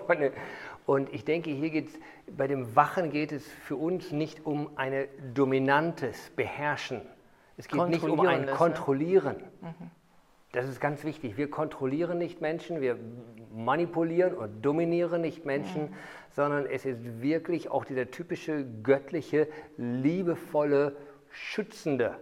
Und 0.86 1.14
ich 1.14 1.26
denke, 1.26 1.50
hier 1.50 1.70
geht 1.70 1.90
bei 2.36 2.48
dem 2.48 2.76
Wachen 2.76 3.12
geht 3.12 3.32
es 3.32 3.46
für 3.46 3.76
uns 3.76 4.12
nicht 4.12 4.46
um 4.46 4.70
ein 4.76 5.08
dominantes 5.34 6.30
Beherrschen. 6.36 7.02
Es 7.58 7.68
geht 7.68 7.88
nicht 7.90 8.04
um 8.04 8.20
ein? 8.22 8.48
Kontrollieren. 8.48 9.38
Ne? 9.62 9.76
Mhm. 9.80 9.92
Das 10.52 10.68
ist 10.68 10.80
ganz 10.80 11.04
wichtig. 11.04 11.38
Wir 11.38 11.50
kontrollieren 11.50 12.18
nicht 12.18 12.42
Menschen, 12.42 12.82
wir 12.82 12.98
manipulieren 13.54 14.34
und 14.34 14.62
dominieren 14.62 15.22
nicht 15.22 15.46
Menschen, 15.46 15.84
mhm. 15.84 15.94
sondern 16.32 16.66
es 16.66 16.86
ist 16.86 17.22
wirklich 17.22 17.70
auch 17.70 17.86
dieser 17.86 18.10
typische 18.12 18.66
göttliche, 18.84 19.48
liebevolle, 19.78 20.96
schützende 21.30 22.16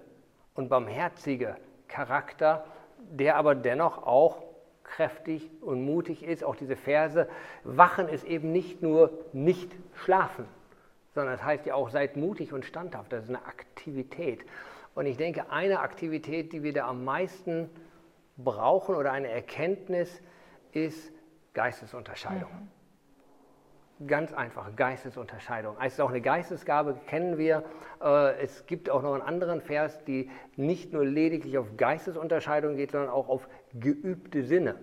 und 0.56 0.70
barmherzige 0.70 1.58
Charakter, 1.88 2.66
der 2.98 3.36
aber 3.36 3.54
dennoch 3.56 4.06
auch 4.06 4.44
kräftig 4.86 5.50
und 5.62 5.84
mutig 5.84 6.24
ist. 6.24 6.44
Auch 6.44 6.56
diese 6.56 6.76
Verse, 6.76 7.28
Wachen 7.64 8.08
ist 8.08 8.24
eben 8.24 8.52
nicht 8.52 8.82
nur 8.82 9.26
nicht 9.34 9.76
schlafen, 9.96 10.46
sondern 11.14 11.34
es 11.34 11.40
das 11.40 11.48
heißt 11.48 11.66
ja 11.66 11.76
auch, 11.76 11.90
seid 11.90 12.16
mutig 12.16 12.54
und 12.54 12.66
standhaft. 12.66 13.12
Das 13.12 13.24
ist 13.24 13.30
eine 13.30 13.46
Aktivität. 13.46 14.46
Und 14.94 15.06
ich 15.06 15.18
denke, 15.18 15.52
eine 15.52 15.80
Aktivität, 15.80 16.54
die 16.54 16.64
wir 16.64 16.74
da 16.74 16.88
am 16.88 17.04
meisten 17.04 17.70
brauchen 18.38 18.96
oder 18.96 19.12
eine 19.12 19.30
Erkenntnis 19.30 20.22
ist 20.72 21.12
Geistesunterscheidung. 21.54 22.50
Mhm. 22.52 24.08
Ganz 24.08 24.34
einfach, 24.34 24.76
Geistesunterscheidung. 24.76 25.78
Es 25.82 25.94
ist 25.94 26.02
auch 26.02 26.10
eine 26.10 26.20
Geistesgabe, 26.20 27.00
kennen 27.08 27.38
wir. 27.38 27.64
Äh, 28.02 28.42
es 28.42 28.66
gibt 28.66 28.90
auch 28.90 29.02
noch 29.02 29.14
einen 29.14 29.22
anderen 29.22 29.62
Vers, 29.62 30.04
die 30.04 30.30
nicht 30.58 30.92
nur 30.92 31.06
lediglich 31.06 31.58
auf 31.58 31.78
Geistesunterscheidung 31.78 32.76
geht, 32.76 32.92
sondern 32.92 33.10
auch 33.10 33.30
auf 33.30 33.48
geübte 33.80 34.44
Sinne. 34.44 34.76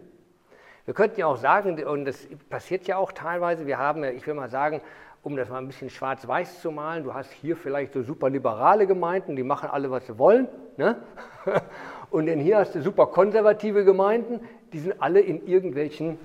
Wir 0.84 0.95
könnten 0.95 1.20
ja 1.20 1.26
auch 1.26 1.36
sagen, 1.36 1.82
und 1.84 2.05
das 2.05 2.26
passiert 2.51 2.86
ja 2.86 2.97
auch 2.97 3.12
teilweise, 3.12 3.66
wir 3.66 3.78
haben, 3.78 4.03
ich 4.05 4.26
will 4.26 4.34
mal 4.34 4.51
sagen, 4.51 4.80
um 5.22 5.36
das 5.36 5.49
mal 5.49 5.59
ein 5.59 5.68
bisschen 5.68 5.90
schwarz-weiß 5.90 6.61
zu 6.61 6.72
malen, 6.72 7.05
du 7.05 7.14
hast 7.14 7.30
hier 7.30 7.57
vielleicht 7.57 7.93
so 7.93 8.03
super 8.03 8.28
liberale 8.28 8.88
Gemeinden, 8.88 9.36
die 9.36 9.45
machen 9.45 9.70
alle, 9.70 9.90
was 9.90 10.07
sie 10.07 10.18
wollen. 10.18 10.49
Ne? 10.76 10.97
Und 12.11 12.26
denn 12.26 12.40
hier 12.40 12.59
hast 12.59 12.74
du 12.74 12.82
super 12.82 13.07
konservative 13.07 13.84
Gemeinden, 13.84 14.40
die 14.72 14.80
sind 14.80 15.01
alle 15.01 15.20
in 15.20 15.47
irgendwelchen 15.47 16.18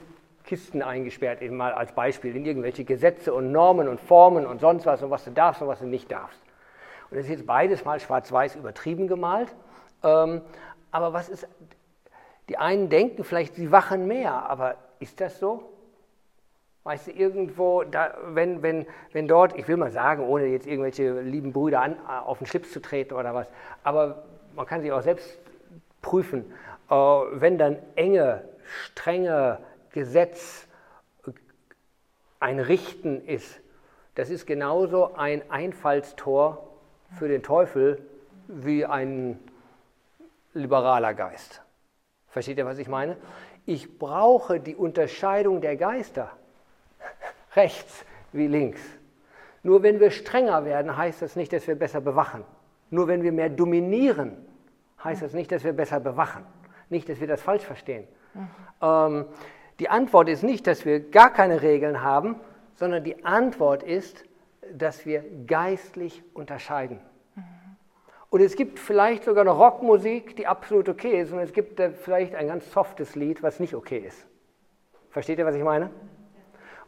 Kisten 0.43 0.81
eingesperrt, 0.81 1.41
eben 1.41 1.57
mal 1.57 1.73
als 1.73 1.91
Beispiel, 1.91 2.35
in 2.35 2.45
irgendwelche 2.45 2.85
Gesetze 2.85 3.33
und 3.33 3.51
Normen 3.51 3.87
und 3.87 3.99
Formen 3.99 4.45
und 4.45 4.61
sonst 4.61 4.85
was 4.85 5.03
und 5.03 5.11
was 5.11 5.25
du 5.25 5.31
darfst 5.31 5.61
und 5.61 5.67
was 5.67 5.79
du 5.79 5.85
nicht 5.85 6.11
darfst. 6.11 6.39
Und 7.09 7.17
das 7.17 7.25
ist 7.25 7.31
jetzt 7.31 7.45
beides 7.45 7.85
mal 7.85 7.99
schwarz-weiß 7.99 8.55
übertrieben 8.55 9.07
gemalt. 9.07 9.53
Ähm, 10.03 10.41
aber 10.91 11.13
was 11.13 11.29
ist, 11.29 11.47
die 12.49 12.57
einen 12.57 12.89
denken 12.89 13.23
vielleicht, 13.23 13.55
sie 13.55 13.71
wachen 13.71 14.07
mehr, 14.07 14.49
aber 14.49 14.75
ist 14.99 15.19
das 15.21 15.39
so? 15.39 15.69
Weißt 16.83 17.07
du, 17.07 17.11
irgendwo, 17.11 17.83
da, 17.83 18.15
wenn, 18.27 18.61
wenn, 18.61 18.85
wenn 19.11 19.27
dort, 19.27 19.57
ich 19.57 19.67
will 19.67 19.75
mal 19.75 19.91
sagen, 19.91 20.23
ohne 20.23 20.45
jetzt 20.45 20.65
irgendwelche 20.65 21.19
lieben 21.19 21.51
Brüder 21.51 21.81
an, 21.81 21.97
auf 22.07 22.37
den 22.37 22.47
Schlips 22.47 22.71
zu 22.71 22.81
treten 22.81 23.13
oder 23.13 23.35
was, 23.35 23.47
aber 23.83 24.23
man 24.55 24.65
kann 24.65 24.81
sich 24.81 24.91
auch 24.91 25.01
selbst 25.01 25.37
prüfen, 26.01 26.45
äh, 26.89 26.93
wenn 26.93 27.57
dann 27.57 27.77
enge, 27.95 28.47
strenge 28.63 29.59
Gesetz 29.91 30.67
ein 32.39 32.59
Richten 32.59 33.25
ist, 33.25 33.59
das 34.15 34.29
ist 34.29 34.47
genauso 34.47 35.15
ein 35.15 35.49
Einfallstor 35.51 36.67
für 37.19 37.27
den 37.27 37.43
Teufel 37.43 38.01
wie 38.47 38.85
ein 38.85 39.39
liberaler 40.53 41.13
Geist. 41.13 41.61
Versteht 42.29 42.57
ihr, 42.57 42.65
was 42.65 42.77
ich 42.77 42.87
meine? 42.87 43.17
Ich 43.65 43.97
brauche 43.97 44.59
die 44.59 44.75
Unterscheidung 44.75 45.61
der 45.61 45.75
Geister, 45.75 46.31
rechts 47.55 48.05
wie 48.31 48.47
links. 48.47 48.81
Nur 49.63 49.83
wenn 49.83 49.99
wir 49.99 50.11
strenger 50.11 50.65
werden, 50.65 50.95
heißt 50.95 51.21
das 51.21 51.35
nicht, 51.35 51.51
dass 51.51 51.67
wir 51.67 51.75
besser 51.75 52.01
bewachen. 52.01 52.43
Nur 52.89 53.07
wenn 53.07 53.23
wir 53.23 53.31
mehr 53.31 53.49
dominieren, 53.49 54.37
heißt 55.03 55.21
das 55.21 55.33
nicht, 55.33 55.51
dass 55.51 55.63
wir 55.63 55.73
besser 55.73 55.99
bewachen. 55.99 56.45
Nicht, 56.89 57.09
dass 57.09 57.19
wir 57.19 57.27
das 57.27 57.41
falsch 57.41 57.63
verstehen. 57.63 58.07
Mhm. 58.33 58.47
Ähm, 58.81 59.25
die 59.79 59.89
Antwort 59.89 60.29
ist 60.29 60.43
nicht, 60.43 60.67
dass 60.67 60.85
wir 60.85 60.99
gar 60.99 61.31
keine 61.31 61.61
Regeln 61.61 62.01
haben, 62.01 62.35
sondern 62.75 63.03
die 63.03 63.25
Antwort 63.25 63.83
ist, 63.83 64.23
dass 64.73 65.05
wir 65.05 65.23
geistlich 65.45 66.23
unterscheiden. 66.33 66.99
Und 68.29 68.41
es 68.41 68.55
gibt 68.55 68.79
vielleicht 68.79 69.23
sogar 69.23 69.41
eine 69.41 69.51
Rockmusik, 69.51 70.35
die 70.35 70.47
absolut 70.47 70.89
okay 70.89 71.21
ist, 71.21 71.31
und 71.31 71.39
es 71.39 71.53
gibt 71.53 71.81
vielleicht 71.97 72.35
ein 72.35 72.47
ganz 72.47 72.69
softes 72.71 73.15
Lied, 73.15 73.41
was 73.41 73.59
nicht 73.59 73.73
okay 73.73 73.99
ist. 73.99 74.27
Versteht 75.09 75.39
ihr, 75.39 75.45
was 75.45 75.55
ich 75.55 75.63
meine? 75.63 75.89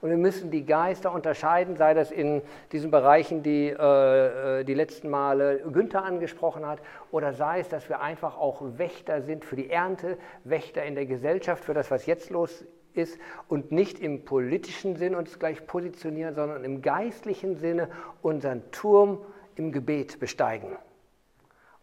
Und 0.01 0.09
wir 0.09 0.17
müssen 0.17 0.49
die 0.49 0.65
Geister 0.65 1.11
unterscheiden, 1.11 1.75
sei 1.75 1.93
das 1.93 2.11
in 2.11 2.41
diesen 2.71 2.89
Bereichen, 2.89 3.43
die 3.43 3.67
äh, 3.67 4.59
äh, 4.59 4.63
die 4.63 4.73
letzten 4.73 5.09
Male 5.09 5.59
Günther 5.71 6.03
angesprochen 6.03 6.65
hat, 6.65 6.79
oder 7.11 7.33
sei 7.33 7.59
es, 7.59 7.69
dass 7.69 7.89
wir 7.89 7.99
einfach 8.01 8.37
auch 8.37 8.61
Wächter 8.77 9.21
sind 9.21 9.43
für 9.43 9.57
die 9.57 9.69
Ernte, 9.69 10.17
Wächter 10.45 10.83
in 10.83 10.95
der 10.95 11.05
Gesellschaft 11.05 11.65
für 11.65 11.73
das, 11.73 11.91
was 11.91 12.05
jetzt 12.05 12.29
los 12.29 12.65
ist 12.93 13.19
und 13.47 13.71
nicht 13.71 13.99
im 13.99 14.23
politischen 14.23 14.95
Sinn 14.95 15.15
uns 15.15 15.37
gleich 15.37 15.67
positionieren, 15.67 16.33
sondern 16.33 16.63
im 16.63 16.81
geistlichen 16.81 17.57
Sinne 17.57 17.89
unseren 18.21 18.71
Turm 18.71 19.19
im 19.55 19.71
Gebet 19.71 20.19
besteigen. 20.19 20.77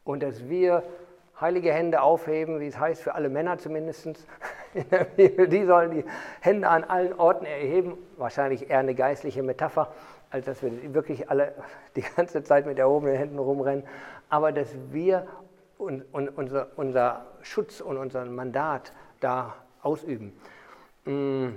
Und 0.06 0.22
dass 0.22 0.48
wir 0.48 0.84
heilige 1.40 1.72
Hände 1.72 2.00
aufheben, 2.00 2.60
wie 2.60 2.66
es 2.68 2.78
heißt, 2.78 3.02
für 3.02 3.14
alle 3.14 3.28
Männer 3.28 3.58
zumindest. 3.58 4.06
Die 5.16 5.64
sollen 5.64 5.90
die 5.90 6.04
Hände 6.40 6.68
an 6.68 6.84
allen 6.84 7.12
Orten 7.18 7.44
erheben. 7.44 7.98
Wahrscheinlich 8.16 8.70
eher 8.70 8.78
eine 8.78 8.94
geistliche 8.94 9.42
Metapher, 9.42 9.92
als 10.30 10.46
dass 10.46 10.62
wir 10.62 10.94
wirklich 10.94 11.30
alle 11.30 11.52
die 11.96 12.02
ganze 12.02 12.42
Zeit 12.42 12.66
mit 12.66 12.78
erhobenen 12.78 13.16
Händen 13.16 13.38
rumrennen. 13.38 13.84
Aber 14.28 14.52
dass 14.52 14.68
wir 14.90 15.26
unser, 15.78 16.68
unser 16.76 17.26
Schutz 17.42 17.80
und 17.80 17.96
unser 17.96 18.24
Mandat 18.24 18.92
da 19.20 19.54
ausüben. 19.82 20.32
Mm, 21.04 21.48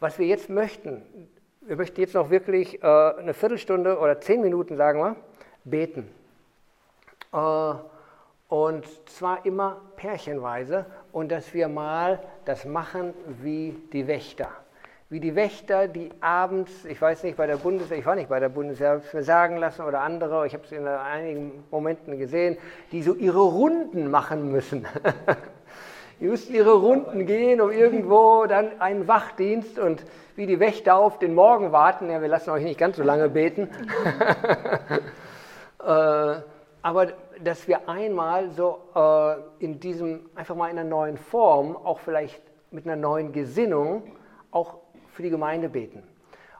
was 0.00 0.18
wir 0.18 0.26
jetzt 0.26 0.48
möchten, 0.48 1.02
wir 1.60 1.76
möchten 1.76 2.00
jetzt 2.00 2.14
noch 2.14 2.30
wirklich 2.30 2.82
äh, 2.82 2.86
eine 2.86 3.34
Viertelstunde 3.34 3.98
oder 3.98 4.20
zehn 4.20 4.40
Minuten, 4.40 4.76
sagen 4.76 5.00
wir, 5.00 5.16
beten. 5.64 6.08
Äh, 7.34 7.74
und 8.48 8.86
zwar 9.08 9.44
immer 9.44 9.80
pärchenweise 9.96 10.86
und 11.12 11.32
dass 11.32 11.52
wir 11.54 11.66
mal 11.66 12.20
das 12.44 12.64
machen 12.64 13.12
wie 13.42 13.74
die 13.92 14.06
Wächter. 14.06 14.48
Wie 15.10 15.18
die 15.18 15.34
Wächter, 15.34 15.88
die 15.88 16.10
abends, 16.20 16.84
ich 16.84 17.00
weiß 17.00 17.24
nicht, 17.24 17.36
bei 17.36 17.46
der 17.46 17.56
Bundeswehr, 17.56 17.98
ich 17.98 18.06
war 18.06 18.14
nicht 18.14 18.28
bei 18.28 18.38
der 18.38 18.48
Bundeswehr, 18.48 18.90
habe 18.90 19.02
es 19.04 19.12
mir 19.12 19.22
sagen 19.22 19.56
lassen 19.56 19.82
oder 19.82 20.00
andere, 20.00 20.46
ich 20.46 20.54
habe 20.54 20.64
es 20.64 20.72
in 20.72 20.86
einigen 20.86 21.64
Momenten 21.70 22.18
gesehen, 22.18 22.56
die 22.92 23.02
so 23.02 23.14
ihre 23.14 23.42
Runden 23.42 24.10
machen 24.10 24.50
müssen. 24.52 24.86
Die 26.20 26.26
müssten 26.26 26.54
ihre 26.54 26.74
Runden 26.74 27.26
gehen, 27.26 27.60
um 27.60 27.72
irgendwo 27.72 28.46
dann 28.46 28.80
einen 28.80 29.08
Wachdienst 29.08 29.80
und 29.80 30.04
wie 30.36 30.46
die 30.46 30.60
Wächter 30.60 30.94
auf 30.94 31.18
den 31.18 31.34
Morgen 31.34 31.72
warten. 31.72 32.08
Ja, 32.08 32.22
wir 32.22 32.28
lassen 32.28 32.50
euch 32.50 32.62
nicht 32.62 32.78
ganz 32.78 32.96
so 32.96 33.02
lange 33.02 33.28
beten. 33.28 33.68
äh, 35.84 36.36
aber 36.84 37.14
dass 37.42 37.66
wir 37.66 37.88
einmal 37.88 38.50
so 38.50 38.78
äh, 38.94 39.64
in 39.64 39.80
diesem, 39.80 40.28
einfach 40.34 40.54
mal 40.54 40.68
in 40.68 40.78
einer 40.78 40.86
neuen 40.86 41.16
Form, 41.16 41.74
auch 41.78 41.98
vielleicht 41.98 42.42
mit 42.70 42.84
einer 42.84 42.94
neuen 42.94 43.32
Gesinnung, 43.32 44.02
auch 44.50 44.80
für 45.06 45.22
die 45.22 45.30
Gemeinde 45.30 45.70
beten. 45.70 46.02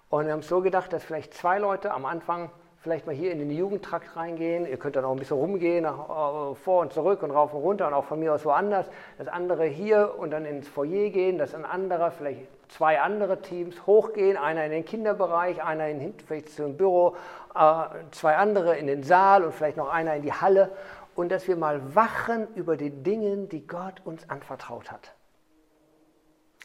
Und 0.09 0.25
wir 0.25 0.33
haben 0.33 0.41
es 0.41 0.49
so 0.49 0.62
gedacht, 0.62 0.95
dass 0.95 1.05
vielleicht 1.05 1.35
zwei 1.35 1.59
Leute 1.59 1.93
am 1.93 2.07
Anfang 2.07 2.51
vielleicht 2.85 3.07
mal 3.07 3.14
hier 3.14 3.32
in 3.32 3.39
den 3.39 3.51
Jugendtrakt 3.51 4.14
reingehen. 4.14 4.66
Ihr 4.66 4.76
könnt 4.76 4.95
dann 4.95 5.07
auch 5.07 5.12
ein 5.12 5.18
bisschen 5.18 5.39
rumgehen, 5.39 5.85
nach, 5.85 6.53
äh, 6.53 6.55
vor 6.55 6.82
und 6.82 6.93
zurück 6.93 7.22
und 7.22 7.30
rauf 7.30 7.55
und 7.55 7.62
runter 7.62 7.87
und 7.87 7.95
auch 7.95 8.05
von 8.05 8.20
mir 8.20 8.35
aus 8.35 8.45
woanders. 8.45 8.87
Das 9.16 9.26
andere 9.26 9.64
hier 9.64 10.16
und 10.18 10.30
dann 10.32 10.45
ins 10.45 10.68
Foyer 10.68 11.09
gehen, 11.09 11.39
dass 11.39 11.55
ein 11.55 11.64
anderer, 11.64 12.11
vielleicht 12.11 12.47
zwei 12.68 13.01
andere 13.01 13.41
Teams 13.41 13.87
hochgehen, 13.87 14.37
einer 14.37 14.66
in 14.66 14.70
den 14.70 14.85
Kinderbereich, 14.85 15.64
einer 15.64 15.89
in, 15.89 16.12
vielleicht 16.26 16.51
zum 16.51 16.76
Büro, 16.76 17.16
äh, 17.55 17.85
zwei 18.11 18.37
andere 18.37 18.76
in 18.76 18.87
den 18.87 19.03
Saal 19.03 19.45
und 19.45 19.55
vielleicht 19.55 19.78
noch 19.78 19.89
einer 19.89 20.16
in 20.16 20.22
die 20.22 20.35
Halle. 20.35 20.70
Und 21.14 21.32
dass 21.32 21.49
wir 21.49 21.57
mal 21.57 21.95
wachen 21.95 22.49
über 22.55 22.76
die 22.76 22.91
Dinge, 22.91 23.47
die 23.47 23.66
Gott 23.66 24.03
uns 24.05 24.28
anvertraut 24.28 24.93
hat. 24.93 25.14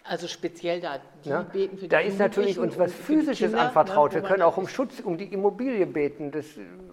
Also 0.10 0.28
speziell 0.28 0.82
da, 0.82 0.98
die 1.24 1.30
ja, 1.30 1.44
beten 1.44 1.78
für 1.78 1.84
die 1.84 1.90
Da 1.90 2.00
ist 2.00 2.18
natürlich 2.18 2.58
uns 2.58 2.80
was 2.80 2.92
Physisches 2.92 3.52
Kinder, 3.52 3.68
anvertraut. 3.68 4.12
Ne, 4.12 4.24
wir 4.24 4.28
können 4.28 4.42
auch 4.42 4.58
um 4.58 4.68
Schutz 4.68 5.00
um 5.02 5.20
die 5.20 5.26
Immobilie 5.26 5.86
beten. 5.86 6.32
Das, 6.32 6.46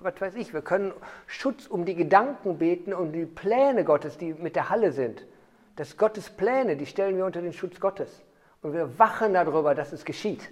was 0.03 0.21
weiß 0.21 0.35
ich, 0.35 0.53
wir 0.53 0.61
können 0.61 0.93
Schutz 1.27 1.67
um 1.67 1.87
die 1.87 1.95
Gedanken 1.95 2.59
beten 2.59 2.93
und 2.93 3.07
um 3.07 3.13
die 3.13 3.25
Pläne 3.25 3.85
Gottes, 3.85 4.19
die 4.19 4.35
mit 4.35 4.55
der 4.55 4.69
Halle 4.69 4.93
sind. 4.93 5.25
Das 5.77 5.97
Gottes 5.97 6.29
Pläne, 6.29 6.77
die 6.77 6.85
stellen 6.85 7.17
wir 7.17 7.25
unter 7.25 7.41
den 7.41 7.55
Schutz 7.55 7.81
Gottes. 7.81 8.23
Und 8.61 8.75
wir 8.75 8.99
wachen 8.99 9.33
darüber, 9.33 9.75
dass 9.75 9.95
es 9.95 10.05
geschieht. 10.05 10.51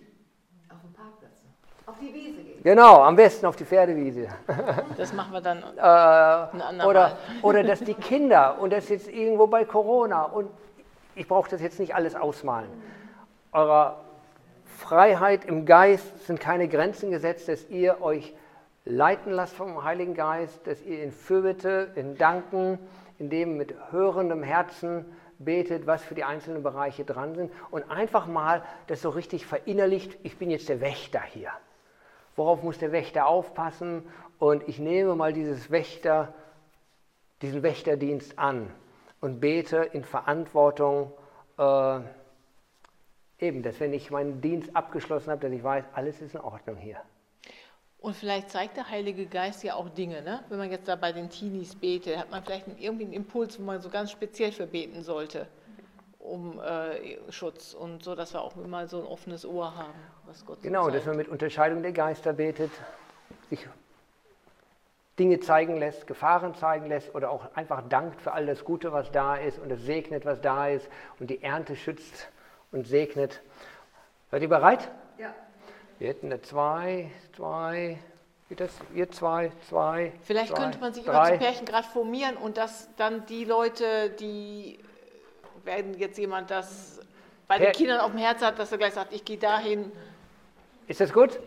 Auf 0.71 0.81
dem 0.81 0.95
Parkplatz. 0.95 1.33
Auf 1.85 1.97
die 2.01 2.15
Wiese 2.15 2.43
gehen. 2.43 2.63
Genau, 2.63 3.03
am 3.03 3.15
besten 3.15 3.45
auf 3.45 3.57
die 3.57 3.67
Pferdewiese. 3.67 4.29
Das 4.97 5.13
machen 5.13 5.35
wir 5.35 5.43
dann 5.43 5.59
äh, 5.59 6.87
oder, 6.87 7.19
oder 7.43 7.63
dass 7.63 7.81
die 7.81 7.93
Kinder, 7.93 8.59
und 8.59 8.73
das 8.73 8.89
jetzt 8.89 9.09
irgendwo 9.11 9.49
bei 9.49 9.67
Corona 9.67 10.23
und 10.23 10.49
ich 11.15 11.29
brauche 11.29 11.51
das 11.51 11.61
jetzt 11.61 11.81
nicht 11.81 11.95
alles 11.95 12.15
ausmalen. 12.15 12.71
Eurer 13.53 14.05
Freiheit 14.65 15.45
im 15.45 15.67
Geist 15.67 16.27
sind 16.27 16.41
keine 16.41 16.69
Grenzen 16.69 17.11
gesetzt, 17.11 17.49
dass 17.49 17.69
ihr 17.69 18.03
euch 18.03 18.35
leiten 18.85 19.33
lasst 19.33 19.55
vom 19.55 19.85
Heiligen 19.85 20.15
Geist, 20.15 20.67
dass 20.67 20.83
ihr 20.83 21.03
in 21.03 21.13
Fürbitte, 21.13 21.93
in 21.95 22.19
Danken, 22.19 22.79
in 23.19 23.31
dem 23.31 23.57
mit 23.57 23.75
hörendem 23.91 24.43
Herzen 24.43 25.05
betet, 25.39 25.87
was 25.87 26.03
für 26.03 26.15
die 26.15 26.25
einzelnen 26.25 26.63
Bereiche 26.63 27.05
dran 27.05 27.35
sind 27.35 27.53
und 27.71 27.91
einfach 27.91 28.27
mal 28.27 28.63
das 28.87 29.03
so 29.03 29.11
richtig 29.11 29.47
verinnerlicht, 29.47 30.19
ich 30.23 30.39
bin 30.39 30.51
jetzt 30.51 30.69
der 30.69 30.81
Wächter 30.81 31.23
hier. 31.23 31.51
Worauf 32.37 32.63
muss 32.63 32.79
der 32.79 32.93
Wächter 32.93 33.27
aufpassen? 33.27 34.03
Und 34.39 34.69
ich 34.69 34.79
nehme 34.81 35.15
mal 35.15 35.33
dieses 35.33 35.71
Wächter, 35.71 36.35
diesen 37.43 37.63
Wächterdienst 37.63 38.39
an 38.39 38.71
und 39.25 39.41
bete 39.41 39.79
in 39.79 40.05
Verantwortung, 40.05 41.11
äh, 41.57 42.01
eben, 43.39 43.63
dass 43.63 43.81
wenn 43.81 43.95
ich 43.95 44.11
meinen 44.11 44.43
Dienst 44.43 44.77
abgeschlossen 44.77 45.31
habe, 45.31 45.41
dass 45.41 45.51
ich 45.51 45.65
weiß, 45.65 45.87
alles 45.95 46.21
ist 46.21 46.35
in 46.35 46.43
Ordnung 46.43 46.77
hier. 46.77 46.99
Und 48.01 48.15
vielleicht 48.15 48.51
zeigt 48.51 48.77
der 48.77 48.91
Heilige 48.91 49.25
Geist 49.25 49.65
ja 49.65 49.77
auch 49.77 49.89
Dinge, 49.89 50.21
ne? 50.21 50.45
wenn 50.51 50.59
man 50.59 50.71
jetzt 50.71 50.89
da 50.89 50.97
bei 50.97 51.13
den 51.13 51.31
Teenies 51.31 51.75
betet, 51.75 52.19
hat 52.19 52.31
man 52.31 52.45
vielleicht 52.45 52.67
irgendwie 52.79 53.05
einen 53.05 53.15
Impuls, 53.15 53.59
wo 53.59 53.63
man 53.63 53.81
so 53.81 53.89
ganz 53.89 54.11
speziell 54.11 54.53
für 54.53 54.67
beten 54.67 55.03
sollte, 55.03 55.47
um 56.19 56.61
äh, 56.61 57.33
Schutz 57.33 57.73
und 57.73 58.05
so, 58.05 58.15
dass 58.15 58.35
wir 58.35 58.43
auch 58.43 58.55
immer 58.59 58.87
so 58.89 59.01
ein 59.01 59.07
offenes 59.07 59.47
Ohr 59.47 59.75
haben, 59.75 59.99
was 60.27 60.45
Gott 60.45 60.61
Genau, 60.61 60.85
so 60.85 60.91
dass 60.91 61.07
man 61.07 61.17
mit 61.17 61.29
Unterscheidung 61.29 61.81
der 61.81 61.93
Geister 61.93 62.35
betet, 62.35 62.73
sich 63.49 63.67
Dinge 65.19 65.39
zeigen 65.39 65.77
lässt, 65.77 66.07
Gefahren 66.07 66.55
zeigen 66.55 66.87
lässt 66.87 67.15
oder 67.15 67.31
auch 67.31 67.55
einfach 67.55 67.83
dankt 67.89 68.21
für 68.21 68.33
all 68.33 68.47
das 68.47 68.65
Gute, 68.65 68.93
was 68.93 69.13
da 69.13 69.37
ist 69.37 69.59
und 69.59 69.71
es 69.71 69.83
segnet, 69.83 70.25
was 70.25 70.41
da 70.41 70.69
ist 70.69 70.89
und 71.21 71.31
die 71.31 71.43
Ernte 71.43 71.77
schützt 71.77 72.29
und 72.73 72.87
segnet. 72.87 73.41
Seid 74.31 74.43
ihr 74.43 74.49
bereit? 74.49 74.91
Ja. 75.19 75.33
Wir 76.01 76.09
hätten 76.09 76.31
da 76.31 76.43
zwei, 76.43 77.11
zwei, 77.37 77.99
wie 78.49 78.57
das? 78.57 78.73
Ihr 78.93 79.09
zwei, 79.13 79.53
zwei. 79.69 80.13
Vielleicht 80.23 80.55
zwei, 80.55 80.63
könnte 80.63 80.79
man 80.81 80.93
sich 80.93 81.05
drei. 81.05 81.29
immer 81.29 81.39
zu 81.39 81.45
Pärchen 81.45 81.67
gerade 81.67 81.87
formieren 81.87 82.37
und 82.37 82.57
dass 82.57 82.89
dann 82.97 83.25
die 83.27 83.45
Leute, 83.45 84.11
die, 84.11 84.81
wenn 85.63 85.95
jetzt 85.95 86.19
jemand 86.19 86.51
das 86.51 87.01
bei 87.47 87.59
den 87.59 87.73
Kindern 87.73 88.01
auf 88.01 88.11
dem 88.11 88.19
Herz 88.19 88.43
hat, 88.43 88.59
dass 88.59 88.73
er 88.73 88.79
gleich 88.79 88.95
sagt, 88.95 89.13
ich 89.13 89.25
gehe 89.25 89.39
dahin. 89.39 89.93
Ist 90.89 91.01
das 91.01 91.13
gut? 91.13 91.39